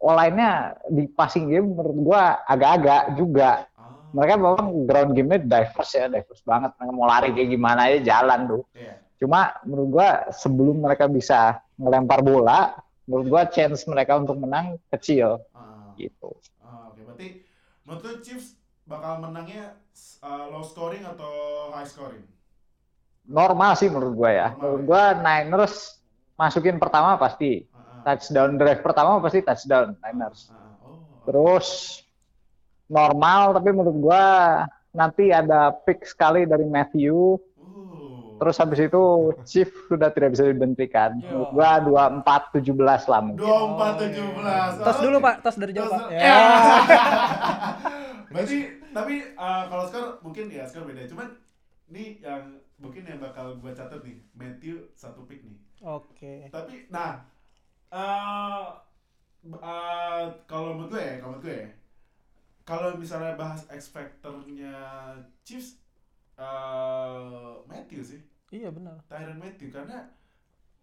online-nya 0.00 0.50
di 0.88 1.04
passing 1.10 1.50
game 1.50 1.74
menurut 1.74 1.98
gua 2.00 2.22
agak-agak 2.46 3.02
juga. 3.18 3.66
Ah, 3.66 3.88
Mereka 4.14 4.34
memang 4.38 4.66
ground 4.88 5.10
game-nya 5.14 5.38
diverse 5.42 5.92
ya, 5.96 6.06
diverse 6.10 6.42
banget. 6.46 6.70
Mereka 6.78 6.92
mau 6.94 7.06
lari 7.08 7.30
kayak 7.34 7.50
gimana 7.50 7.80
aja 7.90 7.98
jalan 8.02 8.40
tuh. 8.48 8.62
iya. 8.74 8.94
Cuma 9.20 9.40
menurut 9.66 9.88
gua 9.90 10.08
sebelum 10.32 10.76
mereka 10.82 11.04
bisa 11.10 11.60
ngelempar 11.78 12.20
bola, 12.24 12.74
menurut 13.06 13.26
gua 13.28 13.42
chance 13.50 13.84
mereka 13.86 14.16
untuk 14.18 14.36
menang 14.38 14.78
kecil 14.90 15.40
Ah, 15.54 15.92
gitu. 15.98 16.30
Oke, 16.86 17.00
berarti 17.04 17.28
menurut 17.90 18.06
lu 18.06 18.22
Chiefs 18.22 18.54
bakal 18.86 19.18
menangnya 19.18 19.74
uh, 20.22 20.46
low 20.46 20.62
scoring 20.62 21.02
atau 21.02 21.34
high 21.74 21.90
scoring? 21.90 22.22
normal 23.26 23.74
sih 23.74 23.90
menurut 23.90 24.14
gua 24.14 24.30
ya. 24.30 24.48
Normal 24.54 24.62
Menurut 24.62 24.82
ya. 24.82 24.86
gua 24.86 25.04
Niners 25.18 25.74
masukin 26.38 26.78
pertama 26.78 27.18
pasti 27.18 27.66
Ah, 28.00 28.14
ah. 28.14 28.14
touchdown 28.14 28.54
drive 28.58 28.80
pertama 28.82 29.18
pasti 29.18 29.42
touchdown 29.42 29.98
Niners. 29.98 30.54
Ah, 30.54 30.86
oh, 30.86 30.98
Terus 31.26 31.98
normal 32.86 33.58
tapi 33.58 33.70
menurut 33.74 33.98
gua 33.98 34.24
nanti 34.90 35.30
ada 35.34 35.74
pick 35.82 36.06
sekali 36.06 36.46
dari 36.46 36.66
Matthew. 36.66 37.38
Terus 38.40 38.56
habis 38.56 38.80
itu 38.80 39.02
Chief 39.44 39.68
sudah 39.92 40.08
tidak 40.16 40.32
bisa 40.32 40.48
dibentikan. 40.48 41.20
Menurut 41.20 41.52
gua 41.52 41.70
24-17 42.24 42.72
lah 43.12 43.20
mungkin. 43.20 43.44
dua 43.44 43.58
empat 43.68 43.92
tujuh 44.00 44.26
belas. 44.32 44.70
Tos 44.80 44.98
dulu 45.04 45.16
Pak, 45.20 45.34
tos 45.44 45.56
dari 45.60 45.72
jauh 45.76 45.92
Pak. 45.92 46.08
Ya. 46.08 46.40
Berarti 48.32 48.58
tapi 48.90 49.14
uh, 49.36 49.64
kalau 49.68 49.84
sekarang 49.86 50.12
mungkin 50.24 50.44
ya 50.48 50.64
sekarang 50.64 50.88
beda. 50.90 51.04
Cuman 51.12 51.28
ini 51.92 52.18
yang 52.24 52.56
mungkin 52.80 53.02
yang 53.04 53.20
bakal 53.20 53.60
gue 53.60 53.72
catat 53.76 54.00
nih 54.00 54.16
Matthew 54.32 54.88
satu 54.96 55.28
pick 55.28 55.44
nih. 55.44 55.58
Oke. 55.84 56.48
Tapi 56.48 56.88
nah 56.88 57.28
uh, 57.92 58.80
uh, 59.60 60.24
kalau 60.46 60.78
menurut 60.78 60.96
gue 60.96 61.02
ya, 61.02 61.14
kalau 61.20 61.36
menurut 61.36 61.44
gue 61.44 61.56
ya, 61.66 61.68
kalau 62.64 62.88
misalnya 62.96 63.34
bahas 63.34 63.66
X 63.68 63.90
Factor-nya 63.90 64.72
Chiefs 65.42 65.76
uh, 66.40 67.60
Matthew 67.68 68.00
sih. 68.02 68.20
Iya 68.50 68.72
benar. 68.72 68.98
Tyron 69.06 69.38
Matthew 69.38 69.70
karena 69.70 70.08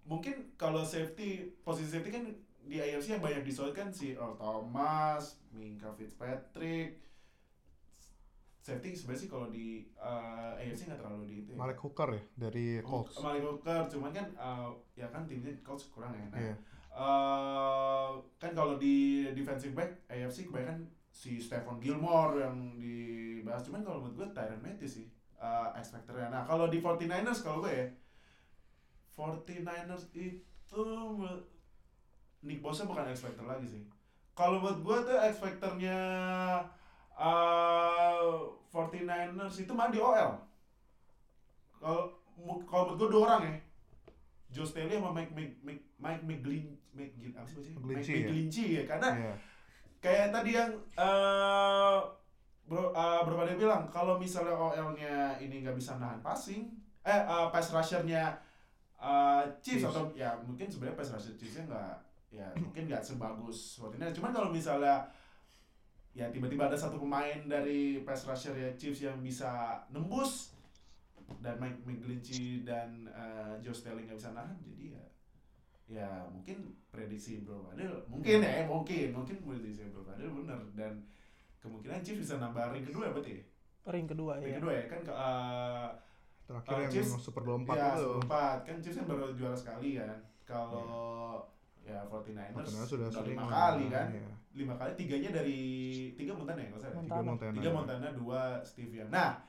mungkin 0.08 0.56
kalau 0.56 0.86
safety 0.88 1.52
posisi 1.66 1.92
safety 1.92 2.12
kan 2.14 2.24
di 2.64 2.78
AFC 2.78 3.16
yang 3.16 3.24
banyak 3.24 3.44
disoalkan 3.44 3.90
si 3.90 4.14
Earl 4.14 4.38
Thomas, 4.38 5.40
Minka 5.52 5.92
Fitzpatrick. 5.92 7.04
Safety 8.60 8.92
sebenarnya 8.92 9.22
sih 9.24 9.30
kalau 9.32 9.48
di 9.48 9.88
uh, 9.96 10.52
AFC 10.60 10.88
nggak 10.88 11.00
terlalu 11.00 11.24
di 11.24 11.36
itu. 11.44 11.52
Ya. 11.56 11.58
Malik 11.60 11.80
Hooker 11.80 12.10
ya 12.12 12.24
dari 12.36 12.84
Colts. 12.84 13.16
Malik 13.24 13.44
Hooker, 13.44 13.88
cuman 13.88 14.12
kan 14.12 14.28
uh, 14.36 14.70
ya 14.94 15.08
kan 15.08 15.24
timnya 15.24 15.56
Colts 15.64 15.88
kurang 15.88 16.12
ya. 16.12 16.28
Nah, 16.28 16.40
Iya. 16.40 16.56
uh, 16.92 18.12
kan 18.36 18.52
kalau 18.52 18.76
di 18.76 19.28
defensive 19.32 19.72
back 19.72 20.04
AFC 20.12 20.52
kebanyakan 20.52 20.84
si 21.08 21.40
Stephon 21.40 21.80
Gilmore 21.80 22.44
yang 22.44 22.76
dibahas 22.78 23.64
cuman 23.64 23.82
kalau 23.82 24.04
menurut 24.04 24.16
gue 24.20 24.28
Tyron 24.36 24.62
Matthew 24.62 24.90
sih 25.02 25.06
uh, 25.38 25.74
X 25.76 25.94
factor-nya. 25.94 26.30
Nah, 26.30 26.44
kalau 26.44 26.68
di 26.68 26.80
49ers 26.80 27.42
kalau 27.42 27.62
gue 27.62 27.72
ya 27.72 27.88
49ers 29.14 30.14
itu 30.14 30.84
Nick 32.42 32.62
Bosa 32.62 32.86
bukan 32.86 33.10
X 33.10 33.26
factor 33.26 33.46
lagi 33.46 33.66
sih. 33.66 33.84
Kalau 34.34 34.62
buat 34.62 34.78
gue 34.78 34.98
tuh 35.04 35.18
X 35.18 35.42
factor-nya 35.42 35.98
uh, 37.18 38.46
49ers 38.70 39.56
itu 39.58 39.72
main 39.74 39.90
di 39.90 39.98
OL. 39.98 40.38
Kalau 41.78 42.04
kalau 42.70 42.94
menurut 42.94 42.98
gue 42.98 43.10
dua 43.10 43.22
orang 43.26 43.42
ya. 43.50 43.56
Joe 44.48 44.64
Staley 44.64 44.96
sama 44.96 45.12
Mike 45.12 45.34
Mike 45.36 45.56
Mike 45.60 45.86
Mike 46.00 46.24
McGlin 46.24 46.66
McGlin 46.96 47.34
apa 47.36 47.46
sih 47.50 47.76
bacanya? 47.76 48.32
Mike 48.32 48.48
ya? 48.48 48.80
Ya 48.80 48.84
karena 48.88 49.10
Iya. 49.12 49.34
kayak 50.00 50.28
tadi 50.32 50.52
yang 50.56 50.72
eh 50.96 51.98
bro 52.68 52.92
uh, 52.92 53.24
bro 53.24 53.40
Pada 53.40 53.56
bilang 53.56 53.88
kalau 53.88 54.20
misalnya 54.20 54.54
OL-nya 54.54 55.40
ini 55.40 55.64
nggak 55.64 55.80
bisa 55.80 55.96
nahan 55.96 56.20
passing 56.20 56.68
eh 57.08 57.16
eh, 57.24 57.48
pass 57.56 57.72
rusher-nya 57.72 58.36
eh, 59.00 59.44
Chiefs 59.64 59.88
Chiefs. 59.88 59.96
atau 59.96 60.12
ya 60.12 60.36
mungkin 60.44 60.68
sebenarnya 60.68 61.00
pass 61.00 61.16
rusher 61.16 61.40
Chiefs-nya 61.40 61.64
nggak 61.72 61.96
ya 62.36 62.48
mungkin 62.60 62.92
nggak 62.92 63.00
sebagus 63.00 63.80
Fortnite 63.80 64.12
cuman 64.12 64.36
kalau 64.36 64.52
misalnya 64.52 65.08
ya 66.12 66.28
tiba-tiba 66.28 66.68
ada 66.68 66.76
satu 66.76 67.00
pemain 67.00 67.48
dari 67.48 68.04
pass 68.04 68.28
rusher 68.28 68.52
ya 68.60 68.76
Chiefs 68.76 69.08
yang 69.08 69.24
bisa 69.24 69.80
nembus 69.96 70.52
dan 71.40 71.56
Mike 71.64 71.88
McGlinchey 71.88 72.68
dan 72.68 73.08
eh, 73.08 73.56
Joe 73.64 73.72
Sterling 73.72 74.12
nggak 74.12 74.20
bisa 74.20 74.36
nahan 74.36 74.60
jadi 74.68 75.00
ya 75.00 75.06
ya 75.88 76.10
mungkin 76.28 76.76
prediksi 76.92 77.48
Bro 77.48 77.64
Fadil 77.64 77.96
mungkin 78.12 78.44
ya 78.44 78.68
mungkin 78.68 79.16
mungkin 79.16 79.38
prediksi 79.40 79.88
Bro 79.88 80.04
Fadil 80.04 80.28
bener. 80.36 80.60
Dan 80.76 81.08
kemungkinan 81.68 82.00
Chiefs 82.00 82.22
bisa 82.22 82.36
nambah 82.38 82.64
ring 82.70 82.84
kedua 82.84 83.12
berarti 83.12 83.32
ya? 83.34 83.44
Ring 83.88 84.06
kedua 84.06 84.34
ring 84.38 84.50
ya. 84.50 84.58
kedua 84.58 84.74
ya 84.74 84.84
kan 84.86 85.00
ke 85.02 85.12
uh, 85.12 85.88
Terakhir 86.44 86.72
Uh, 86.72 86.80
yang 86.80 86.92
Chiefs- 86.94 87.20
Super 87.20 87.42
Bowl 87.42 87.60
4 87.60 87.68
ya 87.70 87.88
itu. 87.94 88.10
empat 88.22 88.58
kan 88.64 88.76
Chiefs 88.78 88.98
kan 88.98 89.06
baru 89.06 89.26
juara 89.32 89.54
sekali 89.54 89.90
kan 89.96 90.18
kalau 90.44 91.44
ya 91.82 92.00
49ers, 92.02 92.12
Fortinanders 92.52 92.68
sudah 92.86 93.06
udah 93.06 93.10
sering 93.14 93.32
lima 93.34 93.46
kali 93.46 93.86
kan 93.88 94.08
Iya. 94.10 94.32
lima 94.54 94.74
kali 94.74 94.92
tiganya 94.94 95.30
dari 95.34 95.60
tiga 96.14 96.32
Montana 96.34 96.58
ya 96.58 96.68
kalau 96.70 96.82
saya 96.82 96.92
Tiga 96.98 97.20
Montana. 97.22 97.54
tiga 97.54 97.70
Montana 97.70 98.08
dua 98.12 98.42
Steve 98.62 98.92
Young 98.94 99.08
nah 99.10 99.40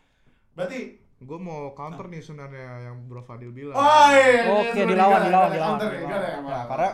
berarti 0.53 0.81
Gue 1.19 1.35
mau 1.37 1.75
counter 1.75 2.07
nih 2.07 2.19
sebenarnya 2.21 2.67
yang 2.85 2.97
Bro 3.05 3.19
Fadil 3.21 3.51
bilang. 3.51 3.75
oh 3.75 3.83
iya 4.09 4.47
Oke, 4.49 4.71
iya, 4.73 4.87
dilawan, 4.87 5.19
gimana, 5.19 5.27
dilawan, 5.27 5.51
dilawan, 5.51 5.71
counter 5.75 5.89
ya, 5.89 5.91
dilawan. 5.91 6.07
gimana 6.07 6.27
ya, 6.29 6.39
Nah, 6.39 6.65
karena 6.65 6.89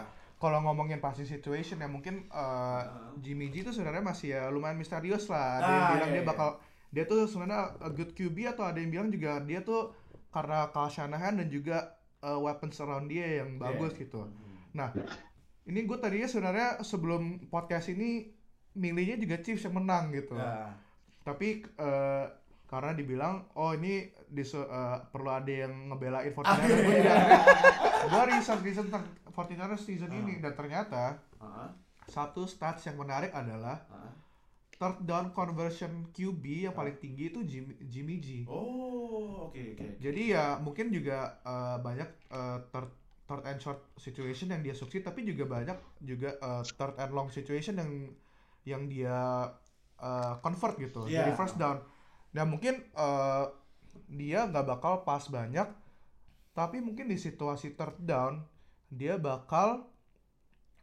kalau 0.45 0.61
ngomongin 0.61 1.01
passing 1.01 1.25
situation 1.25 1.81
ya 1.81 1.89
mungkin 1.89 2.29
uh. 2.29 2.85
Jimmy 3.17 3.49
G 3.49 3.65
itu 3.65 3.73
sebenarnya 3.73 4.05
masih 4.05 4.29
ya 4.31 4.43
lumayan 4.47 4.77
misterius 4.77 5.25
lah. 5.27 5.57
Ada 5.57 5.65
Ah, 5.65 5.73
yang 5.73 5.87
bilang 5.91 6.05
iya, 6.05 6.15
dia 6.15 6.21
iya. 6.21 6.29
bakal 6.29 6.49
dia 6.91 7.05
tuh 7.05 7.25
sebenarnya 7.25 7.61
a 7.81 7.91
good 7.91 8.13
QB 8.13 8.37
atau 8.47 8.65
ada 8.65 8.77
yang 8.77 8.91
bilang 8.91 9.09
juga 9.09 9.41
dia 9.41 9.61
tuh 9.61 9.97
karena 10.29 10.69
Kyle 10.69 10.87
Shanahan 10.87 11.41
dan 11.41 11.49
juga 11.49 11.97
uh, 12.21 12.37
weapons 12.37 12.77
around 12.79 13.09
dia 13.09 13.41
yang 13.41 13.57
bagus 13.57 13.95
Iya. 13.95 14.01
gitu. 14.03 14.21
Hmm. 14.21 14.57
Nah, 14.75 14.89
ini 15.65 15.81
gue 15.81 15.97
tadinya 15.97 16.27
sebenarnya 16.27 16.69
sebelum 16.81 17.23
podcast 17.49 17.89
ini 17.89 18.29
milihnya 18.75 19.17
juga 19.17 19.39
Chiefs 19.39 19.65
yang 19.65 19.75
menang 19.75 20.11
gitu. 20.11 20.35
Ya. 20.35 20.75
Tapi 21.23 21.63
eh, 21.65 22.25
karena 22.67 22.91
dibilang 22.93 23.49
oh 23.55 23.73
ini 23.73 24.05
disu- 24.27 24.67
eh, 24.67 24.99
perlu 25.09 25.31
ada 25.31 25.49
yang 25.49 25.89
ngebelain 25.89 26.35
Ah, 26.37 26.59
49ers 26.59 26.69
gue 26.77 26.93
iya. 26.93 27.15
juga 27.15 27.15
gue 28.07 28.23
research 28.31 28.63
research 28.63 28.89
tentang 28.89 29.05
49ers 29.29 29.83
season 29.83 30.09
Ah. 30.09 30.19
ini 30.19 30.39
dan 30.39 30.53
ternyata 30.53 31.03
Heeh, 31.37 31.69
satu 32.07 32.45
stats 32.45 32.85
yang 32.85 32.97
menarik 32.97 33.31
adalah 33.31 33.83
heeh. 33.87 34.13
third 34.75 34.99
down 35.03 35.31
conversion 35.31 35.91
QB 36.11 36.45
yang 36.63 36.73
paling 36.73 36.97
tinggi 36.97 37.29
itu 37.29 37.41
Jimmy, 37.43 37.75
Jimmy 37.85 38.17
G. 38.19 38.29
oh 38.45 39.49
oke 39.49 39.63
oke 39.73 39.87
Jadi 39.99 40.23
ya 40.29 40.59
mungkin 40.59 40.91
juga 40.91 41.17
eh, 41.41 41.77
banyak 41.79 42.09
eh, 42.29 42.59
third 42.69 42.91
third 43.25 43.43
and 43.45 43.59
short 43.59 43.81
situation 43.97 44.49
yang 44.49 44.61
dia 44.61 44.73
sukses 44.73 45.01
tapi 45.01 45.25
juga 45.25 45.47
banyak 45.47 45.75
juga 45.99 46.35
eh, 46.35 46.63
third 46.69 46.97
and 46.97 47.11
long 47.11 47.29
situation 47.29 47.75
yang 47.75 47.91
yang 48.65 48.83
dia 48.85 49.49
eh, 49.97 50.35
convert 50.41 50.77
gitu 50.77 51.07
Iya. 51.07 51.23
jadi 51.23 51.33
first 51.35 51.57
down. 51.57 51.81
Nah 52.31 52.45
mungkin 52.45 52.83
eh, 52.85 53.45
dia 54.11 54.45
nggak 54.45 54.67
bakal 54.69 55.01
pas 55.01 55.23
banyak 55.25 55.71
tapi 56.55 56.79
mungkin 56.79 57.11
di 57.11 57.19
situasi 57.19 57.75
third 57.75 57.99
down 58.01 58.47
dia 58.89 59.19
bakal 59.19 59.91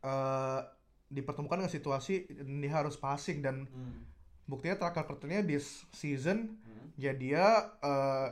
eh, 0.04 0.62
dipertemukan 1.08 1.64
dengan 1.64 1.72
situasi 1.72 2.28
dia 2.44 2.72
harus 2.72 2.96
passing 2.96 3.40
dan 3.40 3.68
Hmm, 3.68 4.04
buktinya 4.48 4.76
track 4.76 5.00
recordnya 5.00 5.40
di 5.40 5.56
season 5.96 6.60
hmm, 6.60 7.00
ya 7.00 7.16
dia 7.16 7.46
eh, 7.80 8.28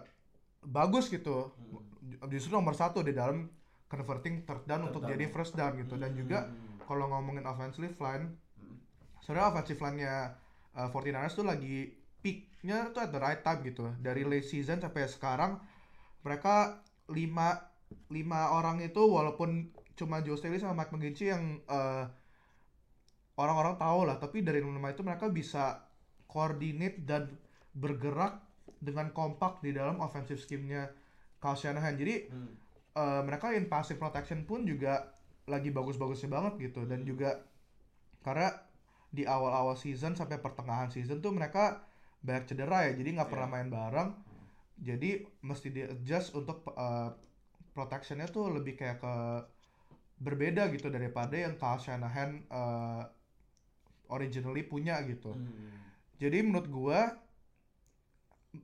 bagus 0.68 1.08
gitu 1.08 1.48
hmm. 1.56 2.28
justru 2.28 2.52
nomor 2.52 2.76
satu 2.76 3.00
di 3.00 3.16
dalam 3.16 3.48
converting 3.88 4.44
third 4.44 4.68
down 4.68 4.84
Third 4.84 4.90
untuk 4.92 5.02
down. 5.08 5.12
jadi 5.16 5.26
first 5.32 5.54
down 5.56 5.74
gitu 5.80 5.96
dan 5.96 6.12
juga 6.14 6.40
Hmm, 6.48 6.84
kalau 6.84 7.08
ngomongin 7.08 7.48
offensive 7.48 7.96
line 7.98 8.36
hmm. 8.60 8.76
sebenarnya 9.24 9.48
offensive 9.56 9.80
line-nya 9.80 10.16
uh, 10.76 10.90
49ers 10.92 11.36
tuh 11.36 11.48
lagi 11.48 11.94
peaknya 12.20 12.92
tuh 12.92 13.00
at 13.00 13.12
the 13.16 13.22
right 13.22 13.40
time 13.40 13.64
gitu 13.64 13.88
dari 14.04 14.28
late 14.28 14.44
season 14.44 14.84
sampai 14.84 15.08
sekarang 15.08 15.56
mereka 16.20 16.84
lima 17.10 17.58
lima 18.10 18.54
orang 18.54 18.80
itu 18.80 19.02
walaupun 19.02 19.70
cuma 19.94 20.22
Joe 20.22 20.38
Staley 20.38 20.62
sama 20.62 20.78
Mike 20.78 20.94
McGlinchey 20.94 21.28
yang 21.30 21.44
eh, 21.66 22.06
orang-orang 23.36 23.76
tahu 23.76 24.00
lah. 24.06 24.18
Tapi 24.18 24.44
dari 24.44 24.60
lima 24.60 24.92
itu 24.92 25.02
mereka 25.02 25.28
bisa 25.28 25.84
coordinate 26.30 27.02
dan 27.04 27.34
bergerak 27.74 28.44
dengan 28.80 29.12
kompak 29.12 29.60
di 29.60 29.74
dalam 29.74 30.00
offensive 30.00 30.40
scheme-nya 30.40 30.92
Kyle 31.40 31.58
Shanahan. 31.58 31.96
Jadi 31.96 32.30
Hmm. 32.30 32.54
eh, 32.90 33.22
mereka 33.24 33.54
in 33.54 33.68
passive 33.68 33.98
protection 33.98 34.44
pun 34.44 34.66
juga 34.66 35.14
lagi 35.48 35.72
bagus-bagusnya 35.72 36.30
banget 36.30 36.70
gitu. 36.70 36.86
Dan 36.86 37.04
juga 37.04 37.42
karena 38.22 38.52
di 39.10 39.26
awal-awal 39.26 39.74
season 39.74 40.14
sampai 40.14 40.38
pertengahan 40.38 40.94
season 40.94 41.18
tuh 41.18 41.34
mereka 41.34 41.82
banyak 42.22 42.46
cedera 42.46 42.86
ya. 42.86 42.94
Jadi 42.94 43.10
nggak 43.18 43.30
pernah 43.32 43.48
Iya. 43.50 43.54
main 43.56 43.70
bareng 43.72 44.10
jadi 44.80 45.10
mesti 45.44 45.68
di 45.76 45.82
adjust 45.84 46.36
untuk 46.40 46.58
eh, 46.76 47.10
protectionnya 47.76 48.28
tuh 48.36 48.46
lebih 48.58 48.74
kayak 48.80 48.98
ke 49.04 49.14
berbeda 50.20 50.68
gitu 50.76 50.88
daripada 50.92 51.36
yang 51.36 51.56
Kyle 51.56 51.80
Shanahan 51.80 52.30
eh, 52.52 53.04
originally 54.16 54.64
punya 54.66 54.96
gitu 55.08 55.32
Hmm. 55.34 55.80
jadi 56.22 56.38
menurut 56.46 56.68
gua 56.70 57.00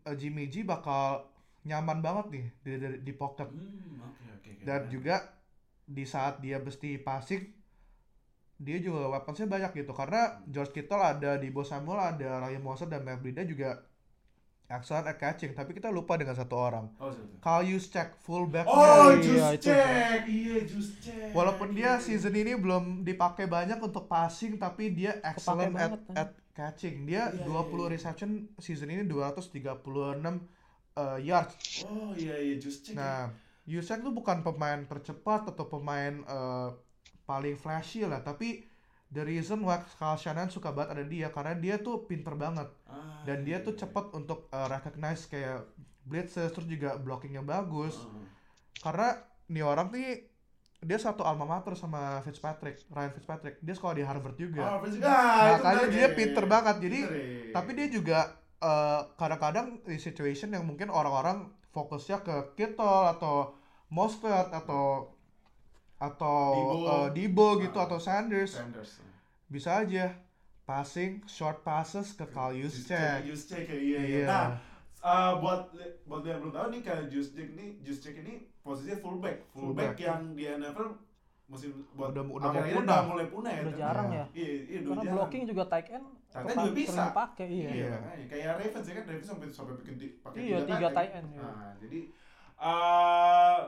eh, 0.05 0.15
Jimmy 0.17 0.45
G 0.51 0.63
bakal 0.65 1.25
nyaman 1.65 1.99
banget 2.05 2.25
nih 2.33 2.45
di, 2.63 2.71
di, 2.81 2.87
di 3.09 3.13
pocket 3.13 3.49
Hmm, 3.49 4.01
oke 4.01 4.25
oke 4.37 4.49
oke. 4.53 4.63
dan 4.67 4.81
juga 4.93 5.15
di 5.85 6.03
saat 6.05 6.41
dia 6.43 6.57
mesti 6.61 6.97
passing 7.01 7.43
dia 8.55 8.77
juga 8.79 9.11
weaponsnya 9.11 9.47
banyak 9.51 9.71
gitu 9.83 9.91
karena 9.91 10.21
George 10.47 10.71
Kittle 10.75 11.03
ada 11.13 11.31
di 11.43 11.49
Samuel 11.71 11.99
ada 12.15 12.29
Ryan 12.47 12.63
Mostert 12.63 12.89
dan 12.93 13.03
Matt 13.03 13.19
Breida 13.23 13.43
juga 13.43 13.83
excellent 14.67 15.05
at 15.05 15.15
catching 15.15 15.51
tapi 15.51 15.71
kita 15.71 15.87
lupa 15.87 16.13
dengan 16.13 16.33
satu 16.33 16.55
orang 16.55 16.85
Oh? 16.97 17.13
Kyle 17.37 17.63
Juszczyk 17.63 18.17
fullbacknya 18.17 18.69
Oh, 18.69 19.09
Iya, 19.09 19.21
just 19.21 19.53
itu. 19.55 19.65
check. 19.67 20.19
Iya, 20.25 20.55
just 20.65 20.93
check. 20.99 21.29
walaupun 21.31 21.71
dia 21.71 21.95
Iya. 21.95 22.01
season 22.01 22.33
ini 22.33 22.53
belum 22.53 23.01
dipakai 23.01 23.45
banyak 23.45 23.77
untuk 23.77 24.05
passing 24.05 24.57
tapi 24.57 24.89
dia 24.89 25.21
excellent 25.21 25.71
at, 25.71 25.93
banget, 25.93 26.01
at 26.13 26.29
catching 26.51 27.05
dia 27.05 27.29
Iya, 27.29 27.45
20 27.45 27.45
iya, 27.45 27.77
iya. 27.77 27.85
reception 27.91 28.29
season 28.57 28.89
ini 28.89 29.03
236 29.03 30.41
uh, 30.95 31.19
yards 31.19 31.85
Oh, 31.85 32.11
iya 32.13 32.35
iya 32.35 32.55
just 32.55 32.83
check. 32.83 32.95
Nah, 32.95 33.29
Yusak 33.65 33.99
tuh 33.99 34.13
bukan 34.13 34.41
pemain 34.41 34.85
tercepat 34.85 35.49
atau 35.49 35.65
pemain 35.65 36.21
eh, 36.21 36.69
paling 37.23 37.57
flashy 37.57 38.05
lah, 38.05 38.21
tapi 38.21 38.61
the 39.09 39.23
reason 39.23 39.61
why 39.61 39.79
Kyle 39.97 40.17
Shanahan 40.17 40.49
suka 40.49 40.73
banget 40.73 40.89
ada 40.97 41.03
dia 41.05 41.27
karena 41.29 41.53
dia 41.55 41.75
tuh 41.77 42.05
pinter 42.05 42.33
banget. 42.35 42.67
Ah, 42.85 43.21
dan 43.23 43.45
dia 43.45 43.57
iya, 43.61 43.65
tuh 43.65 43.73
iya. 43.73 43.79
cepat 43.85 44.05
untuk 44.13 44.49
eh, 44.49 44.67
recognize 44.67 45.25
kayak 45.25 45.65
blitzes 46.05 46.53
terus 46.53 46.67
juga 46.67 46.97
blockingnya 46.97 47.41
bagus. 47.41 47.95
Heeh. 47.97 48.33
karena 48.75 49.17
nih 49.49 49.65
orang 49.65 49.89
nih 49.89 50.29
dia 50.85 50.99
satu 51.01 51.25
alma 51.25 51.49
mater 51.49 51.73
sama 51.73 52.21
Fitzpatrick 52.21 52.77
Ryan 52.93 53.13
Fitzpatrick. 53.17 53.55
Dia 53.65 53.73
sekolah 53.73 53.95
di 53.97 54.03
Harvard 54.05 54.37
juga. 54.37 54.61
Ah, 54.61 54.77
Prince- 54.77 55.01
ah, 55.01 55.09
itu 55.09 55.63
makanya 55.63 55.85
dia 55.89 56.07
pinter 56.13 56.45
banget. 56.45 56.75
Jadi 56.85 56.99
Pinter, 57.01 57.17
ya. 57.17 57.53
tapi 57.55 57.69
dia 57.73 57.87
juga 57.89 58.19
eh, 58.61 59.01
kadang-kadang 59.17 59.81
di 59.81 59.97
situation 59.97 60.53
yang 60.53 60.65
mungkin 60.65 60.93
orang-orang 60.93 61.49
fokusnya 61.73 62.21
ke 62.21 62.35
Kittle 62.55 63.09
atau 63.11 63.57
Mostert 63.89 64.49
atau 64.51 65.14
atau 65.97 66.41
Debo. 66.53 66.77
eh, 66.85 67.07
Debo 67.11 67.47
gitu 67.57 67.77
Ah. 67.77 67.85
atau 67.85 67.97
Sanders 67.97 68.51
Sanders. 68.53 68.99
bisa 69.45 69.79
aja 69.79 70.11
passing 70.63 71.23
short 71.25 71.61
passes 71.61 72.11
ke 72.11 72.25
Kyle 72.25 72.51
Juszczyk 72.53 73.23
just 73.23 73.47
check 73.47 73.65
ya, 73.65 73.77
iya 73.77 73.99
iya. 74.01 74.25
Nah, 74.25 74.47
ah, 74.99 75.31
buat 75.37 75.69
buat 76.03 76.21
yang 76.21 76.39
belum 76.39 76.51
tahu 76.51 76.67
nih 76.69 76.81
kayak 76.81 77.05
just 77.07 77.31
check 77.31 77.49
ini, 77.49 77.77
just 77.79 78.01
check 78.01 78.17
ini 78.17 78.49
posisinya 78.59 78.97
fullback, 78.97 79.45
fullback, 79.47 79.93
Fullback. 79.93 79.95
yang 79.99 80.33
di 80.33 80.43
NFL 80.43 80.97
musim 81.45 81.69
buat 81.93 82.09
Udah- 82.09 82.25
udah 82.25 82.49
akhir-akhir 82.49 82.73
punah. 82.75 82.89
udah 82.89 83.01
mulai 83.05 83.27
punah 83.29 83.51
ya. 83.51 83.61
Udah 83.61 83.75
jarang 83.77 84.07
Iya. 84.07 84.17
ya. 84.17 84.25
Iya, 84.33 84.49
iya, 84.49 84.57
udah 84.57 84.89
Karena 84.89 84.97
jarang. 84.99 85.15
blocking 85.15 85.43
juga 85.45 85.63
tight 85.67 85.87
end 85.91 86.07
Tight 86.25 86.41
end 86.43 86.57
juga 86.57 86.73
bisa. 86.73 87.03
dipakai 87.05 87.47
iya. 87.47 87.69
Iya, 87.69 87.89
makanya. 87.95 88.25
kayak 88.27 88.47
Ravens 88.57 88.85
ya 88.85 88.93
kan 88.93 89.03
Ravens 89.05 89.29
sampai 89.29 89.47
sampai 89.47 89.73
bikin 89.77 89.95
di- 89.95 90.13
pakai 90.19 90.39
Iya, 90.41 90.57
tiga 90.65 90.87
tight 90.91 91.13
end. 91.13 91.27
iya. 91.29 91.41
Nah, 91.45 91.71
jadi 91.77 91.99
eh 92.57 93.59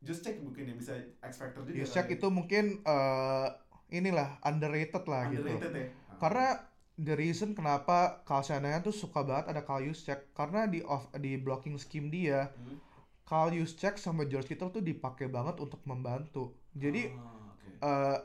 just 0.00 0.20
check 0.20 0.38
mungkin 0.38 0.64
ya 0.64 0.74
bisa 0.74 0.92
X 1.20 1.32
factor 1.36 1.62
juga. 1.62 1.76
Juszczyk 1.76 2.04
kali 2.04 2.12
ya. 2.12 2.16
itu 2.16 2.26
mungkin 2.28 2.64
eh, 2.80 3.46
inilah 3.90 4.38
underrated 4.40 5.04
lah 5.04 5.26
gitu 5.28 5.42
underrated 5.44 5.72
ya. 5.72 5.86
Ah. 6.06 6.16
karena 6.18 6.46
the 6.96 7.14
reason 7.14 7.52
kenapa 7.52 7.98
Kyle 8.22 8.42
Shanahan 8.42 8.80
tuh 8.80 8.92
suka 8.92 9.22
banget 9.22 9.48
ada 9.48 9.62
Kyle 9.62 9.82
Juszczyk 9.82 10.32
karena 10.32 10.64
di 10.64 10.82
off 10.82 11.08
di 11.14 11.36
blocking 11.36 11.76
scheme 11.76 12.08
dia 12.08 12.50
Hmm. 12.50 12.78
Kyle 13.24 13.52
Juszczyk 13.52 13.96
sama 13.96 14.24
George 14.24 14.48
Kittle 14.48 14.70
tuh 14.70 14.80
dipakai 14.80 15.26
banget 15.26 15.58
untuk 15.58 15.84
membantu 15.84 16.48
jadi 16.72 17.10
Ah, 17.10 17.50
oke. 17.50 17.68
eh 17.78 18.18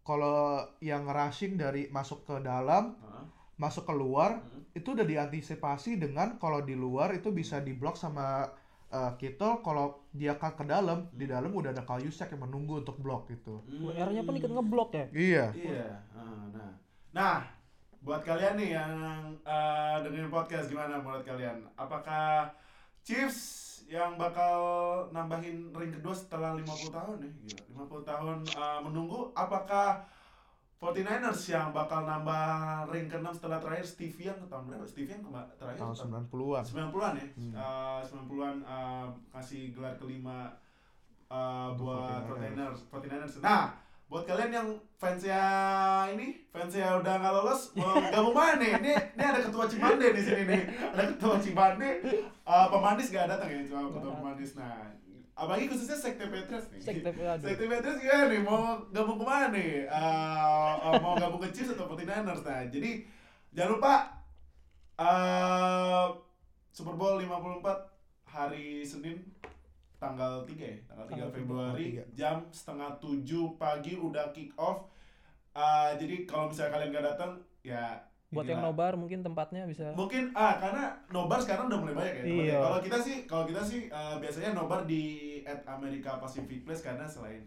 kalau 0.00 0.38
yang 0.78 1.04
rushing 1.04 1.54
dari 1.54 1.90
masuk 1.90 2.22
ke 2.22 2.38
dalam, 2.38 2.94
Ah, 2.96 3.26
masuk 3.56 3.84
keluar, 3.84 4.38
Hmm. 4.38 4.62
itu 4.70 4.88
udah 4.88 5.02
diantisipasi 5.02 5.96
dengan 5.96 6.36
kalau 6.36 6.60
di 6.60 6.72
luar 6.72 7.10
itu 7.10 7.28
bisa 7.30 7.58
diblok 7.58 7.96
sama 7.96 8.46
eh, 8.96 9.10
Kittle, 9.20 9.60
kalau 9.60 10.08
dia 10.16 10.32
akan 10.32 10.52
ke 10.56 10.64
dalam, 10.64 10.98
di 11.12 11.28
dalam 11.28 11.52
udah 11.52 11.76
ada 11.76 11.84
Kyle 11.84 12.00
Juszczyk 12.00 12.32
yang 12.32 12.48
menunggu 12.48 12.80
untuk 12.80 12.96
blok 12.96 13.28
gitu. 13.28 13.60
WR-nya 13.68 14.24
pun 14.24 14.34
ikut 14.40 14.52
ngeblok 14.52 14.90
ya. 14.96 15.06
Iya. 15.12 15.46
Iya. 15.52 15.88
Ah, 16.16 16.44
nah, 16.48 16.72
nah, 17.12 17.38
buat 18.00 18.24
kalian 18.24 18.56
nih 18.56 18.70
yang 18.80 18.92
eh, 19.44 19.96
dengerin 20.00 20.32
podcast 20.32 20.72
gimana 20.72 20.96
menurut 20.96 21.26
kalian? 21.28 21.68
Apakah 21.76 22.48
Chiefs 23.04 23.84
yang 23.86 24.18
bakal 24.18 24.58
nambahin 25.14 25.70
ring 25.70 25.94
kedua 25.94 26.10
setelah 26.16 26.58
50 26.58 26.90
tahun 26.90 27.16
nih? 27.22 27.32
Gila, 27.44 27.86
50 27.86 28.10
tahun 28.10 28.36
eh, 28.46 28.80
menunggu. 28.82 29.30
Apakah 29.36 30.15
49ers 30.76 31.40
yang 31.48 31.72
bakal 31.72 32.04
nambah 32.04 32.44
ring 32.88 33.08
ke-6 33.08 33.40
setelah 33.40 33.56
terakhir 33.56 33.86
Steve 33.88 34.18
Young 34.20 34.44
tahun 34.44 34.68
berapa? 34.68 34.84
Steve 34.84 35.08
Young 35.08 35.24
terakhir 35.56 35.80
Tahun 35.80 35.94
tahun 35.96 36.28
90-an. 36.28 36.62
90-an 36.62 37.12
ya. 37.16 37.26
Hmm. 37.32 37.52
Eh, 37.56 38.00
90-an 38.04 38.56
eh, 38.60 39.06
kasih 39.32 39.62
gelar 39.72 39.96
kelima 39.96 40.52
Untuk 41.26 41.80
buat 41.80 42.22
49ers. 42.28 42.78
49ers. 42.86 43.32
49ers. 43.32 43.32
Nah, 43.40 43.72
buat 44.06 44.22
kalian 44.22 44.52
yang 44.52 44.68
fansnya 44.94 45.42
ini, 46.14 46.46
fansnya 46.46 46.94
udah 46.94 47.14
nggak 47.18 47.34
lolos, 47.34 47.74
mau 47.74 47.96
gabung 48.14 48.30
mana 48.30 48.54
nih? 48.56 48.70
Ini, 48.78 48.92
ini 49.16 49.24
ada 49.24 49.40
ketua 49.42 49.64
Cimande 49.66 50.06
di 50.14 50.22
sini 50.22 50.42
nih. 50.44 50.62
Ada 50.92 51.04
ketua 51.10 51.34
Cimande. 51.40 51.90
Eh, 52.46 52.66
pemandis 52.70 53.10
gak 53.10 53.26
datang 53.26 53.48
ya, 53.48 53.64
cuma 53.64 53.90
ketua 53.90 53.98
Nggak. 54.06 54.18
pemandis. 54.20 54.50
Nah, 54.54 54.92
apalagi 55.36 55.68
khususnya 55.68 56.00
Sekte 56.00 56.26
Petrus 56.32 56.64
nih. 56.72 56.80
Sekte 56.80 57.10
aduh. 57.12 57.44
Sekte 57.44 57.64
Petrus 57.68 58.00
gimana 58.00 58.24
nih? 58.32 58.40
Mau 58.40 58.60
gabung 58.88 59.18
ke 59.20 59.24
mana 59.28 59.46
nih? 59.52 59.84
Eh, 59.84 60.92
mau 61.04 61.12
gabung 61.12 61.40
ke 61.44 61.52
Chiefs 61.52 61.76
atau 61.76 61.92
49ers? 61.92 62.40
Nah, 62.40 62.64
jadi 62.72 63.04
jangan 63.52 63.70
lupa 63.76 63.94
eh 64.96 66.06
Super 66.72 66.96
Bowl 66.96 67.20
54 67.20 67.68
hari 68.24 68.80
Senin 68.80 69.20
tanggal 70.00 70.44
3 70.44 70.56
ya, 70.56 70.76
tanggal 70.88 71.04
3 71.04 71.12
Tanggal 71.12 71.30
Februari 71.32 71.86
jam 72.16 72.48
setengah 72.48 72.96
7 72.96 73.60
pagi 73.60 73.92
udah 74.00 74.32
kick 74.32 74.56
off. 74.56 74.88
Eh, 75.52 75.90
jadi 76.00 76.24
kalau 76.24 76.48
misalnya 76.48 76.72
kalian 76.80 76.92
gak 76.96 77.06
datang 77.16 77.32
ya 77.60 77.96
Buat 78.26 78.50
yang 78.50 78.60
nobar 78.60 78.98
mungkin 78.98 79.22
tempatnya 79.22 79.64
bisa 79.70 79.94
Mungkin 79.94 80.34
ah 80.34 80.58
karena 80.58 80.98
nobar 81.14 81.38
sekarang 81.38 81.70
udah 81.70 81.78
mulai 81.78 81.94
banyak 81.94 82.14
ya. 82.14 82.22
tempatnya. 82.26 82.44
Iya. 82.44 82.58
Kalau 82.58 82.78
kita 82.82 82.98
sih 83.00 83.16
kalau 83.24 83.44
kita 83.46 83.62
sih 83.62 83.80
eh, 83.86 84.16
biasanya 84.18 84.50
nobar 84.52 84.82
di 84.84 85.02
at 85.46 85.62
America 85.64 86.18
Pacific 86.18 86.66
Place 86.66 86.82
karena 86.82 87.06
selain 87.06 87.46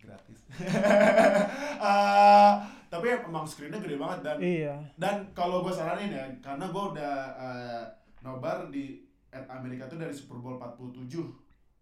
gratis. 0.00 0.48
Eh, 0.50 2.52
tapi 2.92 3.06
emang 3.08 3.46
screennya 3.46 3.78
gede 3.78 3.96
banget 3.96 4.20
dan 4.20 4.36
Iya. 4.36 4.74
dan 4.98 5.16
kalau 5.32 5.62
gue 5.62 5.72
saranin 5.72 6.12
ya 6.12 6.24
karena 6.42 6.68
gue 6.68 6.84
udah 6.92 7.14
eh, 7.38 7.82
nobar 8.20 8.68
di 8.68 9.00
at 9.32 9.48
Amerika 9.48 9.88
tuh 9.88 9.96
dari 9.96 10.12
Super 10.12 10.36
Bowl 10.40 10.60
47 10.60 11.08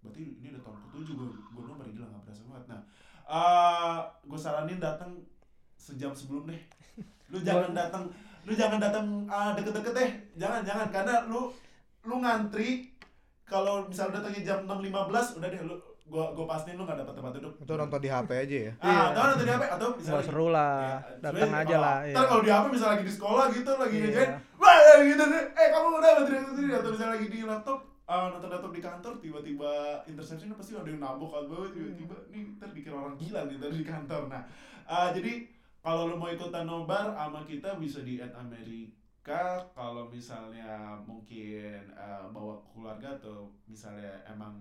berarti 0.00 0.22
ini 0.38 0.54
udah 0.54 0.62
tahun 0.62 0.78
ke-7 0.86 1.08
gue 1.18 1.26
gue 1.34 1.62
nobar 1.66 1.86
gila 1.90 2.06
nggak 2.06 2.22
berasa 2.26 2.42
banget 2.46 2.64
nah 2.70 2.80
eh 3.26 3.98
gue 4.22 4.38
saranin 4.38 4.78
datang 4.78 5.18
sejam 5.74 6.14
sebelum 6.14 6.46
deh 6.46 6.62
lu 7.30 7.42
jangan 7.46 7.74
datang 7.74 8.06
lu 8.46 8.52
jangan 8.54 8.78
datang 8.78 9.06
eh, 9.26 9.50
deket-deket 9.58 9.92
deh 9.96 10.10
jangan 10.38 10.62
jangan 10.62 10.88
karena 10.94 11.26
lu 11.26 11.50
lu 12.06 12.22
ngantri 12.22 12.89
kalau 13.50 13.84
misal 13.84 14.08
datangnya 14.08 14.42
jam 14.46 14.58
6.15 14.64 14.94
udah 15.36 15.48
deh 15.48 15.60
lu 15.60 15.74
gua 16.06 16.30
gua 16.32 16.46
pastiin 16.48 16.74
lu 16.74 16.82
nggak 16.82 16.98
dapat 16.98 17.14
tempat 17.14 17.32
duduk 17.34 17.52
Itu 17.56 17.72
nonton 17.72 17.98
di 17.98 18.08
HP 18.08 18.30
aja 18.36 18.56
ya. 18.60 18.72
ah 18.80 19.04
atau 19.10 19.22
nonton 19.28 19.44
di 19.44 19.52
HP 19.52 19.62
atau 19.68 19.88
bisa 19.92 20.10
lagi- 20.12 20.26
seru 20.26 20.46
lah. 20.48 20.74
Ya, 20.80 20.98
Datang 21.20 21.50
aja 21.56 21.76
lah. 21.76 21.96
Ntar 22.00 22.10
Iya. 22.16 22.22
kalau 22.24 22.40
di 22.40 22.50
HP 22.50 22.64
bisa 22.70 22.86
lagi 22.88 23.04
di 23.04 23.12
sekolah 23.12 23.44
gitu 23.48 23.70
lagi 23.72 23.94
Iya. 23.94 24.04
ngejain, 24.04 24.30
wah 24.56 24.74
ya, 24.76 24.94
gitu 25.04 25.24
deh. 25.24 25.44
Eh 25.52 25.68
kamu 25.68 25.86
udah 25.92 26.10
teriak 26.20 26.44
sendiri 26.48 26.72
atau 26.72 26.90
misalnya 26.90 27.12
lagi 27.12 27.26
di 27.28 27.38
laptop, 27.42 27.78
ah, 28.04 28.26
nonton 28.28 28.48
laptop 28.48 28.72
di 28.72 28.80
kantor 28.80 29.12
tiba-tiba 29.18 29.70
interception 30.04 30.50
pasti 30.52 30.72
ada 30.72 30.88
yang 30.88 30.98
nabok 30.98 31.30
atau 31.36 31.66
tiba-tiba 31.68 32.14
nih 32.28 32.42
ntar 32.56 32.70
dikira 32.70 32.96
orang 32.96 33.14
gila 33.14 33.40
nih 33.44 33.56
tadi 33.56 33.74
di 33.76 33.86
kantor. 33.86 34.22
Nah 34.26 34.42
ah, 34.84 35.08
jadi 35.10 35.32
kalau 35.78 36.06
lo 36.06 36.16
mau 36.16 36.28
ikutan 36.28 36.64
nobar 36.64 37.14
sama 37.14 37.40
kita 37.42 37.74
bisa 37.76 38.02
di 38.02 38.18
at 38.18 38.34
Amerika 38.34 38.98
kalau 39.20 39.68
kalau 39.76 40.04
misalnya 40.08 40.96
mungkin 41.04 41.92
eh, 41.92 42.24
bawa 42.32 42.56
keluarga 42.72 43.20
atau 43.20 43.52
misalnya 43.68 44.16
emang 44.24 44.56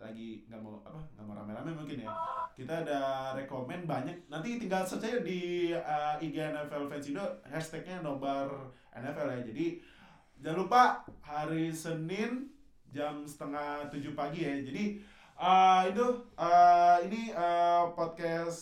lagi 0.00 0.48
nggak 0.48 0.60
mau 0.64 0.80
apa 0.80 0.96
nggak 1.12 1.24
mau 1.28 1.36
rame-rame 1.36 1.76
mungkin 1.76 2.04
ya 2.04 2.12
kita 2.56 2.84
ada 2.84 3.32
rekomen 3.36 3.88
banyak. 3.88 4.16
Nanti 4.28 4.60
tinggal 4.60 4.84
search 4.84 5.08
aja 5.08 5.20
di 5.24 5.72
eh, 5.72 6.14
IG 6.24 6.36
NFL 6.36 6.92
Fans 6.92 7.08
Indo 7.08 7.24
hashtagnya 7.48 8.04
nobar 8.04 8.48
NFL 8.92 9.28
ya. 9.32 9.40
Jadi 9.48 9.66
jangan 10.40 10.58
lupa 10.60 10.82
hari 11.24 11.72
Senin 11.72 12.52
jam 12.92 13.24
setengah 13.24 13.88
tujuh 13.88 14.12
pagi 14.12 14.44
ya. 14.44 14.60
Jadi 14.60 15.00
eh, 15.40 15.80
itu 15.88 16.06
eh, 16.36 16.96
ini 17.08 17.32
eh, 17.32 17.84
podcast 17.96 18.60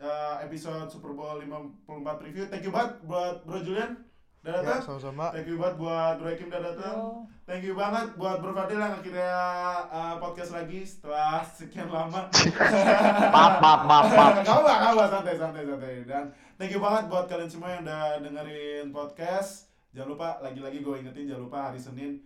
eh, 0.00 0.36
episode 0.48 0.88
Super 0.88 1.12
Bowl 1.12 1.44
54 1.44 2.20
preview. 2.20 2.44
Thank 2.48 2.64
you 2.64 2.72
banget 2.72 3.04
buat 3.04 3.44
Bro 3.44 3.60
Julian 3.64 4.13
udah 4.44 4.52
Ya, 4.52 4.60
datang 4.60 4.80
sama-sama. 4.84 5.32
thank 5.32 5.48
you 5.48 5.56
banget 5.56 5.76
buat 5.78 6.14
Bro 6.20 6.30
Kim 6.36 6.48
udah 6.48 6.62
datang 6.62 6.96
Oh, 6.96 7.24
Thank 7.44 7.60
you 7.62 7.72
banget 7.72 8.06
buat 8.14 8.40
Bro 8.40 8.52
Fadil 8.52 8.76
yang 8.76 8.92
akhirnya 8.94 9.32
uh, 9.88 10.16
podcast 10.16 10.52
lagi 10.52 10.80
setelah 10.80 11.40
sekian 11.42 11.88
lama. 11.88 12.28
Maaf, 13.34 13.54
maaf, 13.58 13.80
maaf, 13.84 14.06
maaf. 14.06 14.32
Gak 14.38 14.52
apa, 14.54 14.72
gak 14.74 14.92
apa, 14.92 15.04
santai, 15.10 15.34
santai, 15.34 15.62
santai. 15.62 15.94
Dan 16.04 16.24
thank 16.56 16.72
you 16.72 16.80
banget 16.80 17.04
buat 17.06 17.24
kalian 17.24 17.48
semua 17.48 17.68
yang 17.70 17.84
udah 17.84 18.20
dengerin 18.20 18.88
podcast. 18.90 19.68
Jangan 19.92 20.08
lupa, 20.10 20.28
lagi-lagi 20.40 20.80
gue 20.80 20.94
ingetin, 20.98 21.28
jangan 21.28 21.44
lupa 21.44 21.58
hari 21.68 21.76
Senin 21.76 22.16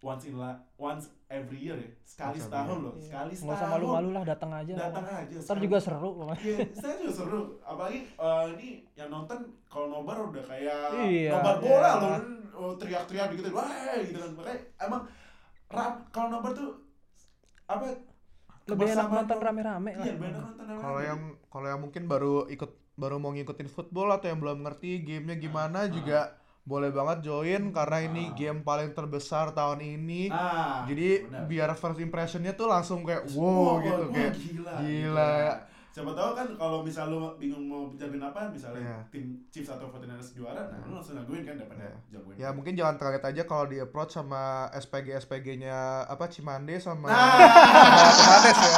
once 0.00 0.24
in 0.24 0.34
la, 0.34 0.56
once 0.76 1.12
every 1.28 1.60
year 1.60 1.76
ya. 1.76 1.90
Sekali 2.02 2.36
every 2.36 2.44
setahun 2.48 2.78
loh, 2.80 2.94
iya. 2.96 3.04
sekali 3.04 3.32
nggak 3.32 3.44
usah 3.44 3.56
setahun. 3.60 3.72
malu-malu 3.76 4.08
lah 4.16 4.24
datang 4.24 4.50
aja 4.50 4.72
Datang 4.72 5.04
aja. 5.06 5.36
ntar 5.36 5.44
sekali. 5.44 5.64
juga 5.68 5.76
seru 5.78 6.08
pokoknya. 6.16 6.36
Iya, 6.40 6.58
saya 6.72 6.94
juga 6.98 7.12
seru. 7.12 7.40
Apalagi 7.60 7.98
eh, 8.08 8.44
ini 8.56 8.68
yang 8.96 9.08
nonton 9.08 9.38
kalau 9.68 9.86
nobar 9.88 10.16
udah 10.24 10.44
kayak 10.44 10.80
Iya, 11.04 11.30
nobar 11.36 11.56
bola 11.60 11.78
iya. 11.84 11.92
loh, 12.00 12.16
oh, 12.56 12.72
teriak-teriak 12.80 13.28
gitu, 13.36 13.48
wah 13.52 13.68
gitu 14.00 14.18
kan. 14.18 14.30
Makanya 14.34 14.58
emang 14.80 15.02
ram 15.68 15.92
kalau 16.10 16.28
nobar 16.32 16.52
tuh 16.56 16.70
apa? 17.66 17.86
lebih 18.66 18.86
enak 18.86 19.08
nonton 19.10 19.38
rame-rame 19.42 19.90
lah 19.98 20.04
Iya, 20.06 20.12
lebih 20.14 20.26
enak 20.30 20.42
nonton 20.46 20.64
rame-rame. 20.64 20.82
Kalau 20.82 21.00
yang 21.02 21.20
kalau 21.50 21.66
yang 21.68 21.80
mungkin 21.82 22.02
baru 22.06 22.34
ikut 22.48 22.70
baru 22.96 23.16
mau 23.16 23.32
ngikutin 23.32 23.68
football 23.68 24.12
atau 24.12 24.28
yang 24.28 24.38
belum 24.38 24.60
ngerti 24.60 25.00
gamenya 25.02 25.36
gimana 25.36 25.88
juga 25.88 26.39
boleh 26.62 26.88
banget 26.88 27.18
join 27.22 27.70
karena 27.70 27.98
ini 28.02 28.22
Ah. 28.26 28.34
game 28.34 28.60
paling 28.60 28.90
terbesar 28.90 29.50
tahun 29.50 29.80
ini. 29.80 30.28
Nah, 30.28 30.84
Jadi 30.84 31.08
benar. 31.24 31.44
biar 31.44 31.70
first 31.72 31.98
impressionnya 31.98 32.52
tuh 32.52 32.66
langsung 32.66 33.02
kayak 33.02 33.26
wow 33.30 33.42
wah, 33.42 33.74
gitu 33.80 34.02
wah, 34.02 34.08
kayak 34.10 34.32
gila, 34.36 34.72
gila. 34.78 35.36
Siapa 35.90 36.14
tahu 36.14 36.30
kan 36.32 36.46
kalau 36.54 36.78
misal 36.80 37.10
lu 37.10 37.18
bingung 37.34 37.66
mau 37.66 37.90
jagoin 37.92 38.22
apa, 38.22 38.46
misalnya 38.46 38.78
Iya. 38.78 38.98
tim 39.10 39.42
Chiefs 39.48 39.66
atau 39.68 39.90
49ers 39.90 40.30
juara, 40.32 40.62
nah 40.64 40.78
lu 40.80 40.94
langsung 40.94 41.18
jagoin 41.18 41.42
kan 41.42 41.58
daripada 41.58 41.82
Iya. 41.82 41.96
jagoin. 42.12 42.36
Ya 42.38 42.48
mungkin 42.52 42.72
jangan 42.72 42.94
kaget 42.94 43.24
aja 43.26 43.42
kalau 43.44 43.66
di 43.66 43.76
approach 43.76 44.12
sama 44.12 44.42
SPG 44.70 45.18
SPG-nya 45.18 45.74
apa 46.06 46.30
Cimande 46.30 46.78
sama 46.78 47.10
Nah. 47.10 47.18
Cimande 48.06 48.50
ya. 48.54 48.70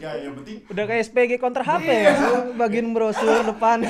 ya 0.02 0.10
yang 0.20 0.34
penting 0.36 0.56
udah 0.66 0.84
kayak 0.84 1.02
SPG 1.02 1.32
kontra 1.36 1.62
HP 1.62 1.88
Iya. 1.88 2.12
ya 2.12 2.12
bagian 2.54 2.92
brosur 2.92 3.40
depan 3.42 3.80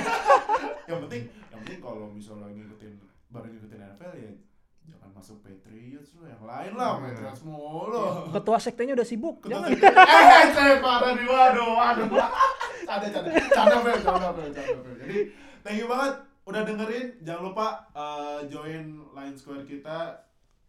yang 0.85 1.01
penting 1.03 1.23
penting 1.61 1.79
kalau 1.79 2.07
misalnya 2.09 2.49
ngikutin 2.51 2.93
baru 3.29 3.47
ngikutin 3.49 3.81
NFL 3.89 4.13
ya 4.17 4.33
jangan 4.83 5.11
masuk 5.13 5.39
Patriots 5.41 6.11
lu 6.15 6.25
yang 6.25 6.43
lain 6.43 6.73
lah 6.75 6.99
Iya. 6.99 7.05
Patriots 7.07 7.43
mulu. 7.43 8.03
Ketua 8.31 8.59
sektenya 8.59 8.93
udah 8.93 9.05
sibuk 9.05 9.37
Ketua 9.41 9.61
jangan. 9.61 9.69
sekte- 9.71 9.95
eh 10.35 10.47
saya 10.51 10.75
parah 10.79 11.13
nih 11.13 11.27
waduh 11.27 11.71
waduh. 11.71 12.09
Canda 12.83 13.07
canda. 13.09 13.29
Canda 13.47 13.77
canda 13.95 14.31
canda 14.51 14.91
jadi 14.99 15.19
thank 15.61 15.79
you 15.79 15.87
banget. 15.87 16.15
Udah 16.43 16.65
dengerin 16.65 17.21
jangan 17.21 17.43
lupa 17.47 17.67
uh, 17.93 18.41
join 18.45 18.83
line 19.13 19.37
square 19.37 19.63
kita 19.63 20.19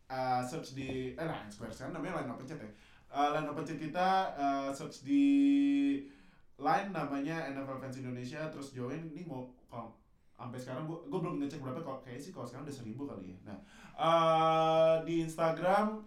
uh, 0.06 0.44
search 0.44 0.76
di 0.76 0.89
eh 1.12 1.26
line 1.26 1.50
square 1.50 1.72
sekarang 1.72 1.96
namanya 1.96 2.22
line 2.22 2.30
open 2.30 2.46
chat 2.46 2.60
ya. 2.60 2.70
Uh, 3.10 3.34
line 3.34 3.48
open 3.48 3.64
chat 3.64 3.80
kita 3.80 4.08
uh, 4.36 4.70
search 4.70 5.02
di 5.02 5.24
line 6.56 6.89
namanya 6.89 7.50
NFL 7.50 7.80
Fans 7.80 7.98
Indonesia 7.98 8.46
terus 8.48 8.70
join. 8.72 9.02
Ini 9.08 9.26
mau 9.26 9.50
kalau 9.66 9.98
sampai 10.42 10.58
sekarang 10.58 10.84
gua 10.89 11.00
gua 11.06 11.20
belum 11.22 11.36
ngecek 11.38 11.62
berapa 11.62 11.80
kok 11.86 12.02
kayaknya 12.02 12.22
sih 12.26 12.32
kalau 12.34 12.46
sekarang 12.50 12.66
udah 12.66 12.78
seribu 12.82 13.02
kali 13.06 13.26
ya. 13.32 13.38
Nah 13.46 13.58
uh, 14.02 14.94
di 15.06 15.22
Instagram 15.22 16.02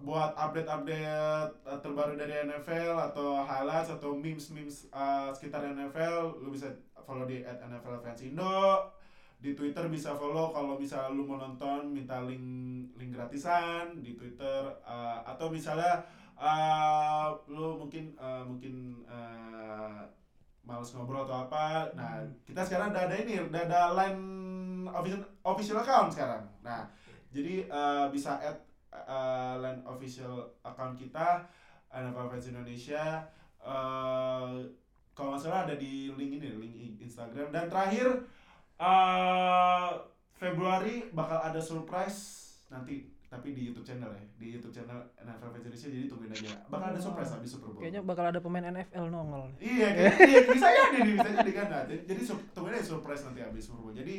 buat 0.00 0.36
update-update 0.36 1.64
uh, 1.64 1.78
terbaru 1.80 2.20
dari 2.20 2.44
NFL 2.48 2.96
atau 3.12 3.40
highlights 3.40 3.88
atau 3.92 4.12
memes-memes 4.12 4.88
uh, 4.92 5.32
sekitar 5.32 5.64
NFL 5.64 6.40
lu 6.44 6.52
bisa 6.52 6.68
follow 7.04 7.24
di 7.24 7.44
at 7.44 7.60
NFL 7.64 8.00
Fans 8.04 8.20
Indo. 8.24 8.92
Di 9.36 9.52
Twitter 9.52 9.84
bisa 9.92 10.16
follow 10.16 10.48
kalau 10.52 10.80
misalnya 10.80 11.12
lu 11.12 11.28
mau 11.28 11.36
nonton 11.36 11.92
minta 11.92 12.24
link 12.24 12.44
link 12.96 13.12
gratisan 13.12 14.00
di 14.00 14.16
Twitter 14.16 14.64
uh, 14.84 15.20
atau 15.28 15.52
misalnya 15.52 16.04
uh, 16.40 17.36
lu 17.48 17.80
mungkin 17.80 18.16
uh, 18.16 18.44
mungkin 18.44 19.04
uh, 19.08 20.04
males 20.66 20.90
ngobrol 20.92 21.24
atau 21.24 21.46
apa. 21.46 21.94
Nah 21.94 22.20
kita 22.42 22.66
sekarang 22.66 22.90
udah 22.90 23.06
ada 23.06 23.16
ini 23.16 23.38
udah 23.38 23.62
ada 23.70 23.80
line 23.94 24.22
official 24.90 25.22
official 25.46 25.78
account 25.80 26.10
sekarang. 26.10 26.42
Nah 26.60 26.84
jadi 27.30 27.70
uh, 27.70 28.10
bisa 28.10 28.36
add 28.42 28.58
uh, 28.90 29.62
line 29.62 29.80
official 29.86 30.50
account 30.66 30.98
kita 30.98 31.46
NFL 31.94 32.28
Fans 32.28 32.50
Indonesia. 32.50 33.22
Uh, 33.62 34.66
kalau 35.16 35.32
nggak 35.32 35.48
salah 35.48 35.64
ada 35.64 35.78
di 35.78 36.12
link 36.12 36.42
ini 36.42 36.52
link 36.58 36.74
Instagram. 37.00 37.54
Dan 37.54 37.70
terakhir 37.70 38.26
uh, 38.76 39.96
Februari 40.36 41.08
bakal 41.16 41.40
ada 41.40 41.62
surprise 41.62 42.44
nanti 42.68 43.15
tapi 43.26 43.52
di 43.52 43.66
YouTube 43.66 43.82
channel 43.82 44.10
ya 44.10 44.24
di 44.34 44.46
YouTube 44.54 44.70
channel 44.70 44.98
NFL 45.18 45.50
Fans 45.50 45.64
Indonesia 45.64 45.88
jadi 45.90 46.04
tungguin 46.06 46.30
aja 46.30 46.48
bakal 46.66 46.86
ada 46.90 47.00
surprise 47.00 47.30
habis 47.30 47.50
Super 47.50 47.68
Bowl 47.70 47.80
kayaknya 47.80 48.00
bakal 48.00 48.24
ada 48.24 48.38
pemain 48.38 48.64
NFL 48.64 49.06
nongol 49.08 49.50
Iya, 49.58 49.88
iya 49.92 50.40
bisa 50.46 50.68
jadi, 50.68 50.98
nih, 51.00 51.12
bisa 51.16 51.28
jadi 51.32 51.50
kan. 51.52 51.66
Nah, 51.66 51.82
jadi, 51.86 52.22
tungguin 52.52 52.74
aja 52.74 52.86
surprise 52.86 53.22
nanti 53.22 53.40
habis 53.42 53.62
Super 53.64 53.80
Bowl. 53.80 53.92
Jadi 53.92 54.16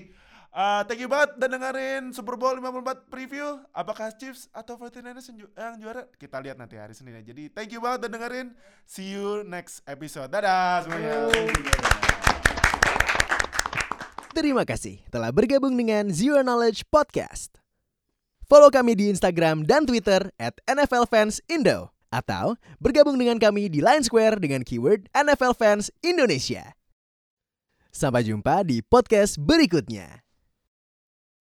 uh, 0.51 0.81
thank 0.83 0.99
you 0.99 1.07
banget 1.07 1.35
dan 1.37 1.49
dengerin 1.51 2.03
Super 2.11 2.35
Bowl 2.35 2.55
54 2.55 3.07
preview. 3.07 3.59
Apakah 3.71 4.11
Chiefs 4.11 4.51
atau 4.51 4.75
49ers 4.75 5.25
yang, 5.29 5.37
ju- 5.39 5.53
yang 5.53 5.75
juara? 5.79 6.03
Kita 6.15 6.37
lihat 6.39 6.57
nanti 6.57 6.75
hari 6.75 6.91
Senin 6.91 7.19
ya. 7.19 7.23
Jadi 7.23 7.51
thank 7.51 7.71
you 7.71 7.79
banget 7.79 8.07
dan 8.07 8.17
dengerin. 8.17 8.47
See 8.83 9.13
you 9.13 9.43
next 9.43 9.83
episode. 9.85 10.27
Dadah 10.27 10.83
semuanya. 10.83 11.31
Terima 14.31 14.61
kasih 14.69 15.01
telah 15.09 15.33
bergabung 15.33 15.73
dengan 15.73 16.13
Zero 16.13 16.45
Knowledge 16.45 16.85
Podcast. 16.93 17.66
Follow 18.47 18.71
kami 18.71 18.95
di 18.95 19.11
Instagram 19.11 19.67
dan 19.67 19.83
Twitter 19.83 20.31
at 20.39 20.55
NFL. 20.71 21.03
Atau 22.07 22.55
bergabung 22.79 23.19
dengan 23.19 23.35
kami 23.35 23.67
di 23.67 23.83
Line 23.83 24.07
Square 24.07 24.39
dengan 24.39 24.63
keyword 24.63 25.11
NFL 25.11 25.51
Fans 25.59 25.91
Indonesia. 25.99 26.71
Sampai 27.91 28.23
jumpa 28.23 28.63
di 28.63 28.79
podcast 28.79 29.35
berikutnya. 29.35 30.26